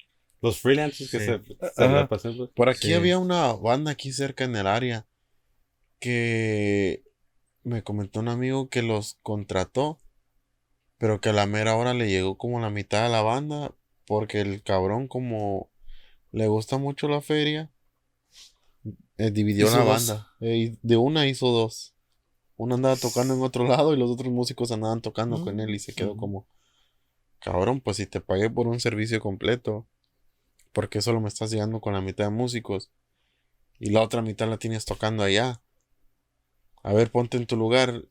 Los 0.43 0.61
freelancers 0.61 1.11
que 1.11 1.19
Sí. 1.19 1.25
se, 1.25 1.73
se 1.75 1.89
la 1.89 2.09
pasan, 2.09 2.37
pues. 2.37 2.51
Por 2.55 2.69
aquí 2.69 2.89
Sí. 2.89 2.93
había 2.95 3.19
una 3.19 3.53
banda 3.55 3.91
aquí 3.93 4.13
cerca 4.13 4.45
en 4.45 4.55
el 4.55 4.67
área 4.67 5.07
que 5.99 7.03
me 7.65 7.83
comentó 7.83 8.21
un 8.21 8.29
amigo 8.29 8.69
que 8.69 8.83
los 8.83 9.19
contrató, 9.23 9.99
pero 10.99 11.21
que 11.21 11.31
a 11.31 11.33
la 11.33 11.47
mera 11.47 11.75
hora 11.77 11.95
le 11.95 12.09
llegó 12.09 12.37
como 12.39 12.61
la 12.61 12.71
mitad 12.71 13.03
de 13.05 13.09
la 13.11 13.23
banda, 13.23 13.75
porque 14.07 14.41
el 14.41 14.63
cabrón 14.63 15.09
como 15.09 15.71
le 16.33 16.47
gusta 16.49 16.77
mucho 16.79 17.09
la 17.09 17.21
feria, 17.23 17.73
eh, 19.19 19.31
dividió 19.31 19.67
Hizo 19.67 19.79
la 19.79 19.85
banda. 19.85 20.33
Eh, 20.41 20.77
de 20.83 20.97
una 20.97 21.27
hizo 21.27 21.49
dos. 21.49 21.95
Una 22.57 22.75
andaba 22.77 22.97
tocando 22.97 23.35
en 23.35 23.43
otro 23.43 23.67
lado 23.67 23.93
y 23.95 23.99
los 23.99 24.11
otros 24.11 24.33
músicos 24.33 24.73
andaban 24.73 25.03
tocando 25.03 25.43
con 25.43 25.61
él 25.61 25.75
y 25.75 25.79
se 25.79 25.95
quedó 25.95 26.15
Mm. 26.15 26.19
como, 26.19 26.47
cabrón, 27.41 27.81
pues 27.81 27.99
si 27.99 28.07
te 28.07 28.21
pagué 28.21 28.49
por 28.49 28.67
un 28.67 28.81
servicio 28.81 29.21
completo, 29.21 29.87
¿por 30.73 30.89
qué 30.89 31.03
solo 31.03 31.21
me 31.21 31.29
estás 31.29 31.51
llegando 31.51 31.81
con 31.81 31.93
la 31.93 32.01
mitad 32.01 32.25
de 32.25 32.31
músicos? 32.31 32.91
Y 33.79 33.91
la 33.91 34.01
otra 34.01 34.23
mitad 34.23 34.49
la 34.49 34.57
tienes 34.59 34.87
tocando 34.87 35.23
allá. 35.23 35.61
A 36.83 36.93
ver, 36.95 37.11
ponte 37.11 37.37
en 37.37 37.47
tu 37.47 37.57
lugar. 37.57 38.05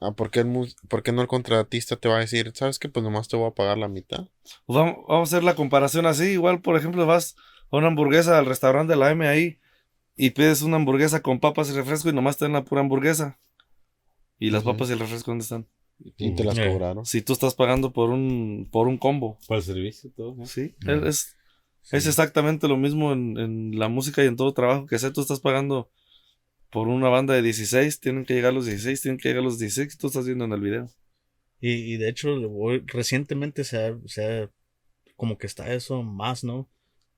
Ah, 0.00 0.12
¿Por 0.12 0.30
qué, 0.30 0.40
el 0.40 0.74
por 0.88 1.02
qué 1.02 1.12
no 1.12 1.22
el 1.22 1.28
contratista 1.28 1.96
te 1.96 2.08
va 2.08 2.16
a 2.16 2.20
decir, 2.20 2.52
sabes 2.54 2.78
que 2.78 2.88
pues 2.88 3.02
nomás 3.02 3.28
te 3.28 3.36
voy 3.36 3.48
a 3.48 3.54
pagar 3.54 3.78
la 3.78 3.88
mitad? 3.88 4.28
Pues 4.66 4.76
vamos, 4.78 4.96
vamos 5.08 5.32
a 5.32 5.36
hacer 5.36 5.44
la 5.44 5.54
comparación 5.54 6.06
así. 6.06 6.24
Igual, 6.32 6.60
por 6.60 6.76
ejemplo, 6.76 7.04
vas 7.06 7.36
a 7.70 7.76
una 7.76 7.86
hamburguesa 7.88 8.38
al 8.38 8.46
restaurante 8.46 8.92
de 8.92 8.98
la 8.98 9.10
M 9.10 9.26
ahí 9.26 9.58
y 10.16 10.30
pides 10.30 10.62
una 10.62 10.76
hamburguesa 10.76 11.22
con 11.22 11.40
papas 11.40 11.70
y 11.70 11.72
refresco 11.74 12.08
y 12.08 12.12
nomás 12.12 12.36
te 12.38 12.44
dan 12.44 12.52
la 12.52 12.64
pura 12.64 12.80
hamburguesa. 12.80 13.38
¿Y 14.38 14.50
las 14.50 14.64
papas 14.64 14.88
y 14.90 14.92
el 14.92 14.98
refresco 14.98 15.30
dónde 15.30 15.44
están? 15.44 15.68
Y 16.16 16.34
te 16.34 16.42
las 16.44 16.58
Eh. 16.58 16.68
cobraron. 16.68 17.04
Si 17.06 17.22
tú 17.22 17.32
estás 17.32 17.54
pagando 17.54 17.92
por 17.92 18.10
un, 18.10 18.68
por 18.72 18.88
un 18.88 18.98
combo. 18.98 19.38
Para 19.46 19.58
el 19.58 19.64
servicio, 19.64 20.10
todo. 20.16 20.44
Sí, 20.46 20.74
es, 21.02 21.36
exactamente 21.92 22.66
lo 22.68 22.76
mismo 22.76 23.12
en, 23.12 23.38
en 23.38 23.78
la 23.78 23.88
música 23.88 24.22
y 24.22 24.26
en 24.26 24.36
todo 24.36 24.52
trabajo 24.52 24.86
que 24.86 24.98
sea. 24.98 25.12
Tú 25.12 25.20
estás 25.20 25.40
pagando 25.40 25.90
por 26.70 26.88
una 26.88 27.08
banda 27.08 27.34
de 27.34 27.42
16, 27.42 28.00
tienen 28.00 28.24
que 28.24 28.34
llegar 28.34 28.52
los 28.52 28.66
16, 28.66 29.00
tienen 29.00 29.18
que 29.18 29.28
llegar 29.28 29.44
los 29.44 29.58
16 29.58 29.88
que 29.94 30.00
tú 30.00 30.08
estás 30.08 30.26
viendo 30.26 30.44
en 30.44 30.52
el 30.52 30.60
video. 30.60 30.90
Y, 31.60 31.70
y 31.94 31.96
de 31.98 32.08
hecho, 32.08 32.34
hoy- 32.50 32.82
recientemente 32.86 33.62
se 33.62 33.84
ha, 33.86 33.96
se 34.06 34.24
ha- 34.42 34.50
como 35.16 35.38
que 35.38 35.46
está 35.46 35.72
eso 35.72 36.02
más, 36.02 36.42
¿no? 36.42 36.68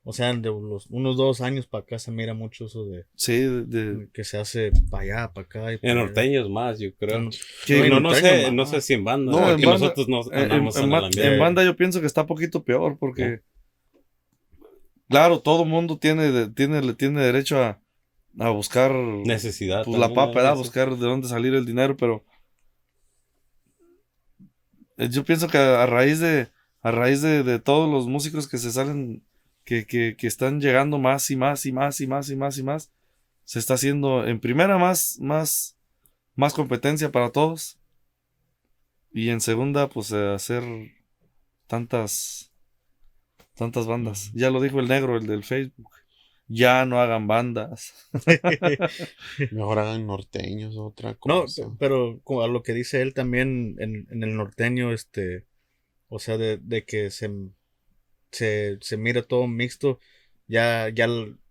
O 0.07 0.13
sea, 0.13 0.35
de 0.35 0.51
los, 0.51 0.87
unos 0.91 1.17
dos 1.17 1.41
años 1.41 1.67
para 1.67 1.83
acá 1.83 1.99
se 1.99 2.11
mira 2.11 2.35
mucho 2.35 2.67
eso 2.67 2.85
de 2.85 3.07
Sí, 3.15 3.39
de, 3.41 3.65
de- 3.65 4.09
que 4.13 4.23
se 4.23 4.37
hace 4.37 4.71
para 4.91 5.03
allá, 5.03 5.33
para 5.33 5.47
acá. 5.47 5.73
y 5.73 5.75
En 5.77 5.81
para 5.81 5.93
allá. 5.95 6.03
norteños 6.05 6.51
más, 6.51 6.79
yo 6.79 6.95
creo. 6.95 7.17
En- 7.17 7.33
Sí, 7.33 7.73
no, 7.89 7.97
en 7.97 8.15
sé, 8.15 8.53
no 8.53 8.67
sé 8.67 8.81
si 8.83 8.93
en 8.93 9.05
banda. 9.05 9.33
No, 9.33 9.39
en 9.51 9.57
banda- 9.57 9.71
nosotros 9.71 10.09
no 10.09 10.21
en, 10.31 10.39
andamos 10.43 10.77
en 10.77 10.83
en, 10.93 11.33
en 11.33 11.39
banda 11.41 11.65
yo 11.65 11.75
pienso 11.75 12.01
que 12.03 12.07
está 12.07 12.27
poquito 12.27 12.63
peor 12.63 12.99
porque, 12.99 13.41
claro, 15.09 15.41
todo 15.41 15.65
mundo 15.65 15.97
tiene, 15.99 16.49
tiene, 16.51 16.93
tiene 16.95 17.23
derecho 17.23 17.63
a, 17.63 17.81
a 18.39 18.51
buscar 18.51 18.93
Necesidad. 18.93 19.85
pues, 19.87 19.99
la 19.99 20.09
papa, 20.11 20.33
¿verdad? 20.35 20.53
eso. 20.53 20.59
buscar 20.63 20.91
de 20.91 21.07
dónde 21.07 21.29
salir 21.29 21.55
el 21.55 21.65
dinero, 21.65 21.97
pero 21.97 22.23
eh, 24.99 25.09
yo 25.11 25.25
pienso 25.25 25.49
que 25.49 25.59
a, 25.59 25.83
a 25.83 25.87
raíz 25.87 26.21
de 26.21 26.49
a 26.83 26.91
raíz 26.91 27.23
de, 27.23 27.43
de 27.43 27.59
todos 27.59 27.91
los 27.91 28.07
músicos 28.07 28.47
que 28.47 28.59
se 28.59 28.71
salen 28.71 29.23
que, 29.65 29.87
que, 29.87 30.17
que 30.17 30.27
están 30.27 30.61
llegando 30.61 30.99
más 30.99 31.31
y 31.31 31.37
más 31.37 31.67
y 31.67 31.73
más 31.73 32.01
y 32.01 32.07
más 32.07 32.31
y 32.31 32.37
más 32.37 32.59
y 32.59 32.63
más. 32.63 32.91
Se 33.45 33.59
está 33.59 33.75
haciendo 33.75 34.27
en 34.27 34.41
primera 34.41 34.79
más, 34.79 35.19
más, 35.21 35.77
más 36.35 36.55
competencia 36.55 37.11
para 37.13 37.31
todos. 37.31 37.79
Y 39.13 39.31
en 39.31 39.41
segunda, 39.41 39.89
pues 39.89 40.11
eh, 40.13 40.33
hacer 40.35 40.63
tantas, 41.67 42.53
tantas 43.55 43.87
bandas. 43.87 44.33
Ya 44.35 44.51
lo 44.51 44.61
dijo 44.61 44.81
el 44.81 44.89
negro, 44.89 45.17
el 45.17 45.27
del 45.27 45.45
Facebook. 45.45 45.91
Ya 46.47 46.85
no 46.85 47.01
hagan 47.01 47.27
bandas. 47.27 48.11
Mejor 49.51 49.79
hagan 49.79 50.07
norteños, 50.07 50.77
otra 50.77 51.11
No, 51.25 51.43
cosa. 51.43 51.71
pero 51.79 52.21
como 52.25 52.43
a 52.43 52.49
lo 52.49 52.63
que 52.63 52.75
dice 52.75 53.01
él 53.03 53.15
también 53.15 53.77
en, 53.79 54.07
en 54.11 54.23
el 54.23 54.37
norteño, 54.37 54.93
este, 54.93 55.47
o 56.09 56.19
sea, 56.19 56.37
de, 56.37 56.59
de 56.59 56.85
que 56.85 57.11
se, 57.11 57.31
se, 58.35 58.77
se 58.81 58.97
mira 58.97 59.23
todo 59.23 59.47
mixto, 59.47 59.99
ya, 60.49 60.89
ya, 60.95 61.09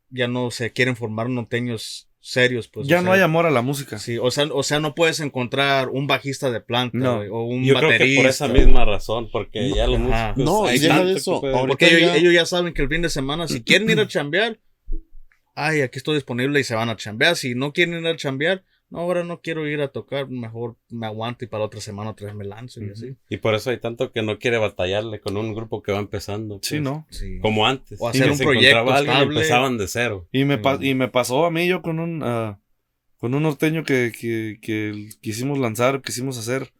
ya 0.09 0.27
no 0.27 0.51
se 0.51 0.71
quieren 0.71 0.95
formar 0.95 1.29
norteños 1.29 2.07
serios, 2.19 2.69
pues. 2.69 2.87
ya 2.87 2.97
no 3.01 3.07
sea, 3.07 3.13
hay 3.15 3.21
amor 3.21 3.45
a 3.45 3.51
la 3.51 3.61
música. 3.61 3.99
Sí, 3.99 4.17
o 4.17 4.31
sea, 4.31 4.45
o 4.53 4.63
sea, 4.63 4.79
no 4.79 4.95
puedes 4.95 5.19
encontrar 5.19 5.89
un 5.89 6.07
bajista 6.07 6.51
de 6.51 6.61
planta, 6.61 6.97
No. 6.97 7.19
o 7.19 7.43
un 7.45 7.65
Yo 7.65 7.73
creo 7.75 7.89
baterista. 7.89 8.05
que 8.05 8.21
por 8.21 8.29
esa 8.29 8.47
misma 8.47 8.85
razón, 8.85 9.29
porque 9.31 9.69
ya 9.75 9.87
los 9.87 9.99
Ajá. 10.09 10.33
músicos. 10.37 10.45
No, 10.45 10.65
hay 10.65 10.79
deja 10.79 10.93
tanto 10.95 11.07
de 11.09 11.13
eso, 11.15 11.41
Porque 11.41 11.87
ellos 11.87 12.01
ya- 12.01 12.15
ellos 12.15 12.33
ya 12.33 12.45
saben 12.45 12.73
que 12.73 12.81
el 12.83 12.87
fin 12.89 13.01
de 13.01 13.09
semana, 13.09 13.47
si 13.49 13.61
quieren 13.63 13.89
ir 13.89 13.99
a 13.99 14.07
chambear, 14.07 14.57
ay, 15.55 15.81
aquí 15.81 15.97
estoy 15.97 16.15
disponible 16.15 16.59
y 16.59 16.63
se 16.63 16.75
van 16.75 16.89
a 16.89 16.95
chambear. 16.95 17.35
Si 17.35 17.55
no 17.55 17.73
quieren 17.73 17.99
ir 17.99 18.07
a 18.07 18.15
chambear, 18.15 18.63
no, 18.93 18.99
ahora 18.99 19.23
no 19.23 19.41
quiero 19.41 19.67
ir 19.67 19.81
a 19.81 19.87
tocar, 19.87 20.29
mejor 20.29 20.77
me 20.89 21.07
aguanto 21.07 21.43
y 21.43 21.47
para 21.47 21.61
la 21.61 21.65
otra 21.65 21.81
semana 21.81 22.11
otra 22.11 22.27
vez 22.27 22.35
me 22.35 22.45
lanzo 22.45 22.79
y 22.83 22.91
así. 22.91 23.15
Y 23.27 23.37
por 23.37 23.55
eso 23.55 23.71
hay 23.71 23.79
tanto 23.79 24.11
que 24.11 24.21
no 24.21 24.37
quiere 24.37 24.57
batallarle 24.59 25.19
con 25.19 25.35
un 25.35 25.55
grupo 25.55 25.81
que 25.81 25.91
va 25.91 25.97
empezando. 25.99 26.59
Sí, 26.61 26.75
pues. 26.75 26.81
¿no? 26.83 27.07
Sí. 27.09 27.39
Como 27.41 27.65
antes. 27.65 27.97
O 27.99 28.07
hacer 28.07 28.29
un 28.29 28.37
se 28.37 28.43
proyecto 28.43 28.95
estable. 28.95 29.23
empezaban 29.23 29.77
de 29.79 29.87
cero. 29.87 30.27
Y 30.31 30.45
me, 30.45 30.59
pa- 30.59 30.77
Sí. 30.77 30.89
y 30.89 30.93
me 30.95 31.07
pasó 31.07 31.45
a 31.45 31.49
mí 31.51 31.67
yo 31.67 31.81
con 31.81 31.99
un, 31.99 32.21
ah, 32.23 32.59
con 33.17 33.33
un 33.33 33.41
norteño 33.43 33.83
que, 33.83 34.11
que, 34.17 34.59
que 34.61 35.09
quisimos 35.21 35.57
lanzar, 35.57 36.01
quisimos 36.03 36.37
hacer. 36.37 36.71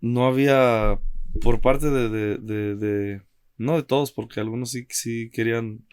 No 0.00 0.26
había 0.26 1.00
por 1.40 1.60
parte 1.60 1.90
de, 1.90 2.08
de, 2.08 2.38
de, 2.38 2.76
de- 2.76 3.22
no 3.56 3.76
de 3.76 3.82
todos, 3.82 4.12
porque 4.12 4.38
algunos 4.40 4.70
sí, 4.70 4.86
sí 4.90 5.30
querían 5.32 5.86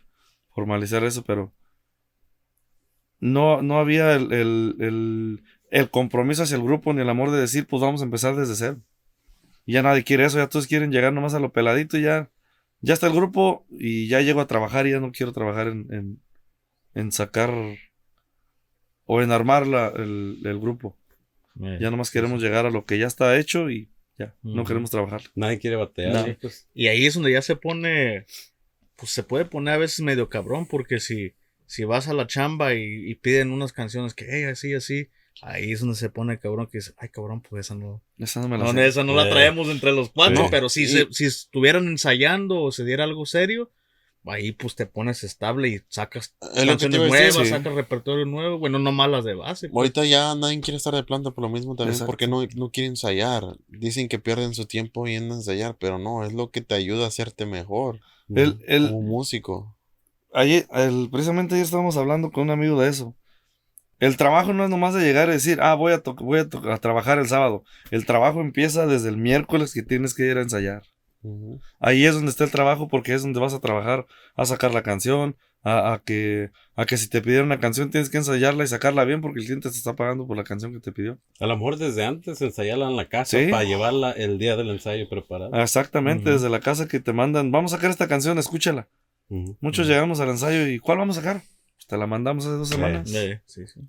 formalizar 0.53 1.03
eso, 1.03 1.23
pero 1.23 1.53
no, 3.21 3.61
no 3.61 3.79
había 3.79 4.13
el, 4.15 4.33
el, 4.33 4.75
el, 4.79 5.43
el 5.69 5.89
compromiso 5.89 6.43
hacia 6.43 6.57
el 6.57 6.63
grupo 6.63 6.91
ni 6.93 7.01
el 7.01 7.09
amor 7.09 7.31
de 7.31 7.39
decir, 7.39 7.65
pues 7.67 7.81
vamos 7.81 8.01
a 8.01 8.05
empezar 8.05 8.35
desde 8.35 8.55
cero. 8.55 8.81
Y 9.65 9.73
ya 9.73 9.81
nadie 9.83 10.03
quiere 10.03 10.25
eso, 10.25 10.37
ya 10.37 10.49
todos 10.49 10.67
quieren 10.67 10.91
llegar 10.91 11.13
nomás 11.13 11.33
a 11.33 11.39
lo 11.39 11.53
peladito 11.53 11.97
y 11.97 12.01
ya, 12.01 12.29
ya 12.81 12.93
está 12.93 13.07
el 13.07 13.13
grupo 13.13 13.65
y 13.69 14.07
ya 14.09 14.19
llego 14.21 14.41
a 14.41 14.47
trabajar 14.47 14.85
y 14.87 14.91
ya 14.91 14.99
no 14.99 15.11
quiero 15.13 15.31
trabajar 15.31 15.67
en, 15.67 15.87
en, 15.93 16.21
en 16.95 17.11
sacar 17.13 17.53
o 19.05 19.21
en 19.21 19.31
armar 19.31 19.67
la- 19.67 19.93
el, 19.95 20.39
el 20.43 20.59
grupo. 20.59 20.97
Eh, 21.61 21.77
Ya 21.81 21.91
nomás 21.91 22.11
queremos 22.11 22.41
llegar 22.41 22.65
a 22.65 22.69
lo 22.71 22.85
que 22.85 22.97
ya 22.97 23.07
está 23.07 23.37
hecho 23.37 23.69
y 23.69 23.89
ya, 24.17 24.35
no 24.43 24.63
queremos 24.65 24.89
trabajar. 24.91 25.21
Nadie 25.35 25.59
quiere 25.59 25.75
batallar. 25.75 26.13
No. 26.13 26.25
¿sí? 26.25 26.37
Pues, 26.41 26.67
Y 26.73 26.87
ahí 26.87 27.05
es 27.05 27.13
donde 27.15 27.31
ya 27.31 27.41
se 27.41 27.55
pone, 27.55 28.25
pues 28.95 29.11
se 29.11 29.23
puede 29.23 29.45
poner 29.45 29.73
a 29.75 29.77
veces 29.77 29.99
medio 30.01 30.29
cabrón, 30.29 30.65
porque 30.65 30.99
si, 30.99 31.33
si 31.71 31.83
vas 31.85 32.07
a 32.07 32.13
la 32.13 32.27
chamba 32.27 32.73
y, 32.73 33.09
y 33.09 33.15
piden 33.15 33.51
unas 33.51 33.71
canciones 33.73 34.13
que, 34.13 34.25
hey, 34.29 34.43
así, 34.45 34.73
así, 34.73 35.07
ahí 35.41 35.71
es 35.71 35.79
donde 35.79 35.95
se 35.95 36.09
pone 36.09 36.37
cabrón, 36.39 36.67
que 36.71 36.79
dice, 36.79 36.93
ay, 36.97 37.09
cabrón, 37.09 37.41
pues 37.41 37.65
esa 37.67 37.75
no, 37.75 38.01
Esa 38.17 38.41
no 38.41 38.49
me 38.49 38.57
la 38.57 38.71
no, 38.73 38.81
esa 38.81 39.03
no 39.03 39.13
la 39.15 39.27
Eh, 39.27 39.31
traemos 39.31 39.69
entre 39.69 39.91
los 39.93 40.09
cuatro, 40.09 40.43
sí. 40.43 40.47
pero 40.51 40.67
si, 40.69 40.87
se- 40.87 41.07
si 41.11 41.25
estuvieran 41.25 41.87
ensayando 41.87 42.61
o 42.61 42.71
se 42.71 42.83
diera 42.83 43.05
algo 43.05 43.25
serio, 43.25 43.71
ahí 44.25 44.51
pues 44.51 44.75
te 44.75 44.85
pones 44.85 45.23
estable 45.23 45.69
y 45.69 45.81
sacas 45.87 46.35
Es 46.55 46.65
canciones 46.65 46.99
nuevas, 46.99 47.19
decir. 47.35 47.43
sí. 47.45 47.49
sacas 47.49 47.73
repertorio 47.73 48.25
nuevo, 48.25 48.59
bueno, 48.59 48.77
no 48.77 48.91
malas 48.91 49.23
de 49.23 49.33
base. 49.33 49.67
pues. 49.69 49.75
Ahorita 49.77 50.05
ya 50.05 50.35
nadie 50.35 50.59
quiere 50.61 50.77
estar 50.77 50.93
de 50.93 51.03
planta 51.03 51.31
por 51.31 51.41
lo 51.43 51.49
mismo 51.49 51.75
también, 51.75 51.93
Exacto. 51.93 52.07
porque 52.11 52.27
no, 52.27 52.45
no 52.55 52.69
quieren 52.69 52.91
ensayar. 52.91 53.43
Dicen 53.67 54.09
que 54.09 54.19
pierden 54.19 54.53
su 54.53 54.65
tiempo 54.65 55.07
yendo 55.07 55.33
a 55.33 55.37
ensayar, 55.37 55.75
pero 55.79 55.97
no, 55.97 56.23
es 56.25 56.33
lo 56.33 56.51
que 56.51 56.61
te 56.61 56.75
ayuda 56.75 57.05
a 57.05 57.07
hacerte 57.07 57.45
mejor 57.45 57.99
El, 58.29 58.59
el, 58.67 58.87
como 58.89 59.01
músico. 59.01 59.75
Ayer, 60.33 60.65
el- 60.73 61.09
precisamente 61.11 61.55
ayer 61.55 61.65
estábamos 61.65 61.97
hablando 61.97 62.31
con 62.31 62.43
un 62.43 62.49
amigo 62.51 62.79
de 62.81 62.89
eso. 62.89 63.15
El 63.99 64.17
trabajo 64.17 64.51
no 64.53 64.63
es 64.63 64.69
nomás 64.69 64.93
de 64.95 65.01
llegar 65.01 65.29
y 65.29 65.33
decir, 65.33 65.59
ah, 65.61 65.75
voy 65.75 65.93
a, 65.93 66.01
voy 66.17 66.39
a, 66.39 66.77
trabajar 66.79 67.19
el 67.19 67.27
sábado. 67.27 67.63
El 67.91 68.05
trabajo 68.07 68.41
empieza 68.41 68.87
desde 68.87 69.09
el 69.09 69.17
miércoles 69.17 69.73
que 69.73 69.83
tienes 69.83 70.15
que 70.15 70.25
ir 70.25 70.37
a 70.37 70.41
ensayar. 70.41 70.81
Ahí 71.79 72.05
es 72.05 72.15
donde 72.15 72.31
está 72.31 72.43
el 72.45 72.49
trabajo 72.51 72.87
porque 72.87 73.13
es 73.13 73.21
donde 73.21 73.39
vas 73.39 73.53
a 73.53 73.59
trabajar, 73.59 74.07
a 74.35 74.45
sacar 74.45 74.73
la 74.73 74.81
canción, 74.81 75.35
a, 75.63 75.93
a 75.93 75.99
que, 75.99 76.49
a 76.75 76.85
que 76.87 76.97
si 76.97 77.07
te 77.09 77.21
pidieron 77.21 77.45
una 77.45 77.59
canción 77.59 77.91
tienes 77.91 78.09
que 78.09 78.17
ensayarla 78.17 78.63
y 78.63 78.67
sacarla 78.67 79.03
bien 79.05 79.21
porque 79.21 79.39
el 79.41 79.45
cliente 79.45 79.69
te 79.69 79.77
está 79.77 79.95
pagando 79.95 80.25
por 80.25 80.35
la 80.35 80.43
canción 80.43 80.73
que 80.73 80.79
te 80.79 80.91
pidió. 80.91 81.19
A 81.39 81.45
lo 81.45 81.55
mejor 81.55 81.77
desde 81.77 82.03
antes 82.03 82.41
ensayarla 82.41 82.89
en 82.89 82.95
la 82.97 83.07
casa 83.07 83.37
Sí. 83.37 83.51
para 83.51 83.63
llevarla 83.65 84.09
el 84.13 84.39
día 84.39 84.55
del 84.57 84.71
ensayo 84.71 85.07
preparada. 85.07 85.61
Exactamente, 85.61 86.23
Ujú. 86.23 86.33
desde 86.33 86.49
la 86.49 86.59
casa 86.59 86.87
que 86.87 86.99
te 86.99 87.13
mandan, 87.13 87.51
vamos 87.51 87.71
a 87.71 87.75
sacar 87.75 87.91
esta 87.91 88.07
canción, 88.07 88.39
escúchala. 88.39 88.87
Muchos 89.61 89.87
llegamos 89.87 90.19
al 90.19 90.29
ensayo 90.29 90.67
y 90.67 90.79
¿cuál 90.79 90.97
vamos 90.97 91.17
a 91.17 91.21
sacar? 91.21 91.41
Pues 91.77 91.87
te 91.87 91.97
la 91.97 92.05
mandamos 92.07 92.45
hace 92.45 92.55
dos 92.55 92.69
semanas. 92.69 93.09
Sí, 93.09 93.61
sí. 93.65 93.79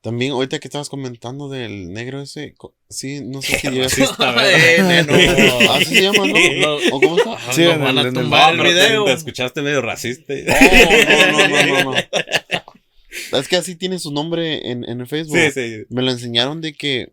También, 0.00 0.32
ahorita 0.32 0.58
que 0.58 0.68
estabas 0.68 0.90
comentando 0.90 1.48
del 1.48 1.90
negro 1.92 2.20
ese, 2.20 2.54
sí, 2.90 3.20
no 3.24 3.40
sé 3.40 3.58
si. 3.58 3.66
Eh, 3.68 4.82
neno. 4.82 5.72
Así 5.72 5.84
se 5.96 6.02
llama, 6.02 6.26
¿no? 6.26 6.76
¿O 6.92 7.00
cómo 7.00 7.16
está? 7.16 7.32
Ah, 7.34 7.52
Sí, 7.52 7.62
en 7.62 7.80
van 7.82 7.96
el- 7.98 8.06
a 8.08 8.12
tumbar 8.12 8.50
el 8.52 8.56
No, 8.58 8.62
te- 8.64 8.68
video. 8.74 9.04
Te, 9.06 9.12
escuchaste 9.14 9.62
medio 9.62 9.80
racista. 9.80 10.34
No, 10.34 11.32
no, 11.32 11.48
no, 11.48 11.84
no, 11.84 11.92
no. 11.92 13.38
Es 13.38 13.48
que 13.48 13.56
así 13.56 13.76
tiene 13.76 13.98
su 13.98 14.12
nombre 14.12 14.70
en, 14.70 14.84
en 14.88 15.00
el 15.00 15.06
Facebook. 15.06 15.38
Sí, 15.38 15.50
sí. 15.52 15.84
Me 15.88 16.02
lo 16.02 16.10
enseñaron 16.10 16.60
de 16.60 16.74
que. 16.74 17.12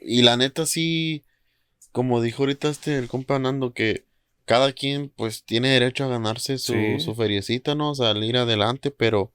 Y 0.00 0.22
la 0.22 0.36
neta, 0.38 0.64
sí. 0.64 1.24
Como 1.92 2.22
dijo 2.22 2.44
ahorita 2.44 2.70
este, 2.70 2.96
el 2.96 3.06
compa 3.08 3.38
Nando, 3.38 3.74
que 3.74 4.04
cada 4.44 4.72
quien, 4.72 5.08
pues, 5.08 5.44
tiene 5.44 5.68
derecho 5.70 6.04
a 6.04 6.08
ganarse 6.08 6.58
su, 6.58 6.72
Sí. 6.72 7.00
su 7.00 7.14
feriecita, 7.14 7.74
¿no? 7.74 7.94
Salir 7.94 8.36
adelante, 8.36 8.90
pero. 8.90 9.32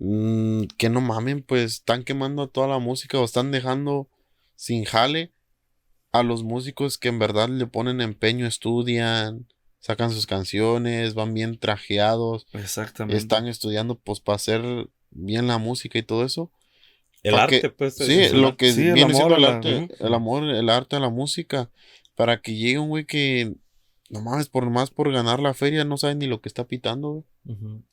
mm, 0.00 0.62
que 0.78 0.88
no 0.88 1.02
mamen, 1.02 1.42
pues, 1.42 1.64
están 1.74 2.02
quemando 2.02 2.48
toda 2.48 2.66
la 2.66 2.78
música 2.78 3.20
o 3.20 3.24
están 3.26 3.50
dejando 3.50 4.08
sin 4.56 4.84
jale 4.84 5.32
a 6.12 6.22
los 6.22 6.44
músicos 6.44 6.96
que 6.96 7.08
en 7.08 7.18
verdad 7.18 7.50
le 7.50 7.66
ponen 7.66 8.00
empeño, 8.00 8.46
estudian, 8.46 9.46
sacan 9.80 10.10
sus 10.10 10.26
canciones, 10.26 11.12
van 11.12 11.34
bien 11.34 11.58
trajeados, 11.58 12.46
Exactamente. 12.54 13.18
están 13.18 13.46
estudiando, 13.48 13.96
pues, 13.96 14.20
para 14.20 14.36
hacer 14.36 14.62
bien 15.10 15.46
la 15.46 15.58
música 15.58 15.98
y 15.98 16.02
todo 16.02 16.24
eso. 16.24 16.50
El 17.22 17.34
arte, 17.34 17.60
que- 17.60 17.68
pues. 17.70 17.94
Sí, 17.96 18.18
es- 18.18 18.32
lo 18.32 18.56
que 18.56 18.72
Sí, 18.72 18.86
el 18.88 18.94
viene 18.94 19.12
siendo 19.12 19.34
amor 19.34 19.38
el 19.38 19.44
a 19.44 19.48
la- 19.50 19.56
arte, 19.56 19.88
el 20.00 20.14
amor, 20.14 20.44
el 20.44 20.68
arte 20.70 20.96
a 20.96 21.00
la 21.00 21.10
música, 21.10 21.70
para 22.14 22.40
que 22.40 22.54
llegue 22.56 22.78
un 22.78 22.88
güey 22.88 23.04
que 23.04 23.52
no 24.12 24.20
mames, 24.20 24.48
por 24.48 24.70
más 24.70 24.90
por 24.90 25.10
ganar 25.10 25.40
la 25.40 25.54
feria 25.54 25.84
no 25.84 25.96
sabe 25.96 26.14
ni 26.14 26.26
lo 26.26 26.40
que 26.40 26.48
está 26.48 26.64
pitando, 26.68 27.10
güey. 27.10 27.24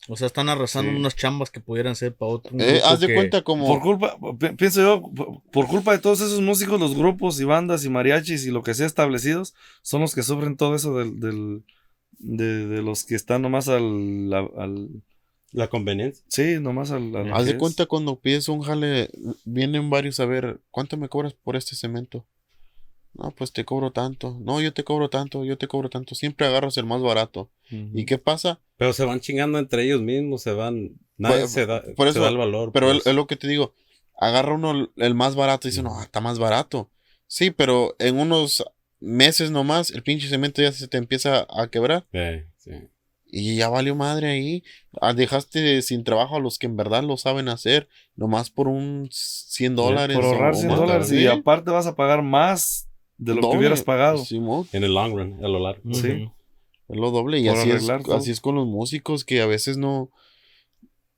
O 0.08 0.16
sea, 0.16 0.26
están 0.28 0.48
arrasando 0.48 0.92
Sí. 0.92 0.96
unas 0.98 1.16
chambas 1.16 1.50
que 1.50 1.58
pudieran 1.60 1.96
ser 1.96 2.14
para 2.14 2.30
otro. 2.30 2.56
Eh, 2.60 2.80
haz 2.84 3.00
de 3.00 3.08
que- 3.08 3.14
cuenta 3.14 3.42
como 3.42 3.66
Por 3.66 3.80
culpa, 3.80 4.16
pi- 4.38 4.54
pienso 4.56 4.80
yo, 4.80 5.02
por- 5.12 5.42
por 5.50 5.66
culpa 5.66 5.92
de 5.92 5.98
todos 5.98 6.20
esos 6.20 6.40
músicos, 6.40 6.78
los 6.78 6.94
grupos 6.94 7.40
y 7.40 7.44
bandas 7.44 7.84
y 7.84 7.88
mariachis 7.88 8.46
y 8.46 8.50
lo 8.52 8.62
que 8.62 8.74
sea 8.74 8.86
establecidos, 8.86 9.54
son 9.82 10.02
los 10.02 10.14
que 10.14 10.22
sufren 10.22 10.56
todo 10.56 10.74
eso 10.76 10.96
del, 10.96 11.18
del- 11.18 11.64
de, 12.18 12.66
de 12.68 12.82
los 12.82 13.04
que 13.04 13.14
están 13.16 13.42
nomás 13.42 13.68
al, 13.68 14.30
al- 14.32 14.88
La 15.52 15.68
conveniencia. 15.68 16.22
sí, 16.28 16.58
nomás 16.60 16.90
al, 16.92 17.16
al 17.16 17.32
haz 17.32 17.46
de 17.46 17.56
cuenta 17.58 17.86
cuando 17.86 18.20
pides 18.20 18.48
un 18.48 18.60
jale, 18.60 19.08
vienen 19.44 19.88
varios 19.90 20.20
a 20.20 20.26
ver, 20.26 20.60
¿cuánto 20.70 20.96
me 20.96 21.08
cobras 21.08 21.32
por 21.34 21.56
este 21.56 21.74
cemento? 21.74 22.24
No, 23.14 23.32
pues 23.32 23.52
te 23.52 23.64
cobro 23.64 23.90
tanto. 23.92 24.36
No, 24.40 24.60
yo 24.60 24.72
te 24.72 24.84
cobro 24.84 25.10
tanto, 25.10 25.44
yo 25.44 25.58
te 25.58 25.66
cobro 25.68 25.90
tanto. 25.90 26.14
Siempre 26.14 26.46
agarras 26.46 26.76
el 26.76 26.86
más 26.86 27.02
barato. 27.02 27.50
¿Y 27.70 28.04
qué 28.04 28.18
pasa? 28.18 28.60
Pero 28.76 28.92
se 28.92 29.04
van 29.04 29.20
chingando 29.20 29.58
entre 29.58 29.84
ellos 29.84 30.00
mismos, 30.00 30.42
se 30.42 30.52
van. 30.52 30.92
Nadie 31.16 31.40
Por- 31.42 31.48
se, 31.48 31.66
da, 31.66 31.82
por 31.96 32.12
se 32.12 32.18
da 32.18 32.28
el 32.28 32.36
valor. 32.38 32.72
Pero 32.72 32.86
pues. 32.88 32.98
es 33.00 33.06
es 33.06 33.14
lo 33.14 33.26
que 33.26 33.36
te 33.36 33.46
digo. 33.48 33.74
Agarra 34.18 34.54
uno 34.54 34.90
el- 34.96 35.14
más 35.14 35.34
barato 35.36 35.68
y 35.68 35.70
dice, 35.70 35.82
no, 35.82 36.00
está 36.02 36.20
más 36.20 36.38
barato. 36.38 36.90
Sí, 37.26 37.50
pero 37.50 37.94
en 37.98 38.18
unos 38.18 38.64
meses 39.00 39.50
nomás, 39.50 39.90
el 39.90 40.02
pinche 40.02 40.28
cemento 40.28 40.62
ya 40.62 40.72
se 40.72 40.88
te 40.88 40.98
empieza 40.98 41.46
a 41.50 41.68
quebrar. 41.68 42.06
Eh, 42.12 42.46
sí. 42.58 42.72
Y 43.32 43.56
ya 43.56 43.68
valió 43.68 43.94
madre 43.94 44.28
ahí. 44.28 44.64
Ah, 45.00 45.14
Dejaste 45.14 45.82
sin 45.82 46.02
trabajo 46.02 46.36
a 46.36 46.40
los 46.40 46.58
que 46.58 46.66
en 46.66 46.76
verdad 46.76 47.04
lo 47.04 47.16
saben 47.16 47.48
hacer, 47.48 47.88
nomás 48.16 48.50
por 48.50 48.66
un 48.66 49.08
100 49.12 49.76
dólares. 49.76 50.16
por 50.16 50.24
ahorrar 50.24 50.52
o 50.54 50.56
100 50.56 50.68
más, 50.68 50.78
dólares 50.80 51.08
¿sí? 51.08 51.18
y 51.20 51.26
aparte 51.28 51.70
vas 51.70 51.86
a 51.86 51.94
pagar 51.94 52.22
más 52.22 52.88
de 53.20 53.34
lo 53.34 53.40
Doble. 53.42 53.52
que 53.52 53.58
hubieras 53.58 53.82
pagado. 53.82 54.24
Simón, 54.24 54.66
En 54.72 54.84
el 54.84 54.92
long 54.94 55.14
run, 55.16 55.44
a 55.44 55.48
lo 55.48 55.58
largo. 55.60 55.82
Sí. 55.94 56.28
es 56.88 56.96
lo 56.96 57.10
doble. 57.10 57.38
Y 57.38 57.46
Por 57.48 57.56
así 57.58 57.70
es, 57.70 57.86
todo. 57.86 58.16
así 58.16 58.30
es 58.30 58.40
con 58.40 58.54
los 58.56 58.66
músicos 58.66 59.24
que 59.24 59.40
a 59.42 59.46
veces 59.46 59.76
no, 59.76 60.10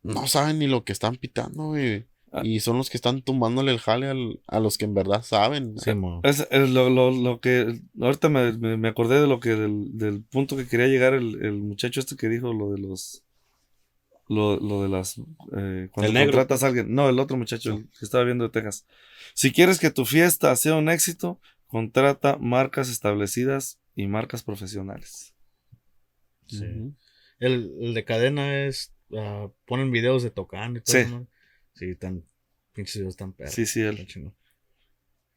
no 0.02 0.26
saben 0.26 0.58
ni 0.58 0.66
lo 0.66 0.84
que 0.84 0.92
están 0.92 1.16
pitando, 1.16 1.68
güey. 1.68 2.04
Y 2.42 2.60
son 2.60 2.78
los 2.78 2.88
que 2.88 2.96
están 2.96 3.20
tumbándole 3.20 3.72
el 3.72 3.78
jale 3.78 4.06
al- 4.08 4.40
a 4.46 4.58
los 4.58 4.78
que 4.78 4.86
en 4.86 4.94
verdad 4.94 5.22
saben. 5.22 5.78
Sí, 5.78 5.94
mo. 5.94 6.20
Es, 6.24 6.48
es 6.50 6.70
lo, 6.70 6.88
lo, 6.88 7.10
lo 7.10 7.40
que. 7.40 7.78
Ahorita 8.00 8.30
me, 8.30 8.52
me, 8.52 8.78
me 8.78 8.88
acordé 8.88 9.20
de 9.20 9.26
lo 9.26 9.38
que. 9.38 9.50
Del, 9.50 9.98
del 9.98 10.22
punto 10.22 10.56
que 10.56 10.66
quería 10.66 10.86
llegar 10.86 11.12
el, 11.12 11.44
el 11.44 11.52
muchacho 11.60 12.00
este 12.00 12.16
que 12.16 12.30
dijo 12.30 12.54
lo 12.54 12.70
de 12.72 12.78
los. 12.78 13.22
Lo, 14.28 14.56
lo 14.58 14.82
de 14.82 14.88
las. 14.88 15.18
eh, 15.18 15.88
cuando 15.92 16.08
El 16.08 16.14
negro. 16.14 16.32
contratas 16.32 16.62
a 16.62 16.68
alguien. 16.68 16.94
No, 16.94 17.08
el 17.10 17.18
otro 17.18 17.36
muchacho, 17.36 17.74
el 17.74 17.82
que 17.98 18.04
estaba 18.06 18.24
viendo 18.24 18.44
de 18.44 18.50
Texas. 18.50 18.86
Si 19.34 19.52
quieres 19.52 19.78
que 19.78 19.90
tu 19.90 20.06
fiesta 20.06 20.56
sea 20.56 20.76
un 20.76 20.88
éxito, 20.88 21.38
contrata 21.72 22.36
marcas 22.36 22.90
establecidas 22.90 23.80
y 23.96 24.06
marcas 24.06 24.42
profesionales. 24.42 25.34
Sí. 26.46 26.66
El, 27.38 27.72
el 27.80 27.94
de 27.94 28.04
cadena 28.04 28.66
es. 28.66 28.94
ah, 29.16 29.48
ponen 29.64 29.90
videos 29.90 30.22
de 30.22 30.30
tocando 30.30 30.78
y 30.78 30.82
todo. 30.82 30.96
Sí. 31.02 31.10
¿no? 31.10 31.26
Sí, 31.74 31.94
tan. 31.96 32.24
Pinches 32.74 32.96
videos 32.96 33.16
tan 33.16 33.32
perros. 33.32 33.54
Sí, 33.54 33.64
sí, 33.64 33.80
él. 33.80 34.06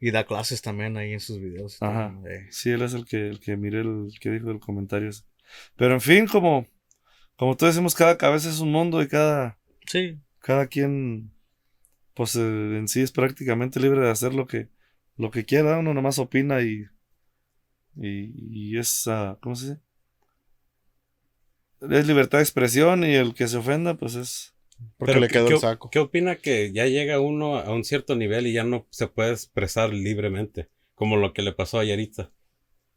Y 0.01 0.11
da 0.11 0.25
clases 0.25 0.61
también 0.61 0.97
ahí 0.97 1.13
en 1.13 1.21
sus 1.21 1.39
videos. 1.39 1.81
Ajá. 1.81 2.13
Eh, 2.29 2.47
Sí, 2.49 2.69
él 2.69 2.81
es 2.81 2.93
el 2.93 3.05
que, 3.05 3.29
el 3.29 3.39
que 3.39 3.55
miré 3.55 3.79
el 3.79 4.09
que 4.19 4.29
dijo 4.29 4.51
el 4.51 4.59
comentario. 4.59 5.09
ese. 5.09 5.23
Pero 5.77 5.93
en 5.93 6.01
fin, 6.01 6.27
como. 6.27 6.67
Como 7.38 7.55
tú 7.55 7.65
decimos, 7.65 7.95
cada 7.95 8.17
cabeza 8.17 8.49
es 8.49 8.59
un 8.59 8.71
mundo 8.73 9.01
y 9.01 9.07
cada. 9.07 9.57
Sí. 9.88 10.19
cada 10.39 10.67
quien 10.67 11.31
pues 12.13 12.36
eh, 12.36 12.39
en 12.77 12.88
sí 12.88 13.01
es 13.01 13.11
prácticamente 13.11 13.79
libre 13.79 13.99
de 14.01 14.09
hacer 14.09 14.33
lo 14.33 14.47
que 14.47 14.69
lo 15.18 15.32
que 15.32 15.45
quiera 15.45 15.78
uno 15.80 15.93
nomás 15.93 16.20
opina 16.20 16.61
y 16.61 16.86
y, 17.97 18.72
y 18.74 18.78
es 18.78 19.07
ah, 19.07 19.38
¿cómo 19.41 19.55
se 19.55 19.66
dice? 19.70 19.82
es 21.89 22.07
libertad 22.07 22.39
de 22.39 22.43
expresión 22.43 23.03
y 23.03 23.13
el 23.16 23.34
que 23.34 23.47
se 23.47 23.57
ofenda 23.57 23.95
pues 23.95 24.16
es 24.16 24.53
Porque 24.97 25.11
Pero 25.13 25.20
le 25.22 25.28
¿qué- 25.28 25.34
quedó 25.34 25.47
el 25.49 25.59
saco. 25.59 25.89
¿Qué 25.89 25.99
opina 25.99 26.36
que 26.38 26.72
ya 26.74 26.86
llega 26.88 27.20
uno 27.20 27.57
a 27.57 27.72
un 27.74 27.84
cierto 27.84 28.16
nivel 28.16 28.47
y 28.47 28.53
ya 28.53 28.63
no 28.63 28.88
se 28.89 29.07
puede 29.07 29.32
expresar 29.32 29.93
libremente? 29.93 30.70
Como 30.95 31.18
lo 31.18 31.34
que 31.34 31.41
le 31.41 31.51
pasó 31.53 31.80
a 31.80 31.84
Yarita. 31.86 32.32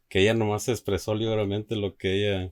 Que 0.07 0.21
ella 0.21 0.33
nomás 0.33 0.67
expresó 0.69 1.13
libremente 1.15 1.75
lo 1.75 1.95
que 1.97 2.15
ella 2.15 2.51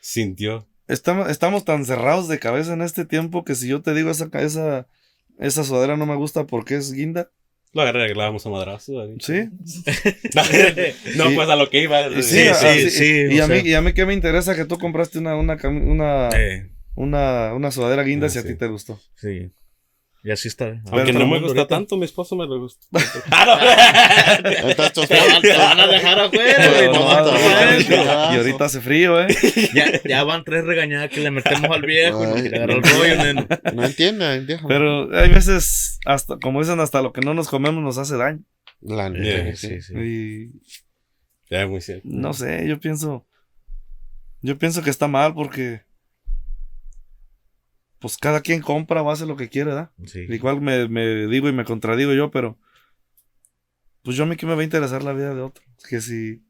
sintió. 0.00 0.66
estamos, 0.88 1.30
estamos 1.30 1.64
tan 1.64 1.84
cerrados 1.84 2.28
de 2.28 2.38
cabeza 2.38 2.72
en 2.74 2.82
este 2.82 3.04
tiempo 3.04 3.44
que 3.44 3.54
si 3.54 3.68
yo 3.68 3.80
te 3.82 3.94
digo 3.94 4.10
esa 4.10 4.28
esa 4.34 4.88
esa 5.38 5.64
sudadera 5.64 5.96
no 5.96 6.06
me 6.06 6.16
gusta 6.16 6.46
porque 6.46 6.76
es 6.76 6.92
guinda 6.92 7.30
Lo 7.76 7.82
arreglábamos 7.82 8.46
a 8.46 8.50
madrazo. 8.50 9.00
ahí. 9.00 9.16
sí 9.20 9.48
no, 11.16 11.28
Sí. 11.28 11.34
pues 11.34 11.48
a 11.48 11.56
lo 11.56 11.68
que 11.70 11.82
iba. 11.82 12.02
Sí, 12.22 12.40
ah, 12.48 12.54
sí, 12.54 12.90
sí, 12.90 13.26
y 13.30 13.40
a 13.40 13.46
mí 13.46 13.60
y 13.64 13.74
a 13.74 13.82
mí 13.82 13.92
qué 13.92 14.06
me 14.06 14.14
interesa 14.14 14.54
que 14.56 14.64
tú 14.64 14.78
compraste 14.78 15.18
una 15.18 15.36
una 15.36 15.56
una 15.64 16.28
Eh, 16.36 16.70
una, 16.94 17.52
una 17.54 17.70
sudadera 17.70 18.02
guinda 18.02 18.26
Ah, 18.26 18.30
si 18.30 18.38
a 18.38 18.42
sí. 18.42 18.48
ti 18.48 18.54
te 18.54 18.66
gustó 18.68 18.98
sí. 19.16 19.50
Y 20.26 20.32
así 20.32 20.48
está. 20.48 20.64
Aunque 20.66 20.90
Ahorita 20.90 21.18
no 21.20 21.26
me 21.28 21.38
gusta 21.38 21.68
tanto, 21.68 21.96
mi 21.96 22.04
esposo 22.04 22.34
me 22.34 22.46
lo 22.46 22.58
gusta. 22.58 22.84
Ahí 23.30 24.70
está 24.70 24.90
Te 24.90 25.00
van, 25.14 25.40
te 25.40 25.56
van 25.56 25.78
a 25.78 25.86
dejar 25.86 26.18
afuera, 26.18 26.68
güey. 26.68 26.86
No, 26.86 26.92
no 26.94 26.98
no, 26.98 27.32
no, 27.32 28.04
no, 28.04 28.34
y 28.34 28.36
ahorita 28.36 28.64
hace 28.64 28.80
frío 28.80 29.20
eh 29.20 29.28
ya, 29.72 30.02
ya 30.02 30.24
van 30.24 30.42
tres 30.42 30.64
regañadas 30.64 31.10
que 31.10 31.20
le 31.20 31.30
metemos 31.30 31.70
al 31.70 31.82
viejo. 31.82 32.24
y 32.24 32.26
no 32.26 32.34
Ay. 32.34 32.46
agarrar 32.48 32.70
el 32.70 32.82
rollo. 32.82 33.46
No 33.72 33.84
entiende, 33.84 34.40
déjame. 34.40 34.68
Pero 34.68 35.16
hay 35.16 35.28
veces, 35.28 36.00
hasta, 36.04 36.38
como 36.42 36.58
dicen, 36.60 36.80
hasta 36.80 37.02
lo 37.02 37.12
que 37.12 37.20
no 37.20 37.32
nos 37.32 37.46
comemos 37.48 37.80
nos 37.84 37.96
hace 37.98 38.16
daño. 38.16 38.40
La 38.80 39.08
neta, 39.08 39.24
Yeah, 39.24 39.44
que 39.44 39.56
sí. 39.56 39.68
Sí, 39.68 39.82
sí. 39.82 39.94
Y 39.96 40.60
Ya, 41.50 41.68
muy 41.68 41.80
cierto. 41.80 42.02
no 42.04 42.32
sé, 42.32 42.66
yo 42.66 42.80
pienso, 42.80 43.24
yo 44.42 44.58
pienso 44.58 44.82
que 44.82 44.90
está 44.90 45.06
mal 45.06 45.34
porque, 45.34 45.82
pues 47.98 48.16
cada 48.18 48.40
quien 48.40 48.60
compra 48.60 49.02
o 49.02 49.10
hace 49.10 49.26
lo 49.26 49.36
que 49.36 49.48
quiere, 49.48 49.70
¿verdad? 49.70 49.90
Sí. 50.04 50.20
Igual 50.28 50.60
me, 50.60 50.88
me 50.88 51.26
digo 51.26 51.48
y 51.48 51.52
me 51.52 51.64
contradigo 51.64 52.12
yo, 52.12 52.30
pero, 52.30 52.58
pues 54.02 54.16
yo 54.16 54.24
a 54.24 54.26
mí 54.26 54.36
que 54.36 54.46
me 54.46 54.54
va 54.54 54.60
a 54.60 54.64
interesar 54.64 55.02
la 55.02 55.12
vida 55.12 55.34
de 55.34 55.40
otro. 55.42 55.64
Que 55.88 56.00
si, 56.00 56.42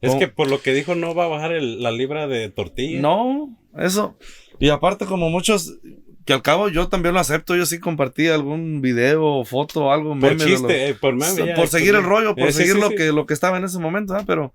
Es 0.00 0.14
que 0.16 0.28
por 0.28 0.48
lo 0.50 0.60
que 0.62 0.72
dijo, 0.74 0.94
no 0.94 1.14
va 1.14 1.24
a 1.24 1.28
bajar 1.28 1.52
el- 1.52 1.82
la 1.82 1.90
libra 1.90 2.26
de 2.26 2.48
tortilla. 2.50 3.00
no, 3.00 3.56
eso. 3.78 4.16
Y 4.58 4.68
aparte 4.70 5.06
como 5.06 5.30
muchos, 5.30 5.78
que 6.26 6.32
al 6.34 6.42
cabo 6.42 6.68
yo 6.68 6.88
también 6.88 7.14
lo 7.14 7.20
acepto, 7.20 7.56
yo 7.56 7.64
sí 7.66 7.78
compartí 7.80 8.28
algún 8.28 8.80
video 8.82 9.44
foto 9.44 9.90
algo, 9.92 10.10
Por 10.10 10.18
meme 10.18 10.44
de 10.44 10.50
lo- 10.50 10.56
chiste, 10.58 10.88
eh, 10.90 10.94
por 10.94 11.14
meme. 11.14 11.46
ya, 11.46 11.54
por 11.54 11.68
seguir 11.68 11.90
el 11.94 11.96
pues, 12.02 12.06
rollo, 12.06 12.34
por 12.34 12.48
eh, 12.48 12.52
seguir 12.52 12.74
sí, 12.74 12.80
lo 12.80 12.88
sí. 12.90 12.96
que 12.96 13.12
lo 13.12 13.24
que 13.26 13.34
estaba 13.34 13.56
en 13.58 13.64
ese 13.64 13.78
momento, 13.78 14.14
¿ah? 14.14 14.24
pero 14.26 14.54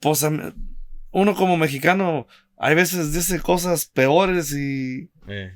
pues 0.00 0.26
uno 1.12 1.34
como 1.34 1.56
mexicano 1.56 2.26
hay 2.60 2.74
veces 2.76 3.12
dice 3.12 3.40
cosas 3.40 3.86
peores 3.86 4.52
y 4.52 5.10
Eh. 5.28 5.52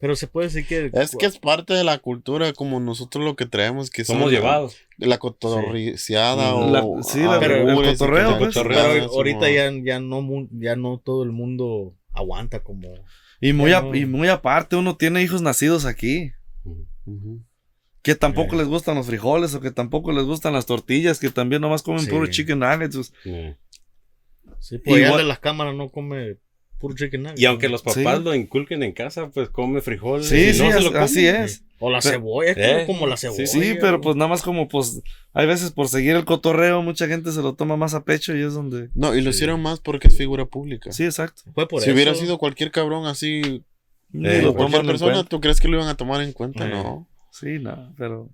Pero 0.00 0.14
se 0.14 0.28
puede 0.28 0.46
decir 0.46 0.64
que. 0.64 0.90
Es 0.94 1.16
que 1.16 1.26
es 1.26 1.38
parte 1.40 1.74
de 1.74 1.82
la 1.82 1.98
cultura, 1.98 2.52
como 2.52 2.78
nosotros 2.78 3.24
lo 3.24 3.34
que 3.34 3.46
traemos, 3.46 3.90
que 3.90 4.04
Somos 4.04 4.30
llevados. 4.30 4.76
la 4.96 5.18
cotorriciada 5.18 6.54
o 6.54 6.70
La- 6.70 7.02
sí, 7.02 7.18
la- 7.18 7.36
el 7.38 7.68
albures 7.68 7.94
y 7.94 7.98
cotorreo, 7.98 8.38
pues. 8.38 8.54
Pero 8.54 8.68
cotorrean, 8.68 9.00
ahorita 9.08 9.50
ya, 9.50 9.72
ya, 9.82 9.98
no, 9.98 10.24
ya 10.52 10.76
no 10.76 10.98
todo 11.04 11.24
el 11.24 11.32
mundo 11.32 11.96
aguanta 12.12 12.62
como. 12.62 12.88
y 13.40 13.52
muy 13.52 13.70
Ya 13.70 13.78
a- 13.78 13.82
no. 13.82 13.94
y 13.94 14.06
muy 14.06 14.28
aparte 14.28 14.76
uno 14.76 14.96
tiene 14.96 15.20
hijos 15.22 15.42
nacidos 15.42 15.84
aquí 15.84 16.32
que 18.02 18.14
tampoco 18.14 18.54
Eh. 18.54 18.58
les 18.58 18.66
gustan 18.68 18.94
los 18.96 19.06
frijoles 19.06 19.54
o 19.54 19.60
que 19.60 19.70
tampoco 19.70 20.12
les 20.12 20.24
gustan 20.24 20.52
las 20.52 20.66
tortillas, 20.66 21.18
que 21.18 21.30
también 21.30 21.60
nomás 21.62 21.82
comen 21.82 22.00
Sí. 22.04 22.10
puro 22.10 22.26
chicken 22.26 22.60
nuggets. 22.60 22.94
pues, 22.96 23.12
Eh. 23.24 23.56
Sí, 24.60 24.78
pues 24.78 25.04
allá 25.04 25.16
de 25.16 25.24
las 25.24 25.38
cámaras 25.38 25.74
no 25.74 25.88
come 25.90 26.36
puro 26.78 26.94
chicken 26.94 27.22
nugget. 27.24 27.38
Y 27.40 27.44
aunque 27.46 27.68
los 27.68 27.82
papás 27.82 28.18
Sí. 28.18 28.22
lo 28.24 28.34
inculquen 28.34 28.82
en 28.82 28.92
casa, 28.92 29.30
pues 29.30 29.48
come 29.50 29.80
frijoles. 29.80 30.28
Sí, 30.28 30.36
y 30.36 30.54
sí, 30.54 30.62
no 30.62 30.70
se 30.70 30.76
as- 30.78 30.84
lo 30.84 30.90
comen. 30.90 31.02
así 31.02 31.26
es. 31.26 31.64
O 31.80 31.90
la 31.90 32.00
Pero- 32.00 32.12
cebolla, 32.14 32.50
es 32.50 32.56
como, 32.56 32.78
Eh, 32.78 32.86
como 32.86 33.06
la 33.06 33.16
sí, 33.16 33.26
cebolla. 33.28 33.46
Sí, 33.46 33.74
pero 33.80 34.00
pues 34.00 34.16
nada 34.16 34.28
más 34.28 34.42
como 34.42 34.66
pues 34.68 35.00
hay 35.32 35.46
veces 35.46 35.70
por 35.72 35.88
seguir 35.88 36.16
el 36.16 36.24
cotorreo 36.24 36.82
mucha 36.82 37.06
gente 37.06 37.30
se 37.32 37.40
lo 37.42 37.54
toma 37.54 37.76
más 37.76 37.94
a 37.94 38.04
pecho 38.04 38.34
y 38.36 38.42
es 38.42 38.52
donde 38.54 38.88
No, 38.94 39.14
y 39.14 39.20
lo 39.20 39.30
Sí. 39.32 39.36
hicieron 39.36 39.60
más 39.62 39.78
porque 39.80 40.08
es 40.08 40.16
figura 40.16 40.44
pública. 40.46 40.90
Sí, 40.92 41.04
exacto. 41.04 41.42
Fue 41.54 41.68
por 41.68 41.80
si 41.80 41.86
eso. 41.90 41.94
hubiera 41.94 42.14
sido 42.14 42.38
cualquier 42.38 42.70
cabrón 42.72 43.06
así, 43.06 43.64
Eh, 44.14 44.42
lo 44.42 44.54
cualquier 44.54 44.86
persona. 44.86 45.22
¿tú 45.24 45.40
crees 45.40 45.60
que 45.60 45.68
lo 45.68 45.76
iban 45.76 45.88
a 45.88 45.96
tomar 45.96 46.20
en 46.22 46.32
cuenta? 46.32 46.66
Eh. 46.66 46.70
No. 46.70 47.06
Sí, 47.30 47.58
no, 47.60 47.92
pero 47.98 48.28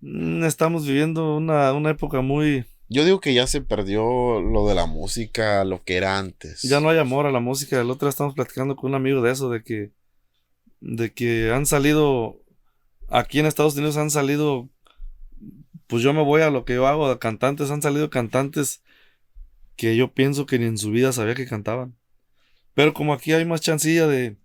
mm, 0.00 0.44
estamos 0.44 0.86
viviendo 0.86 1.36
una, 1.36 1.72
una 1.72 1.90
época 1.90 2.20
muy... 2.20 2.64
Yo 2.92 3.06
digo 3.06 3.20
que 3.20 3.32
ya 3.32 3.46
se 3.46 3.62
perdió 3.62 4.42
lo 4.42 4.68
de 4.68 4.74
la 4.74 4.84
música, 4.84 5.64
lo 5.64 5.82
que 5.82 5.96
era 5.96 6.18
antes. 6.18 6.60
Ya 6.60 6.78
no 6.78 6.90
hay 6.90 6.98
amor 6.98 7.24
a 7.24 7.30
la 7.30 7.40
música. 7.40 7.80
El 7.80 7.90
otro 7.90 8.04
día 8.04 8.10
estamos 8.10 8.34
platicando 8.34 8.76
con 8.76 8.90
un 8.90 8.96
amigo 8.96 9.22
de 9.22 9.32
eso, 9.32 9.48
de 9.48 9.62
que, 9.62 9.92
de 10.80 11.10
que 11.14 11.50
han 11.52 11.64
salido, 11.64 12.42
aquí 13.08 13.38
en 13.38 13.46
Estados 13.46 13.76
Unidos 13.76 13.96
han 13.96 14.10
salido, 14.10 14.68
pues 15.86 16.02
yo 16.02 16.12
me 16.12 16.22
voy 16.22 16.42
a 16.42 16.50
lo 16.50 16.66
que 16.66 16.74
yo 16.74 16.86
hago, 16.86 17.06
a 17.06 17.18
cantantes, 17.18 17.70
han 17.70 17.80
salido 17.80 18.10
cantantes 18.10 18.82
que 19.76 19.96
yo 19.96 20.12
pienso 20.12 20.44
que 20.44 20.58
ni 20.58 20.66
en 20.66 20.76
su 20.76 20.90
vida 20.90 21.12
sabía 21.12 21.34
que 21.34 21.46
cantaban. 21.46 21.96
Pero 22.74 22.92
como 22.92 23.14
aquí 23.14 23.32
hay 23.32 23.46
más 23.46 23.62
chancilla 23.62 24.06
de, 24.06 24.36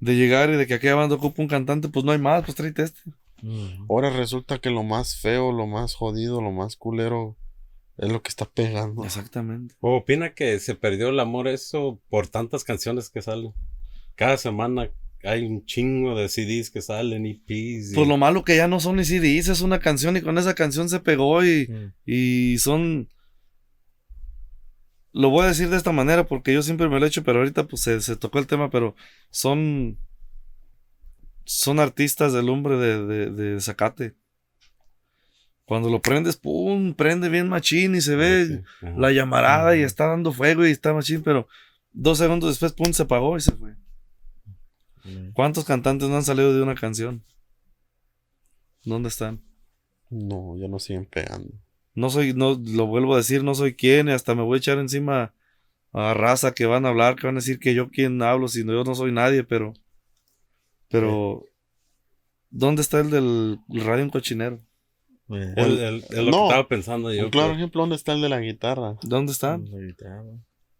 de 0.00 0.16
llegar 0.16 0.48
y 0.48 0.56
de 0.56 0.66
que 0.66 0.72
aquella 0.72 0.94
banda 0.94 1.16
ocupa 1.16 1.42
un 1.42 1.48
cantante, 1.48 1.90
pues 1.90 2.02
no 2.06 2.12
hay 2.12 2.18
más, 2.18 2.44
pues 2.44 2.54
tráete 2.54 2.84
este. 2.84 3.02
Mm. 3.44 3.86
Ahora 3.90 4.10
resulta 4.10 4.58
que 4.58 4.70
lo 4.70 4.82
más 4.82 5.16
feo, 5.20 5.52
lo 5.52 5.66
más 5.66 5.94
jodido, 5.94 6.40
lo 6.40 6.50
más 6.52 6.76
culero 6.76 7.36
es 7.98 8.10
lo 8.10 8.22
que 8.22 8.28
está 8.30 8.46
pegando. 8.46 9.04
Exactamente. 9.04 9.74
¿O 9.80 9.96
opina 9.96 10.34
que 10.34 10.58
se 10.58 10.74
perdió 10.74 11.10
el 11.10 11.20
amor 11.20 11.46
eso 11.48 12.00
por 12.08 12.26
tantas 12.28 12.64
canciones 12.64 13.10
que 13.10 13.22
salen? 13.22 13.52
Cada 14.16 14.36
semana 14.36 14.90
hay 15.22 15.44
un 15.46 15.64
chingo 15.64 16.14
de 16.16 16.28
CDs 16.28 16.70
que 16.70 16.82
salen, 16.82 17.24
EPs. 17.26 17.92
y- 17.92 17.94
Pues 17.94 18.08
lo 18.08 18.16
malo 18.16 18.44
que 18.44 18.56
ya 18.56 18.66
no 18.68 18.80
son 18.80 18.96
ni 18.96 19.04
CDs, 19.04 19.48
es 19.48 19.60
una 19.60 19.78
canción 19.78 20.16
y 20.16 20.22
con 20.22 20.36
esa 20.38 20.54
canción 20.54 20.88
se 20.88 21.00
pegó 21.00 21.44
y, 21.44 21.66
Mm. 21.68 21.92
y 22.06 22.58
son... 22.58 23.08
Lo 25.12 25.30
voy 25.30 25.44
a 25.44 25.48
decir 25.48 25.68
de 25.70 25.76
esta 25.76 25.92
manera 25.92 26.26
porque 26.26 26.52
yo 26.52 26.62
siempre 26.62 26.88
me 26.88 26.98
lo 26.98 27.04
he 27.04 27.08
hecho, 27.08 27.22
pero 27.22 27.38
ahorita 27.38 27.66
pues 27.68 27.82
se, 27.82 28.00
se 28.00 28.16
tocó 28.16 28.38
el 28.40 28.46
tema, 28.48 28.70
pero 28.70 28.96
son... 29.30 29.96
Son 31.44 31.78
artistas 31.80 32.32
del 32.32 32.46
lumbre 32.46 32.76
de, 32.76 33.04
de, 33.06 33.30
de 33.30 33.60
Zacate. 33.60 34.14
Cuando 35.66 35.88
lo 35.88 36.00
prendes, 36.02 36.36
pum, 36.36 36.94
prende 36.94 37.28
bien 37.28 37.48
machín 37.48 37.94
y 37.94 38.00
se 38.00 38.16
ve 38.16 38.46
Sí, 38.46 38.60
ajá. 38.82 38.94
la 38.98 39.12
llamarada 39.12 39.76
y 39.76 39.82
está 39.82 40.06
dando 40.06 40.32
fuego 40.32 40.66
y 40.66 40.70
está 40.70 40.92
machín, 40.92 41.22
pero 41.22 41.48
dos 41.92 42.18
segundos 42.18 42.50
después, 42.50 42.72
pum, 42.72 42.92
se 42.92 43.02
apagó 43.04 43.36
y 43.36 43.40
se 43.40 43.52
fue. 43.52 43.74
¿Cuántos 45.34 45.64
cantantes 45.64 46.08
no 46.08 46.16
han 46.16 46.22
salido 46.24 46.54
de 46.54 46.62
una 46.62 46.74
canción? 46.74 47.22
¿Dónde 48.84 49.08
están? 49.08 49.42
No, 50.10 50.56
ya 50.58 50.68
no 50.68 50.78
siguen 50.78 51.06
pegando. 51.06 51.50
No 51.94 52.10
soy, 52.10 52.32
no, 52.34 52.60
lo 52.62 52.86
vuelvo 52.86 53.14
a 53.14 53.18
decir, 53.18 53.44
no 53.44 53.54
soy 53.54 53.74
quien, 53.74 54.08
y 54.08 54.12
hasta 54.12 54.34
me 54.34 54.42
voy 54.42 54.56
a 54.56 54.58
echar 54.58 54.78
encima 54.78 55.32
a 55.92 56.12
raza 56.14 56.52
que 56.52 56.66
van 56.66 56.84
a 56.84 56.88
hablar, 56.88 57.16
que 57.16 57.26
van 57.26 57.36
a 57.36 57.40
decir 57.40 57.58
que 57.58 57.74
yo 57.74 57.90
quien 57.90 58.20
hablo, 58.22 58.48
si 58.48 58.64
no, 58.64 58.72
yo 58.72 58.84
no 58.84 58.94
soy 58.94 59.12
nadie, 59.12 59.44
pero, 59.44 59.74
pero, 60.90 61.44
¿dónde 62.50 62.82
está 62.82 63.00
el 63.00 63.10
del 63.10 63.58
radio 63.68 64.04
en 64.04 64.10
cochinero? 64.10 64.60
Eh, 65.30 65.54
El- 65.56 65.78
el- 65.78 66.04
es 66.04 66.10
lo 66.18 66.24
No. 66.24 66.30
que 66.38 66.42
estaba 66.44 66.68
pensando 66.68 67.12
yo. 67.12 67.24
Un 67.24 67.30
claro 67.30 67.48
pues. 67.48 67.58
ejemplo, 67.58 67.80
¿dónde 67.82 67.96
está 67.96 68.12
el 68.12 68.20
de 68.22 68.28
la 68.28 68.40
guitarra? 68.40 68.96
¿Dónde 69.02 69.32
la 69.40 69.56
guitarra. 69.86 70.24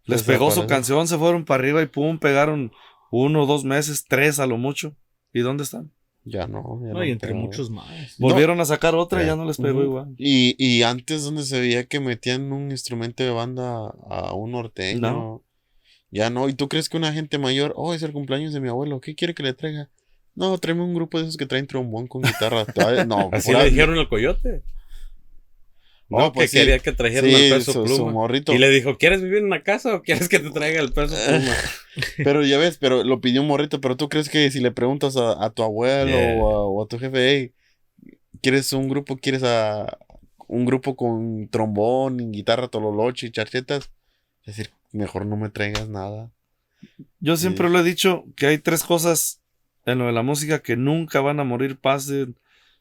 Les 0.07 0.23
pegó 0.23 0.51
su 0.51 0.67
canción, 0.67 1.09
se 1.09 1.17
fueron 1.17 1.45
para 1.47 1.63
arriba 1.63 1.81
y 1.83 1.87
pum, 1.87 2.19
pegaron 2.19 2.73
uno, 3.11 3.47
dos 3.47 3.65
meses, 3.65 4.05
tres 4.07 4.39
a 4.39 4.47
lo 4.47 4.59
mucho. 4.59 4.95
¿Y 5.33 5.41
dónde 5.41 5.63
están? 5.65 5.93
Ya 6.27 6.47
no. 6.47 6.81
ya 6.83 6.93
No, 6.93 7.05
y 7.05 7.11
entre 7.11 7.31
pegó. 7.31 7.41
muchos 7.41 7.71
más. 7.71 7.87
No. 8.19 8.29
Volvieron 8.29 8.61
a 8.61 8.65
sacar 8.67 8.95
otra 8.95 9.21
y 9.23 9.25
Ya. 9.27 9.33
ya 9.33 9.37
no 9.37 9.45
les 9.47 9.57
pegó 9.59 9.83
igual. 9.83 10.15
Y, 10.19 10.55
y 10.59 10.83
antes 10.83 11.25
donde 11.25 11.43
se 11.43 11.59
veía 11.61 11.87
que 11.87 12.01
metían 12.01 12.53
un 12.53 12.71
instrumento 12.71 13.23
de 13.23 13.31
banda 13.31 13.95
a 14.11 14.35
un 14.35 14.53
norteño. 14.53 15.01
No. 15.01 15.44
Ya 16.15 16.31
no. 16.31 16.49
¿Y 16.49 16.55
tú 16.55 16.69
crees 16.69 16.89
que 16.89 16.97
una 16.97 17.13
gente 17.13 17.39
mayor, 17.39 17.73
oh, 17.77 17.93
es 17.93 18.03
el 18.05 18.13
cumpleaños 18.13 18.53
de 18.53 18.61
mi 18.61 18.69
abuelo, 18.69 19.01
¿qué 19.01 19.17
quiere 19.17 19.35
que 19.35 19.43
le 19.43 19.53
traiga? 19.53 19.91
No, 20.37 20.57
tráeme 20.59 20.83
un 20.83 20.95
grupo 20.95 21.19
de 21.19 21.25
esos 21.25 21.37
que 21.37 21.47
traen 21.47 21.67
trombón 21.67 22.07
con 22.07 22.23
guitarra. 22.23 22.65
No, 23.07 23.31
Así 23.33 23.53
le 23.53 23.65
dijeron 23.71 23.99
al 23.99 24.09
coyote. 24.09 24.63
No, 26.09 26.19
No, 26.19 26.33
pues 26.33 26.51
que 26.51 26.59
sí. 26.59 26.63
quería 26.65 26.79
que 26.79 26.93
trajeran 26.93 27.31
Sí, 27.31 27.37
el 27.37 27.53
peso 27.55 27.73
su- 27.73 27.87
su 27.89 27.95
pluma. 27.97 28.13
morrito. 28.13 28.53
Y 28.53 28.59
le 28.59 28.69
dijo, 28.71 28.97
¿quieres 28.99 29.23
vivir 29.23 29.39
en 29.39 29.47
una 29.47 29.63
casa 29.63 29.95
o 29.95 30.03
quieres 30.03 30.29
que 30.29 30.39
te 30.39 30.51
traiga 30.51 30.81
el 30.81 30.93
peso 30.93 31.17
pluma? 31.27 31.55
Pero 32.19 32.45
ya 32.45 32.59
ves, 32.59 32.79
pero 32.79 33.03
lo 33.05 33.21
pidió 33.21 33.41
un 33.41 33.49
morrito. 33.49 33.81
Pero 33.81 33.97
tú 33.97 34.09
crees 34.09 34.29
que 34.29 34.51
si 34.51 34.61
le 34.61 34.71
preguntas 34.71 35.17
a, 35.17 35.45
a 35.45 35.51
tu 35.51 35.63
abuelo 35.63 36.17
Yeah. 36.17 36.37
o, 36.43 36.51
a, 36.51 36.67
o 36.69 36.85
a 36.85 36.89
tu 36.89 36.99
jefe, 36.99 37.29
hey, 37.31 37.53
¿quieres 38.43 38.73
un 38.73 38.89
grupo? 38.89 39.17
¿Quieres 39.17 39.43
a 39.43 39.99
un 40.47 40.65
grupo 40.67 40.95
con 40.95 41.49
trombón, 41.49 42.31
guitarra, 42.31 42.69
tololoche 42.69 43.27
y 43.27 43.33
charchetas? 43.33 43.91
Es 44.45 44.57
decir, 44.57 44.71
mejor 44.95 45.27
no 45.27 45.37
me 45.37 45.51
traigas 45.51 45.89
nada. 45.89 46.31
Yo 47.21 47.37
siempre 47.37 47.67
Sí. 47.69 47.73
lo 47.73 47.81
he 47.81 47.83
dicho 47.85 48.25
que 48.37 48.47
hay 48.47 48.59
tres 48.59 48.83
cosas 48.83 49.41
en 49.87 49.99
lo 49.99 50.07
de 50.07 50.13
la 50.13 50.23
música 50.23 50.61
que 50.63 50.77
nunca 50.77 51.21
van 51.21 51.41
a 51.41 51.45
morir, 51.45 51.79
pasen 51.79 52.37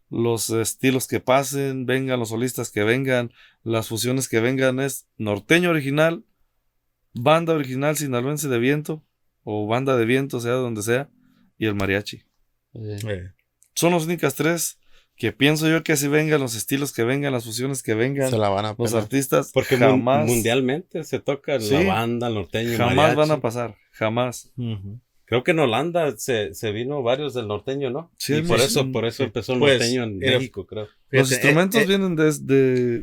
los 0.09 0.49
estilos 0.51 1.07
que 1.07 1.19
pasen, 1.19 1.85
vengan 1.85 2.19
los 2.19 2.29
solistas 2.29 2.69
que 2.69 2.83
vengan, 2.83 3.31
las 3.63 3.87
fusiones 3.87 4.29
que 4.29 4.39
vengan, 4.39 4.79
es 4.79 5.07
norteño 5.17 5.69
original, 5.71 6.23
banda 7.13 7.53
original 7.53 7.97
sinaloense 7.97 8.47
de 8.47 8.59
viento, 8.59 9.03
o 9.43 9.65
banda 9.67 9.97
de 9.97 10.05
viento, 10.05 10.39
sea 10.39 10.53
donde 10.53 10.83
sea, 10.83 11.09
y 11.57 11.65
el 11.65 11.75
mariachi. 11.75 12.23
Eh, 12.75 13.31
Son 13.75 13.91
las 13.93 14.05
únicas 14.05 14.35
tres 14.35 14.77
que 15.15 15.31
pienso 15.31 15.69
yo 15.69 15.83
que 15.83 15.93
así 15.93 16.07
vengan 16.07 16.41
los 16.41 16.55
estilos 16.55 16.91
que 16.91 17.03
vengan, 17.03 17.31
las 17.33 17.45
fusiones 17.45 17.83
que 17.83 17.93
vengan, 17.93 18.29
se 18.31 18.37
la 18.37 18.49
van 18.49 18.65
a 18.65 18.75
los 18.77 18.93
artistas, 18.93 19.51
Porque 19.53 19.77
jamás, 19.77 20.25
mundialmente 20.27 21.03
se 21.03 21.19
toca 21.19 21.59
Sí. 21.59 21.73
la 21.73 21.83
banda, 21.93 22.27
el 22.27 22.33
norteño, 22.35 22.77
jamás 22.77 22.95
mariachi. 22.95 23.17
van 23.17 23.31
a 23.31 23.41
pasar, 23.41 23.75
jamás. 23.91 24.51
Creo 25.25 25.43
que 25.43 25.51
en 25.51 25.59
Holanda 25.59 26.13
se, 26.17 26.53
se 26.53 26.71
vino 26.71 27.01
varios 27.01 27.33
del 27.33 27.47
norteño, 27.47 27.89
¿no? 27.89 28.11
Sí, 28.17 28.33
y 28.35 28.41
por 28.41 28.57
muchos- 28.57 28.65
eso, 28.65 28.91
por 28.91 29.05
eso 29.05 29.17
sí. 29.17 29.23
empezó 29.23 29.53
el 29.53 29.59
Pues, 29.59 29.79
norteño 29.79 30.03
en 30.03 30.23
era- 30.23 30.37
México, 30.37 30.65
creo. 30.67 30.87
Los 31.09 31.31
instrumentos 31.31 31.79
eh, 31.79 31.83
eh, 31.83 31.87
vienen 31.87 32.15
desde 32.15 32.43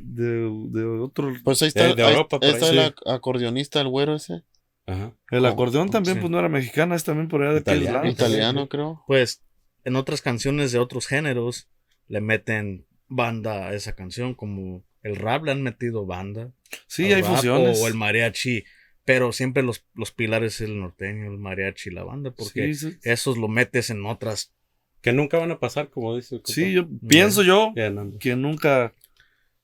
de, 0.00 0.50
de 0.70 0.84
otro. 1.00 1.32
Pues 1.44 1.62
ahí 1.62 1.68
está, 1.68 1.88
De- 1.88 1.94
de 1.94 2.02
ahí- 2.04 2.12
Europa, 2.12 2.38
por 2.38 2.44
ahí 2.44 2.50
ahí, 2.50 2.54
está 2.61 2.66
sí. 2.70 2.78
el 2.78 2.84
ac- 2.94 3.12
acordeonista, 3.14 3.80
el 3.80 3.88
güero 3.88 4.14
ese. 4.16 4.42
Ajá. 4.86 5.14
El 5.30 5.44
Oh, 5.44 5.48
acordeón 5.48 5.88
también, 5.90 6.16
sí. 6.16 6.20
pues 6.20 6.30
no 6.30 6.38
era 6.38 6.48
mexicana, 6.48 6.94
es 6.94 7.04
también 7.04 7.28
por 7.28 7.42
allá 7.42 7.54
de 7.54 7.61
Italiano. 7.61 7.98
lado. 7.98 8.08
Italiano, 8.11 8.68
creo. 8.68 9.02
Pues 9.06 9.42
en 9.84 9.96
otras 9.96 10.20
canciones 10.20 10.72
de 10.72 10.78
otros 10.78 11.06
géneros 11.06 11.68
le 12.11 12.20
meten 12.20 12.84
banda 13.08 13.68
a 13.68 13.74
esa 13.74 13.94
canción, 13.94 14.34
como 14.34 14.84
el 15.02 15.16
rap 15.16 15.44
le 15.44 15.52
han 15.52 15.62
metido 15.62 16.04
banda. 16.04 16.52
Sí, 16.86 17.04
hay 17.12 17.22
rap 17.22 17.36
fusiones. 17.36 17.80
O 17.80 17.88
el 17.88 17.94
mariachi, 17.94 18.64
pero 19.04 19.32
siempre 19.32 19.62
los, 19.62 19.86
los 19.94 20.11
pilares 20.12 20.56
es 20.56 20.68
el 20.68 20.78
norteño, 20.80 21.30
el 21.30 21.38
mariachi 21.38 21.88
y 21.90 21.92
la 21.94 22.04
banda, 22.04 22.32
porque 22.32 22.74
Sí, 22.74 22.90
sí. 22.90 22.98
esos 23.04 23.38
lo 23.38 23.48
metes 23.48 23.88
en 23.90 24.04
otras. 24.04 24.52
Que 25.00 25.12
nunca 25.12 25.38
van 25.38 25.50
a 25.52 25.58
pasar, 25.61 25.88
como 25.88 26.14
dice. 26.16 26.40
Sí, 26.44 26.72
yo 26.72 26.86
pienso 27.08 27.42
yo 27.42 27.72
no, 27.74 27.90
no. 28.04 28.18
que 28.18 28.36
nunca. 28.36 28.92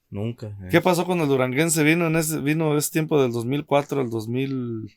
Nunca. 0.08 0.46
eh. 0.62 0.68
¿Qué 0.70 0.80
pasó 0.80 1.04
con 1.04 1.20
el 1.20 1.26
duranguense? 1.28 1.82
Vino 1.82 2.06
en 2.06 2.14
ese, 2.16 2.38
vino 2.40 2.78
ese 2.78 2.92
tiempo 2.92 3.20
del 3.20 3.32
2004 3.32 4.00
al 4.00 4.08
2010 4.08 4.96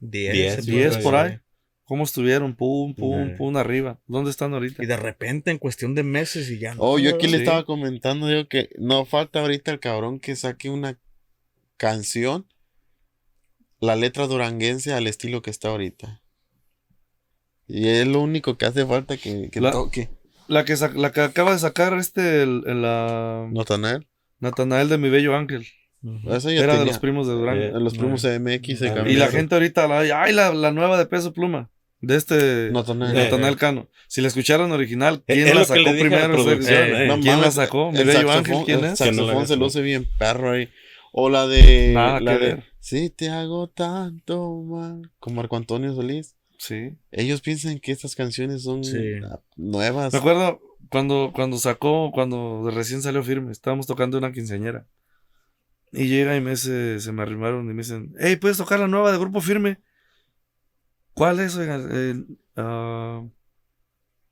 Diez, 0.00 0.32
Diez, 0.32 0.64
se 0.64 0.70
diez 0.70 0.90
puede 0.94 1.02
por 1.02 1.14
ahí. 1.16 1.38
¿Cómo 1.92 2.04
estuvieron? 2.04 2.54
Pum, 2.56 2.94
pum, 2.94 3.36
pum, 3.36 3.54
arriba. 3.58 4.00
¿Dónde 4.06 4.30
están 4.30 4.54
ahorita? 4.54 4.82
Y 4.82 4.86
de 4.86 4.96
repente, 4.96 5.50
en 5.50 5.58
cuestión 5.58 5.94
de 5.94 6.02
meses 6.02 6.48
y 6.48 6.58
ya 6.58 6.74
no. 6.74 6.80
Oh, 6.82 6.98
yo 6.98 7.14
aquí 7.14 7.26
le 7.26 7.36
Sí. 7.36 7.42
estaba 7.42 7.66
comentando, 7.66 8.28
digo 8.28 8.48
que 8.48 8.70
no 8.78 9.04
falta 9.04 9.40
ahorita 9.40 9.70
el 9.72 9.78
cabrón 9.78 10.18
que 10.18 10.34
saque 10.34 10.70
una 10.70 10.98
canción, 11.76 12.46
la 13.78 13.94
letra 13.94 14.26
duranguense 14.26 14.94
al 14.94 15.06
estilo 15.06 15.42
que 15.42 15.50
está 15.50 15.68
ahorita. 15.68 16.22
Y 17.68 17.86
es 17.88 18.06
lo 18.06 18.20
único 18.22 18.56
que 18.56 18.64
hace 18.64 18.86
falta 18.86 19.18
que, 19.18 19.50
que 19.50 19.60
La- 19.60 19.72
toque. 19.72 20.08
La 20.48 20.64
que, 20.64 20.74
la 20.94 21.12
que 21.12 21.20
acaba 21.20 21.52
de 21.52 21.58
sacar 21.58 21.92
este, 21.98 22.42
el, 22.42 22.62
el, 22.68 22.80
la 22.80 23.50
Natanael. 23.52 24.08
Natanael 24.40 24.88
de 24.88 24.96
mi 24.96 25.10
bello 25.10 25.36
ángel. 25.36 25.66
Eso 26.30 26.50
ya 26.50 26.62
Era 26.62 26.78
de 26.78 26.86
los 26.86 26.98
primos 26.98 27.26
de 27.26 27.34
Durango. 27.34 27.62
Eh, 27.62 27.72
Los 27.78 27.98
primos 27.98 28.24
MX 28.24 28.78
se 28.78 28.86
y 29.10 29.16
la 29.16 29.28
gente 29.28 29.54
ahorita, 29.56 29.86
la, 29.88 30.22
ay, 30.22 30.32
la, 30.32 30.54
la 30.54 30.72
nueva 30.72 30.96
de 30.96 31.04
peso 31.04 31.34
pluma. 31.34 31.68
De 32.02 32.16
este 32.16 32.70
Natanael. 32.72 33.16
Eh, 33.16 33.24
Natanael 33.24 33.56
Cano. 33.56 33.88
Si 34.08 34.20
la 34.20 34.28
escucharon 34.28 34.70
original, 34.72 35.22
¿quién 35.26 35.46
es 35.48 35.54
la 35.54 35.64
sacó 35.64 35.80
la 35.80 35.92
primero? 35.92 36.32
producción, 36.34 36.60
Ese- 36.82 37.04
eh. 37.04 37.06
No 37.08 37.20
¿Quién 37.20 37.40
la 37.40 37.50
sacó? 37.50 37.90
El 37.94 38.04
bello 38.06 38.28
saxofón- 38.28 38.36
ángel, 38.38 38.56
¿quién 38.66 38.78
el 38.80 38.84
es? 38.86 39.00
La 39.00 39.06
saxofón 39.06 39.46
se 39.46 39.56
luce 39.56 39.80
bien 39.82 40.08
perro 40.18 40.50
ahí. 40.50 40.68
O 41.12 41.30
la 41.30 41.46
de. 41.46 41.92
Nada 41.94 42.20
la 42.20 42.32
que 42.32 42.38
de 42.44 42.54
ver. 42.54 42.64
Si 42.80 43.08
te 43.10 43.28
hago 43.30 43.68
tanto 43.68 44.62
mal. 44.64 45.10
Con 45.20 45.34
Marco 45.34 45.56
Antonio 45.56 45.94
Solís. 45.94 46.36
Sí. 46.58 46.96
Ellos 47.12 47.40
piensan 47.40 47.78
que 47.78 47.92
estas 47.92 48.14
canciones 48.16 48.62
son 48.64 48.82
Sí. 48.84 48.98
nuevas. 49.56 50.12
Me 50.12 50.18
acuerdo 50.18 50.60
cuando, 50.90 51.30
cuando 51.34 51.56
sacó, 51.58 52.10
cuando 52.12 52.68
recién 52.70 53.00
salió 53.02 53.22
firme, 53.22 53.52
estábamos 53.52 53.86
tocando 53.86 54.18
una 54.18 54.32
quinceañera. 54.32 54.86
Y 55.92 56.06
llega 56.08 56.34
y 56.36 56.40
me 56.40 56.50
dice, 56.50 56.98
se 57.00 57.12
me 57.12 57.22
arrimaron 57.22 57.64
y 57.70 57.74
me 57.74 57.82
dicen, 57.82 58.14
hey, 58.18 58.36
¿puedes 58.36 58.56
tocar 58.58 58.80
la 58.80 58.88
nueva 58.88 59.12
de 59.12 59.18
Grupo 59.18 59.40
Firme? 59.40 59.78
¿Cuál 61.14 61.40
es? 61.40 61.56
oiga? 61.56 61.78
Eh, 61.90 62.14
ah, 62.56 63.22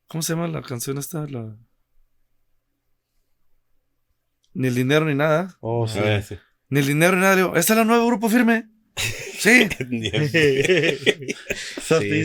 ¿Cómo 0.08 0.22
se 0.22 0.32
llama 0.32 0.48
la 0.48 0.62
canción 0.62 0.98
esta? 0.98 1.26
La... 1.26 1.56
Ni 4.54 4.68
el 4.68 4.74
dinero 4.74 5.04
ni 5.06 5.14
nada. 5.14 5.56
Oh, 5.60 5.86
sí. 5.86 5.98
Ah, 6.00 6.20
sí. 6.22 6.36
Ni 6.68 6.80
el 6.80 6.86
dinero 6.86 7.16
ni 7.16 7.22
nada. 7.22 7.58
¿esta 7.58 7.72
es 7.74 7.78
la 7.78 7.84
nueva 7.84 8.04
Grupo 8.06 8.28
Firme? 8.28 8.68
Sí. 9.40 9.68
Sí, 9.70 9.78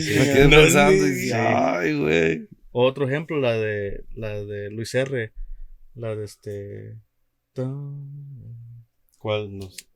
sí. 0.02 0.18
Me 0.18 0.24
quedé 0.26 0.48
No, 0.48 0.56
pensando 0.58 0.92
y 0.92 0.98
sí. 0.98 1.04
dije, 1.14 1.34
ay, 1.34 1.98
güey. 1.98 2.46
Otro 2.72 3.08
ejemplo, 3.08 3.40
la 3.40 3.52
de 3.54 4.04
la 4.14 4.34
de 4.44 4.70
Luis 4.70 4.94
R. 4.94 5.32
La 5.94 6.14
de 6.14 6.24
este. 6.24 6.98
¿Cuál 9.18 9.56
nos? 9.56 9.88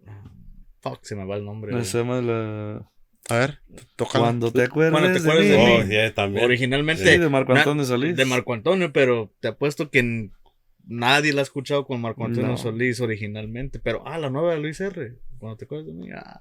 Fuck, 0.81 1.05
se 1.05 1.15
me 1.15 1.27
va 1.27 1.37
el 1.37 1.45
nombre. 1.45 1.75
Me 1.75 1.85
se 1.85 1.99
llama 1.99 2.23
la... 2.23 2.90
A 3.29 3.37
ver, 3.39 3.61
tócala. 3.97 4.25
Cuando 4.25 4.51
te 4.53 4.63
acuerdes, 4.63 4.93
Cuando 4.93 5.13
te 5.13 5.19
acuerdes 5.21 5.49
de, 5.51 5.57
de 5.57 5.59
mí. 5.59 5.85
mí. 5.85 5.97
Oh, 6.09 6.13
también. 6.15 6.45
Originalmente. 6.45 7.05
Sí, 7.13 7.19
de 7.19 7.29
Marco 7.29 7.55
Antonio 7.55 7.85
Solís. 7.85 8.17
De 8.17 8.25
Marco 8.25 8.53
Antonio, 8.55 8.93
pero 8.93 9.33
te 9.41 9.49
apuesto 9.49 9.91
que 9.91 10.31
nadie 10.87 11.33
la 11.33 11.41
ha 11.41 11.45
escuchado 11.45 11.87
con 11.87 12.01
Marco 12.01 12.25
Antonio 12.25 12.51
No. 12.51 12.57
Solís 12.57 13.01
originalmente. 13.01 13.79
Pero, 13.79 14.03
ah, 14.07 14.19
la 14.19 14.31
nueva 14.31 14.53
de 14.55 14.61
Luis 14.61 14.81
R. 14.81 15.15
Cuando 15.39 15.57
te 15.57 15.65
acuerdas 15.67 15.87
de 15.87 15.93
mí. 15.93 16.09
Ah. 16.13 16.41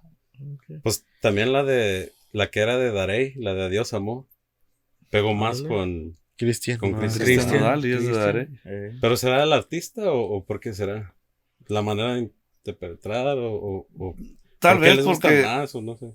Pues 0.81 1.05
también 1.21 1.51
la 1.53 1.63
de. 1.63 2.11
La 2.31 2.49
que 2.51 2.59
era 2.61 2.77
de 2.77 2.91
Darey, 2.91 3.33
la 3.35 3.53
de 3.53 3.63
Adiós 3.65 3.93
Amor. 3.93 4.25
Pegó 5.09 5.33
más 5.33 5.61
con. 5.61 6.15
Cristian. 6.37 6.77
Con 6.79 6.95
Ah, 6.95 6.99
Cristian. 6.99 7.25
Cristian 7.25 7.49
Cristian, 7.49 7.63
Nodal 7.63 7.85
y 7.85 7.91
es 7.91 7.99
de 7.99 8.05
Cristian, 8.05 8.25
Daré. 8.25 8.47
eh. 8.65 8.97
¿Pero 9.01 9.17
será 9.17 9.43
el 9.43 9.51
artista 9.53 10.11
o, 10.11 10.21
o 10.37 10.45
por 10.45 10.59
qué 10.59 10.73
será? 10.73 11.13
¿La 11.67 11.81
manera 11.81 12.15
de 12.15 12.19
interpretar 12.21 13.37
o, 13.37 13.53
o, 13.53 13.87
o 13.99 14.15
Tal 14.59 14.77
por 14.77 14.85
qué 14.87 14.95
vez 14.95 15.05
porque... 15.05 15.41
más 15.43 15.75
o 15.75 15.81
no 15.81 15.97
sé? 15.97 16.13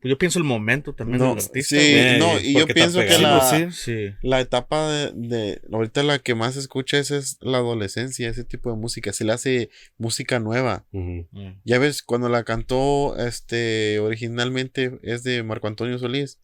Pues 0.00 0.10
yo 0.10 0.16
pienso 0.18 0.38
el 0.38 0.44
momento 0.44 0.94
también 0.94 1.18
No, 1.18 1.34
del 1.34 1.44
artista. 1.44 1.76
sí, 1.76 1.76
Eh, 1.78 2.16
no, 2.18 2.40
y 2.40 2.54
yo 2.54 2.66
pienso 2.66 3.00
que 3.00 3.18
la, 3.18 3.70
Sí, 3.70 4.06
la 4.22 4.40
etapa 4.40 4.88
de, 4.90 5.12
de- 5.14 5.60
ahorita 5.72 6.02
la 6.02 6.18
que 6.18 6.34
más 6.34 6.56
escucha 6.56 6.98
es, 6.98 7.10
es 7.10 7.36
la 7.40 7.58
adolescencia, 7.58 8.28
ese 8.28 8.44
tipo 8.44 8.70
de 8.70 8.76
música, 8.76 9.12
se 9.12 9.24
le 9.24 9.32
hace 9.32 9.70
música 9.98 10.38
nueva. 10.40 10.86
Mm. 10.92 11.20
Ya 11.64 11.78
ves, 11.78 12.02
cuando 12.02 12.28
la 12.28 12.44
cantó 12.44 13.16
este 13.18 13.98
originalmente 14.00 14.98
es 15.02 15.22
de 15.22 15.42
Marco 15.42 15.66
Antonio 15.66 15.98
Solís. 15.98 16.38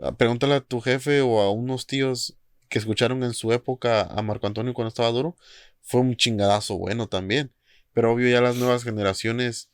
Ah, 0.00 0.16
Pregúntale 0.16 0.54
a 0.54 0.60
tu 0.60 0.80
jefe 0.80 1.20
o 1.20 1.40
a 1.40 1.50
unos 1.50 1.86
tíos 1.86 2.38
que 2.70 2.78
escucharon 2.78 3.22
en 3.22 3.34
su 3.34 3.52
época 3.52 4.02
a 4.02 4.22
Marco 4.22 4.46
Antonio 4.46 4.72
cuando 4.72 4.88
estaba 4.88 5.10
duro. 5.10 5.36
Fue 5.82 6.00
un 6.00 6.16
chingadazo 6.16 6.78
bueno 6.78 7.06
también. 7.08 7.52
Pero 7.92 8.12
obvio 8.12 8.30
ya 8.30 8.40
las 8.40 8.56
nuevas 8.56 8.84
generaciones 8.84 9.68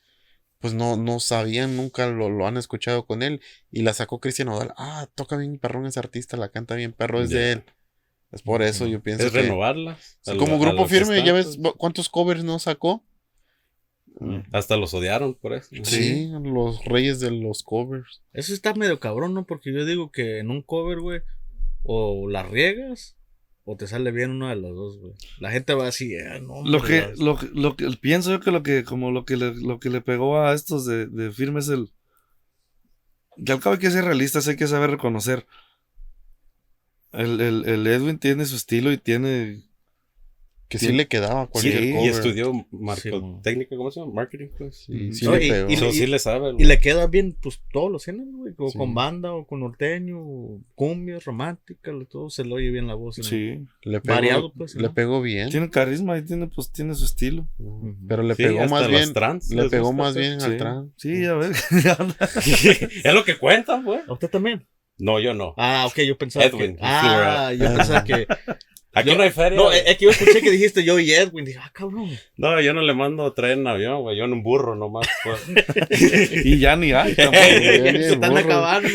pues 0.60 0.74
no, 0.74 0.96
no 0.96 1.20
sabían, 1.20 1.76
nunca 1.76 2.08
lo, 2.08 2.28
lo 2.28 2.46
han 2.46 2.56
escuchado 2.56 3.06
con 3.06 3.22
él. 3.22 3.40
Y 3.70 3.82
la 3.82 3.94
sacó 3.94 4.20
Cristian 4.20 4.48
Nodal. 4.48 4.74
Ah, 4.76 5.08
toca 5.14 5.36
bien 5.36 5.58
perrón 5.58 5.86
ese 5.86 5.98
artista, 5.98 6.36
la 6.36 6.50
canta 6.50 6.74
bien 6.74 6.92
perro, 6.92 7.20
es 7.20 7.30
de 7.30 7.52
él. 7.52 7.64
Es 8.30 8.42
por 8.42 8.62
eso 8.62 8.86
yo 8.86 9.02
pienso 9.02 9.26
Es 9.26 9.32
que... 9.32 9.42
renovarlas. 9.42 10.18
Sí, 10.22 10.32
a 10.32 10.36
como 10.36 10.58
grupo 10.58 10.86
firme, 10.86 11.24
ya 11.24 11.32
ves 11.32 11.58
cuántos 11.76 12.08
covers 12.08 12.44
no 12.44 12.58
sacó. 12.58 13.04
Hasta 14.52 14.76
los 14.76 14.92
odiaron 14.94 15.34
por 15.34 15.52
eso. 15.52 15.68
Sí, 15.82 16.28
los 16.42 16.84
reyes 16.84 17.20
de 17.20 17.30
los 17.30 17.62
covers. 17.62 18.22
Eso 18.32 18.52
está 18.52 18.74
medio 18.74 18.98
cabrón, 18.98 19.32
¿no? 19.32 19.46
Porque 19.46 19.72
yo 19.72 19.84
digo 19.84 20.10
que 20.10 20.38
en 20.38 20.50
un 20.50 20.62
cover, 20.62 20.98
güey, 20.98 21.20
o 21.84 22.28
la 22.28 22.42
riegas 22.42 23.17
o 23.70 23.76
te 23.76 23.86
sale 23.86 24.12
bien 24.12 24.30
una 24.30 24.48
de 24.48 24.56
las 24.56 24.70
dos, 24.72 24.98
güey. 24.98 25.12
La 25.40 25.50
gente 25.50 25.74
va 25.74 25.88
así, 25.88 26.14
eh, 26.14 26.40
no. 26.40 26.64
Lo 26.64 26.82
que, 26.82 27.12
lo, 27.18 27.36
que- 27.36 27.50
lo 27.52 27.76
que 27.76 27.90
pienso 28.00 28.30
yo 28.30 28.40
que 28.40 28.50
lo 28.50 28.62
que, 28.62 28.82
como 28.82 29.10
lo 29.10 29.26
que 29.26 29.36
le, 29.36 29.54
lo 29.54 29.78
que 29.78 29.90
le 29.90 30.00
pegó 30.00 30.40
a 30.40 30.54
estos 30.54 30.86
de, 30.86 31.06
de 31.06 31.30
firme 31.32 31.60
es 31.60 31.68
el. 31.68 31.90
Que 33.44 33.52
al 33.52 33.60
cabo 33.60 33.74
hay 33.74 33.78
que 33.80 33.90
ser 33.90 34.04
realistas, 34.06 34.48
hay 34.48 34.56
que 34.56 34.66
saber 34.66 34.90
reconocer. 34.90 35.46
El, 37.12 37.40
el, 37.40 37.64
el 37.68 37.86
Edwin 37.86 38.18
tiene 38.18 38.46
su 38.46 38.56
estilo 38.56 38.90
y 38.90 38.96
tiene. 38.98 39.62
Que 40.68 40.78
sí 40.78 40.88
Sí. 40.88 40.92
le 40.92 41.08
quedaba 41.08 41.46
cualquier 41.46 41.78
Sí, 41.82 41.94
Y 41.98 42.08
estudió 42.08 42.52
Sí, 42.52 42.66
marketing, 42.72 43.64
¿cómo 43.76 43.90
se 43.90 44.00
llama? 44.00 44.12
Marketing, 44.12 44.48
pues. 44.58 44.84
Sí, 44.86 45.14
sí 45.14 45.24
No, 45.24 45.34
le 45.36 45.46
y- 45.46 45.50
pegó. 45.50 45.70
y- 45.70 45.74
Eso 45.74 45.90
sí 45.92 46.06
le 46.06 46.18
sabe. 46.18 46.52
Y 46.58 46.64
le 46.64 46.78
queda 46.78 47.06
bien, 47.06 47.34
pues, 47.40 47.62
todos 47.72 47.90
los 47.90 48.04
géneros, 48.04 48.34
güey. 48.36 48.52
O 48.58 48.68
Sí. 48.68 48.76
con 48.76 48.92
banda, 48.94 49.32
o 49.32 49.46
con 49.46 49.60
norteño, 49.60 50.18
o 50.20 50.60
cumbia, 50.74 51.18
romántica, 51.24 51.90
todo 52.10 52.28
se 52.28 52.44
le 52.44 52.52
oye 52.52 52.70
bien 52.70 52.86
la 52.86 52.94
voz. 52.94 53.16
Sí. 53.16 53.64
le 53.82 54.00
pegó, 54.02 54.14
variado, 54.14 54.52
pues, 54.52 54.74
le 54.74 54.82
¿no? 54.88 54.92
pegó 54.94 55.22
bien. 55.22 55.48
Tiene 55.48 55.70
carisma 55.70 56.18
y 56.18 56.22
tiene, 56.22 56.48
pues, 56.48 56.70
tiene 56.70 56.94
su 56.94 57.06
estilo. 57.06 57.48
Pero 58.06 58.22
le 58.22 58.34
Sí, 58.34 58.42
pegó 58.42 58.66
más 58.66 58.86
bien. 58.88 59.12
trans 59.14 59.50
Le 59.50 59.70
pegó 59.70 59.92
más 59.94 60.12
pues. 60.12 60.26
bien 60.26 60.40
Sí, 60.40 60.46
al 60.46 60.56
trans. 60.58 60.92
sí, 60.96 61.22
ya 61.22 61.32
ves. 61.34 61.64
es 63.04 63.14
lo 63.14 63.24
que 63.24 63.38
cuentan, 63.38 63.84
güey. 63.84 64.00
¿A 64.06 64.12
usted 64.12 64.28
también? 64.28 64.66
No, 64.98 65.18
yo 65.20 65.32
no. 65.32 65.54
Ah, 65.56 65.86
ok, 65.88 66.00
yo 66.02 66.18
pensaba 66.18 66.44
Edwin, 66.44 66.74
que... 66.76 66.82
Ah, 66.82 67.52
yo 67.54 67.66
pensaba 67.74 68.04
que... 68.04 68.26
Aquí 68.94 69.10
Yo- 69.10 69.16
no 69.16 69.22
hay 69.22 69.30
feria. 69.30 69.56
No, 69.56 69.70
es 69.70 69.96
que 69.98 70.06
yo 70.06 70.10
escuché 70.10 70.40
que 70.40 70.50
dijiste 70.50 70.82
yo 70.82 70.98
y 70.98 71.12
Edwin. 71.12 71.44
Dije, 71.44 71.58
ah, 71.62 71.70
cabrón. 71.72 72.10
No, 72.36 72.60
yo 72.60 72.72
no 72.72 72.80
le 72.80 72.94
mando 72.94 73.26
a 73.26 73.34
traer 73.34 73.58
en 73.58 73.66
avión, 73.66 74.00
güey. 74.00 74.16
Yo 74.16 74.24
en 74.24 74.32
un 74.32 74.42
burro 74.42 74.74
nomás. 74.74 75.06
pues. 75.22 75.44
y 76.44 76.58
ya 76.58 76.74
ni 76.74 76.92
hay 76.92 77.14
tampoco. 77.14 77.38
Se 77.44 78.12
están 78.14 78.30
burro. 78.30 78.44
acabando. 78.44 78.88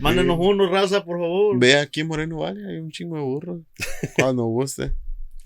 Mándanos 0.00 0.36
uno, 0.40 0.68
raza, 0.70 1.04
por 1.04 1.18
favor. 1.18 1.58
Ve 1.58 1.76
aquí 1.76 2.00
en 2.00 2.08
Moreno 2.08 2.38
Valley, 2.38 2.64
hay 2.64 2.76
un 2.78 2.90
chingo 2.90 3.16
de 3.16 3.22
burros. 3.22 3.60
Cuando 4.16 4.44
guste. 4.44 4.92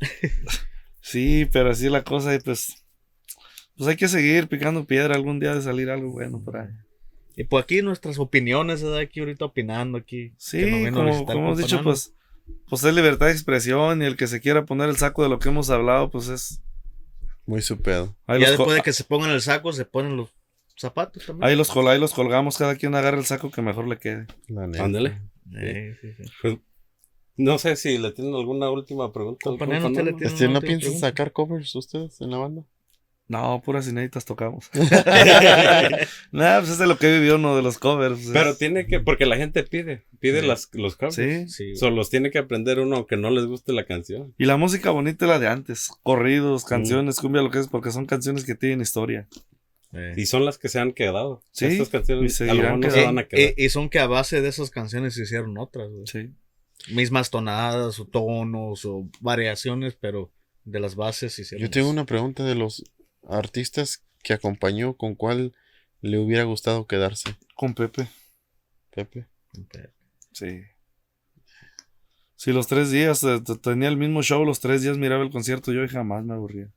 Sí, 1.05 1.49
pero 1.53 1.71
así 1.71 1.87
es 1.87 1.93
la 1.93 2.05
cosa 2.05 2.35
y 2.35 2.39
pues. 2.39 2.85
Pues 3.77 3.89
hay 3.89 3.97
que 3.97 4.07
seguir 4.09 4.47
picando 4.49 4.85
piedra. 4.85 5.15
Algún 5.17 5.41
día 5.41 5.55
de 5.55 5.61
salir 5.63 5.91
algo 5.91 6.13
bueno 6.13 6.41
por 6.45 6.57
ahí. 6.59 6.69
Y 7.37 7.45
pues 7.45 7.65
aquí 7.65 7.83
nuestras 7.83 8.19
opiniones, 8.19 8.83
¿verdad? 8.83 9.01
Aquí 9.01 9.21
ahorita 9.21 9.47
opinando 9.47 9.99
aquí. 9.99 10.33
Sí, 10.37 10.61
que 10.61 10.87
a 10.87 10.93
como, 10.93 11.27
como 11.27 11.39
hemos 11.41 11.59
dicho, 11.59 11.83
pues, 11.83 12.15
pues 12.69 12.85
es 12.85 12.95
libertad 12.95 13.27
de 13.27 13.33
expresión 13.33 14.03
y 14.03 14.07
el 14.07 14.17
que 14.17 14.27
se 14.27 14.41
quiera 14.41 14.65
poner 14.65 14.89
el 14.89 14.97
saco 14.97 15.23
de 15.23 15.29
lo 15.29 15.39
que 15.39 15.49
hemos 15.49 15.71
hablado, 15.71 16.11
pues 16.11 16.29
es... 16.29 16.63
Muy 17.45 17.61
su 17.61 17.81
pedo. 17.83 18.15
Ahí, 18.27 18.41
ya 18.41 18.51
después 18.51 18.75
de 18.77 18.83
que 18.83 18.93
se 18.93 19.03
pongan 19.05 19.31
el 19.31 19.41
saco, 19.43 19.73
se 19.73 19.85
ponen 19.85 20.17
los 20.17 20.29
zapatos 20.77 21.27
también. 21.27 21.49
ahí, 21.51 21.57
los 21.57 21.71
col- 21.71 21.89
ahí 21.89 21.99
los 21.99 22.13
colgamos, 22.15 22.57
cada 22.57 22.77
quien 22.77 22.95
agarra 22.95 23.19
el 23.19 23.25
saco 23.25 23.51
que 23.51 23.63
mejor 23.63 23.89
le 23.89 23.99
quede. 23.99 24.27
Ándale. 24.79 25.21
Sí, 25.51 25.95
sí, 26.01 26.15
sí. 26.17 26.33
Pues, 26.41 26.59
no 27.37 27.59
sé 27.59 27.75
si 27.77 27.99
le 27.99 28.13
tienen 28.13 28.35
alguna 28.35 28.71
última 28.71 29.13
pregunta. 29.13 29.51
al 29.51 29.59
Companero, 29.59 29.89
¿usted 29.89 30.05
le 30.05 30.11
companano. 30.13 30.17
tiene 30.19 30.33
Este, 30.35 30.49
¿No 30.49 30.61
piensan 30.61 31.01
sacar 31.01 31.33
covers 31.33 31.75
ustedes 31.75 32.21
en 32.21 32.31
la 32.31 32.37
banda? 32.39 32.63
No, 33.33 33.63
puras 33.65 33.89
inéditas 33.89 34.27
tocamos. 34.27 34.69
Nada, 36.33 36.61
pues 36.61 36.73
es 36.73 36.79
de 36.79 36.87
lo 36.87 36.99
que 36.99 37.11
vivió 37.19 37.37
uno 37.37 37.57
de 37.57 37.63
los 37.63 37.79
covers. 37.79 38.19
pues, 38.19 38.31
Pero 38.31 38.51
es- 38.51 38.59
tiene 38.59 38.87
que, 38.87 39.01
porque 39.01 39.25
la 39.25 39.37
gente 39.37 39.63
pide, 39.65 40.05
pide 40.21 40.41
Sí. 40.43 40.47
las, 40.47 40.69
los 40.73 40.97
covers. 40.97 41.15
Sí. 41.15 41.49
Sí. 41.49 41.77
Solo 41.77 41.97
los 41.97 42.11
tiene 42.11 42.31
que 42.31 42.39
aprender 42.39 42.79
uno 42.79 42.97
aunque 42.97 43.17
no 43.17 43.31
les 43.31 43.47
guste 43.47 43.73
la 43.73 43.87
canción. 43.87 44.35
Y 44.37 44.45
la 44.45 44.57
música 44.59 44.91
bonita 44.91 45.25
es 45.25 45.29
la 45.31 45.39
de 45.39 45.49
antes. 45.49 45.89
Mm. 45.91 45.95
Corridos, 46.03 46.65
canciones, 46.65 47.19
cumbia, 47.21 47.41
lo 47.43 47.51
que 47.51 47.59
es, 47.61 47.69
porque 47.69 47.91
son 47.91 48.05
canciones 48.07 48.45
que 48.45 48.55
tienen 48.55 48.83
historia. 48.83 49.27
Eh. 49.95 50.15
Y 50.17 50.27
son 50.27 50.45
las 50.45 50.59
que 50.59 50.69
se 50.69 50.79
han 50.79 50.93
quedado. 50.93 51.43
Sí, 51.53 51.67
Estas 51.67 51.89
y 51.89 51.91
canciones 51.91 52.41
a 52.41 52.45
lo 52.45 52.51
seguirán 52.51 52.81
mejor 52.81 52.95
no 52.95 53.01
se 53.01 53.05
van 53.07 53.19
a 53.19 53.29
quedar. 53.29 53.55
Y, 53.57 53.65
y 53.65 53.69
son 53.71 53.89
que 53.89 53.99
a 53.99 54.07
base 54.07 54.41
de 54.43 54.49
esas 54.49 54.71
canciones 54.71 55.15
se 55.15 55.23
hicieron 55.23 55.57
otras, 55.59 55.89
güey. 55.91 56.07
Sí. 56.07 56.31
Mismas 56.95 57.31
tonadas 57.31 57.99
o 58.01 58.07
tonos 58.07 58.85
o 58.85 59.09
variaciones, 59.21 59.97
pero 60.01 60.31
de 60.65 60.81
las 60.81 60.95
bases 60.97 61.33
se 61.35 61.43
hicieron. 61.43 61.67
Yo 61.67 61.71
tengo 61.71 61.91
una 61.91 62.07
pregunta 62.07 62.45
de 62.45 62.55
los 62.55 62.85
artistas 63.29 64.05
que 64.23 64.33
acompañó, 64.33 64.97
¿con 64.97 65.15
cuál 65.15 65.55
le 66.01 66.19
hubiera 66.19 66.45
gustado 66.45 66.87
quedarse? 66.87 67.37
Con 67.55 67.75
Pepe. 67.75 68.09
Pepe. 68.91 69.27
Sí. 70.33 70.63
Sí, 72.37 72.53
los 72.53 72.67
tres 72.67 72.91
días, 72.91 73.23
eh, 73.23 73.41
tenía 73.63 73.89
el 73.89 73.97
mismo 73.97 74.23
show, 74.23 74.45
los 74.45 74.61
tres 74.61 74.83
días 74.83 74.99
miraba 74.99 75.23
el 75.23 75.31
concierto 75.31 75.73
yo 75.73 75.85
y 75.85 75.89
jamás 75.89 76.25
me 76.25 76.35
aburría. 76.35 76.73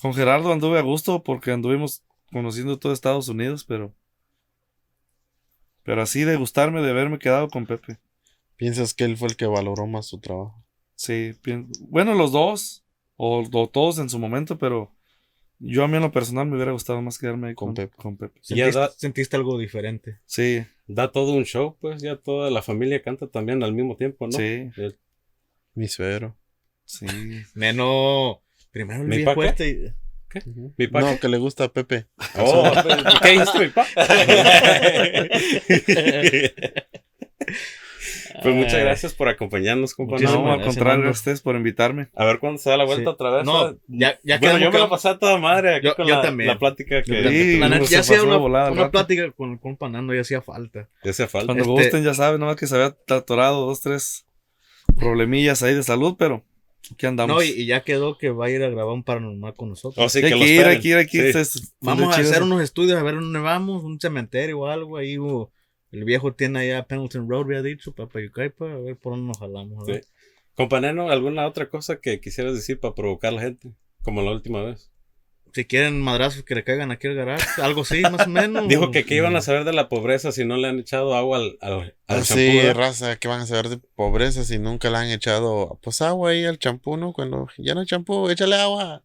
Con 0.00 0.12
Gerardo 0.12 0.52
anduve 0.52 0.78
a 0.78 0.82
gusto 0.82 1.22
porque 1.22 1.52
anduvimos 1.52 2.02
conociendo 2.32 2.78
todo 2.78 2.92
Estados 2.92 3.28
Unidos, 3.28 3.64
pero... 3.64 3.94
Pero 5.84 6.02
así 6.02 6.24
de 6.24 6.36
gustarme 6.36 6.82
de 6.82 6.90
haberme 6.90 7.18
quedado 7.18 7.48
con 7.48 7.66
Pepe. 7.66 7.98
¿Piensas 8.56 8.94
que 8.94 9.04
él 9.04 9.16
fue 9.16 9.28
el 9.28 9.36
que 9.36 9.46
valoró 9.46 9.86
más 9.86 10.06
su 10.06 10.18
trabajo? 10.18 10.64
Sí, 10.96 11.32
bueno, 11.80 12.14
los 12.14 12.32
dos, 12.32 12.83
o, 13.16 13.44
o 13.52 13.68
todos 13.68 13.98
en 13.98 14.08
su 14.10 14.18
momento, 14.18 14.58
pero 14.58 14.92
yo 15.58 15.84
a 15.84 15.88
mí 15.88 15.96
en 15.96 16.02
lo 16.02 16.12
personal 16.12 16.46
me 16.46 16.56
hubiera 16.56 16.72
gustado 16.72 17.00
más 17.02 17.18
quedarme 17.18 17.48
ahí 17.48 17.54
Con 17.54 17.68
con, 17.68 17.74
Pepe. 17.74 17.96
con 17.96 18.16
Pepe. 18.16 18.40
Y 18.48 18.56
ya 18.56 18.64
¿Sentiste, 18.64 18.78
da- 18.80 18.90
sentiste 18.96 19.36
algo 19.36 19.58
diferente. 19.58 20.18
Sí, 20.26 20.64
Da 20.86 21.10
todo 21.12 21.32
un 21.32 21.44
show, 21.44 21.76
pues 21.80 22.02
ya 22.02 22.16
toda 22.16 22.50
la 22.50 22.60
familia 22.60 23.00
canta 23.02 23.26
también 23.28 23.62
al 23.62 23.72
mismo 23.72 23.96
tiempo, 23.96 24.26
¿no? 24.26 24.32
sí, 24.32 24.70
El- 24.76 24.98
Mi 25.74 25.88
suegro. 25.88 26.36
sí. 26.84 27.06
Neno, 27.54 28.42
primero 28.70 29.02
el 29.02 29.08
¿Mi 29.08 29.16
viejo 29.18 29.34
paca? 29.34 29.48
este. 29.48 29.68
y- 29.70 29.92
Mi 30.76 30.88
No, 30.88 31.18
que 31.20 31.28
le 31.28 31.38
gusta 31.38 31.64
a 31.64 31.72
Pepe. 31.72 32.06
Oh, 32.38 32.70
¿qué 33.22 33.30
dijiste, 33.30 33.58
mi 33.60 33.68
pa? 33.68 33.86
pues 38.44 38.54
muchas 38.54 38.80
gracias 38.80 39.14
por 39.14 39.28
acompañarnos, 39.28 39.94
compa. 39.94 40.12
Muchísimas 40.12 40.40
No, 40.42 40.52
al 40.52 40.62
contrario, 40.62 41.08
a 41.08 41.10
ustedes 41.10 41.40
por 41.40 41.56
invitarme. 41.56 42.08
A 42.14 42.24
ver 42.24 42.38
cuándo 42.38 42.58
se 42.58 42.70
da 42.70 42.76
la 42.76 42.84
vuelta 42.84 43.02
Sí. 43.02 43.08
otra 43.08 43.30
vez. 43.30 43.44
No, 43.44 43.76
ya, 43.88 44.18
ya 44.22 44.38
bueno, 44.38 44.58
yo 44.58 44.66
me 44.66 44.72
que- 44.72 44.78
la 44.78 44.88
pasé 44.88 45.08
a 45.08 45.18
toda 45.18 45.38
madre 45.38 45.74
aquí 45.76 45.86
Yo- 45.86 45.96
con 45.96 46.06
yo 46.06 46.14
la, 46.14 46.22
también. 46.22 46.48
la 46.48 46.58
plática 46.58 47.02
que. 47.02 47.28
Sí, 47.28 47.58
La 47.58 47.80
ya 47.84 48.00
hacía 48.00 48.22
una, 48.22 48.36
volada 48.36 48.70
una 48.70 48.90
plática 48.90 49.30
con 49.32 49.52
el 49.52 49.58
compa 49.60 49.88
Nando, 49.88 50.14
ya 50.14 50.20
hacía 50.20 50.40
falta. 50.42 50.88
que 51.02 51.10
hace 51.10 51.26
falta. 51.26 51.46
Cuando 51.54 51.62
Este- 51.64 51.72
gusten, 51.84 52.04
ya 52.04 52.14
saben, 52.14 52.40
¿no? 52.40 52.54
Que 52.54 52.66
se 52.66 52.74
había 52.76 52.96
atorado 53.08 53.66
dos, 53.66 53.80
tres 53.82 54.26
problemillas 54.98 55.62
ahí 55.62 55.74
de 55.74 55.82
salud, 55.82 56.16
pero 56.18 56.44
aquí 56.92 57.06
andamos. 57.06 57.34
No, 57.36 57.42
y, 57.42 57.48
y 57.50 57.66
ya 57.66 57.82
quedó 57.82 58.18
que 58.18 58.30
va 58.30 58.46
a 58.46 58.50
ir 58.50 58.62
a 58.62 58.68
grabar 58.68 58.92
un 58.94 59.02
paranormal 59.02 59.54
con 59.54 59.70
nosotros. 59.70 60.04
Oh, 60.04 60.08
sí, 60.08 60.18
hay 60.24 60.30
que 60.32 60.38
ir, 60.46 60.64
hay 60.66 60.80
que 60.80 60.88
ir, 60.88 60.96
hay 60.96 61.06
que 61.06 61.16
ir. 61.28 61.44
Sí. 61.44 61.60
Vamos 61.80 62.16
a 62.16 62.20
hacer 62.20 62.42
unos 62.42 62.62
estudios, 62.62 62.98
a 62.98 63.02
ver 63.02 63.14
dónde 63.14 63.38
vamos, 63.40 63.82
un 63.84 63.98
cementerio 64.00 64.60
o 64.60 64.66
algo 64.66 64.96
ahí. 64.96 65.16
o 65.18 65.50
el 65.94 66.04
viejo 66.04 66.34
tiene 66.34 66.60
allá 66.60 66.86
Pendleton 66.86 67.28
Road, 67.28 67.44
había 67.44 67.62
dicho, 67.62 67.92
para 67.92 68.08
Payucaipa, 68.08 68.72
a 68.72 68.78
ver 68.78 68.96
por 68.96 69.12
dónde 69.12 69.28
nos 69.28 69.38
jalamos. 69.38 69.86
Sí. 69.86 70.00
Companero, 70.54 71.08
¿alguna 71.10 71.46
otra 71.46 71.68
cosa 71.68 72.00
que 72.00 72.20
quisieras 72.20 72.54
decir 72.54 72.80
para 72.80 72.94
provocar 72.94 73.32
a 73.32 73.36
la 73.36 73.42
gente? 73.42 73.72
Como 74.02 74.22
la 74.22 74.32
última 74.32 74.62
vez. 74.62 74.90
Si 75.54 75.66
quieren 75.66 76.00
madrazos 76.00 76.42
que 76.42 76.56
le 76.56 76.64
caigan 76.64 76.90
aquí 76.90 77.06
al 77.06 77.14
garage, 77.14 77.44
algo 77.62 77.82
así, 77.82 78.02
más 78.02 78.26
o 78.26 78.30
menos. 78.30 78.66
Dijo 78.68 78.90
que 78.90 79.04
qué 79.04 79.14
iban 79.14 79.36
a 79.36 79.40
saber 79.40 79.62
de 79.64 79.72
la 79.72 79.88
pobreza 79.88 80.32
si 80.32 80.44
no 80.44 80.56
le 80.56 80.66
han 80.66 80.80
echado 80.80 81.14
agua 81.14 81.38
al, 81.38 81.58
al, 81.60 81.72
al 81.72 81.94
Ah, 82.08 82.22
champú, 82.22 82.34
sí, 82.34 82.72
raza, 82.72 83.16
que 83.16 83.28
van 83.28 83.40
a 83.40 83.46
saber 83.46 83.68
de 83.68 83.78
pobreza 83.78 84.42
si 84.42 84.58
nunca 84.58 84.90
le 84.90 84.96
han 84.96 85.10
echado 85.10 85.78
pues 85.80 86.02
agua 86.02 86.30
ahí 86.30 86.44
al 86.44 86.58
champú, 86.58 86.96
¿no? 86.96 87.12
Cuando 87.12 87.48
ya 87.56 87.74
no 87.74 87.80
hay 87.80 87.86
champú, 87.86 88.28
échale 88.30 88.56
agua. 88.56 89.04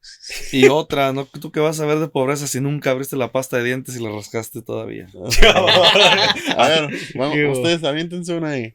Y 0.52 0.68
otra, 0.70 1.14
¿no? 1.14 1.26
¿Tú 1.26 1.52
qué 1.52 1.60
vas 1.60 1.80
a 1.80 1.86
ver 1.86 2.00
de 2.00 2.08
pobreza 2.08 2.48
si 2.48 2.60
nunca 2.60 2.90
abriste 2.90 3.16
la 3.16 3.32
pasta 3.32 3.58
de 3.58 3.66
dientes 3.66 3.96
y 3.96 4.04
la 4.04 4.10
rascaste 4.10 4.64
todavía? 4.64 5.08
a 6.58 6.68
ver, 6.68 6.90
vamos, 7.16 7.36
Qué 7.36 7.46
ustedes 7.46 7.84
aviéntense 7.84 8.34
una 8.34 8.50
ahí. 8.50 8.74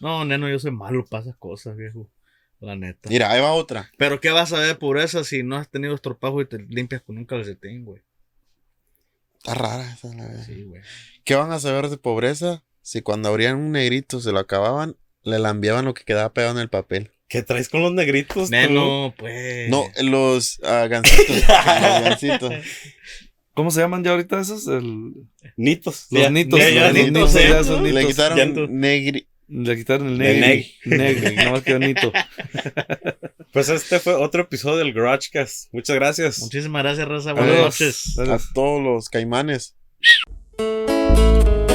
No, 0.00 0.26
neno, 0.26 0.50
yo 0.50 0.58
soy 0.58 0.72
malo 0.72 1.04
para 1.06 1.22
esas 1.22 1.36
cosas, 1.36 1.76
viejo. 1.78 2.10
La 2.60 2.74
neta. 2.76 3.08
Mira, 3.10 3.30
ahí 3.30 3.40
va 3.40 3.52
otra. 3.52 3.90
Pero 3.98 4.20
¿qué 4.20 4.30
vas 4.30 4.52
a 4.52 4.58
ver 4.58 4.68
de 4.68 4.74
pobreza 4.76 5.24
si 5.24 5.42
no 5.42 5.56
has 5.56 5.68
tenido 5.70 5.94
estropajo 5.94 6.40
y 6.40 6.46
te 6.48 6.58
limpias 6.58 7.02
con 7.02 7.18
un 7.18 7.24
calcetín, 7.26 7.84
güey? 7.84 8.02
Está 9.38 9.54
rara 9.54 9.92
esa, 9.92 10.08
la 10.14 10.26
verdad. 10.26 10.44
Sí, 10.46 10.62
güey. 10.62 10.82
¿Qué 11.24 11.34
van 11.34 11.52
a 11.52 11.60
saber 11.60 11.88
de 11.88 11.98
pobreza 11.98 12.64
si 12.82 13.02
cuando 13.02 13.28
abrían 13.28 13.56
un 13.56 13.72
negrito 13.72 14.20
se 14.20 14.32
lo 14.32 14.38
acababan, 14.38 14.96
le 15.22 15.38
lambiaban 15.38 15.84
lo 15.84 15.94
que 15.94 16.04
quedaba 16.04 16.32
pegado 16.32 16.54
en 16.54 16.60
el 16.62 16.70
papel? 16.70 17.10
¿Qué 17.28 17.42
traes 17.42 17.68
con 17.68 17.82
los 17.82 17.92
negritos? 17.92 18.50
Neno, 18.50 19.12
pues. 19.18 19.68
No, 19.68 19.84
los 20.02 20.60
ah, 20.62 20.86
gancitos. 20.88 21.36
los 21.36 21.46
gancitos. 22.02 22.52
¿Cómo 23.52 23.70
se 23.70 23.80
llaman 23.80 24.04
ya 24.04 24.12
ahorita 24.12 24.40
esos? 24.40 24.66
El- 24.68 25.12
Nitos. 25.56 26.06
Los 26.10 26.22
Ya- 26.22 26.30
nitos. 26.30 26.58
ya- 26.60 26.70
ya 26.70 26.84
los 26.84 26.94
nitos, 26.94 27.34
nitos, 27.34 27.34
ya 27.34 27.64
son 27.64 27.82
Le 27.94 28.06
quitaron 28.06 28.54
no- 28.54 28.66
negri. 28.68 29.26
Le 29.48 29.76
quitaron 29.76 30.08
el 30.08 30.18
De 30.18 30.40
negri. 30.40 30.74
Negri, 30.84 31.36
no 31.36 31.52
más 31.52 31.62
quedó 31.62 31.78
nito. 31.78 32.12
Pues 33.52 33.70
este 33.70 34.00
fue 34.00 34.12
otro 34.12 34.42
episodio 34.42 34.76
del 34.76 34.92
GarageCast. 34.92 35.72
Muchas 35.72 35.96
gracias. 35.96 36.40
Muchísimas 36.40 36.82
gracias, 36.82 37.08
Raza. 37.08 37.32
Buenas 37.32 37.58
noches. 37.58 38.18
A 38.18 38.38
todos 38.52 38.82
los 38.82 39.08
caimanes. 39.08 39.74
Thank 40.58 41.65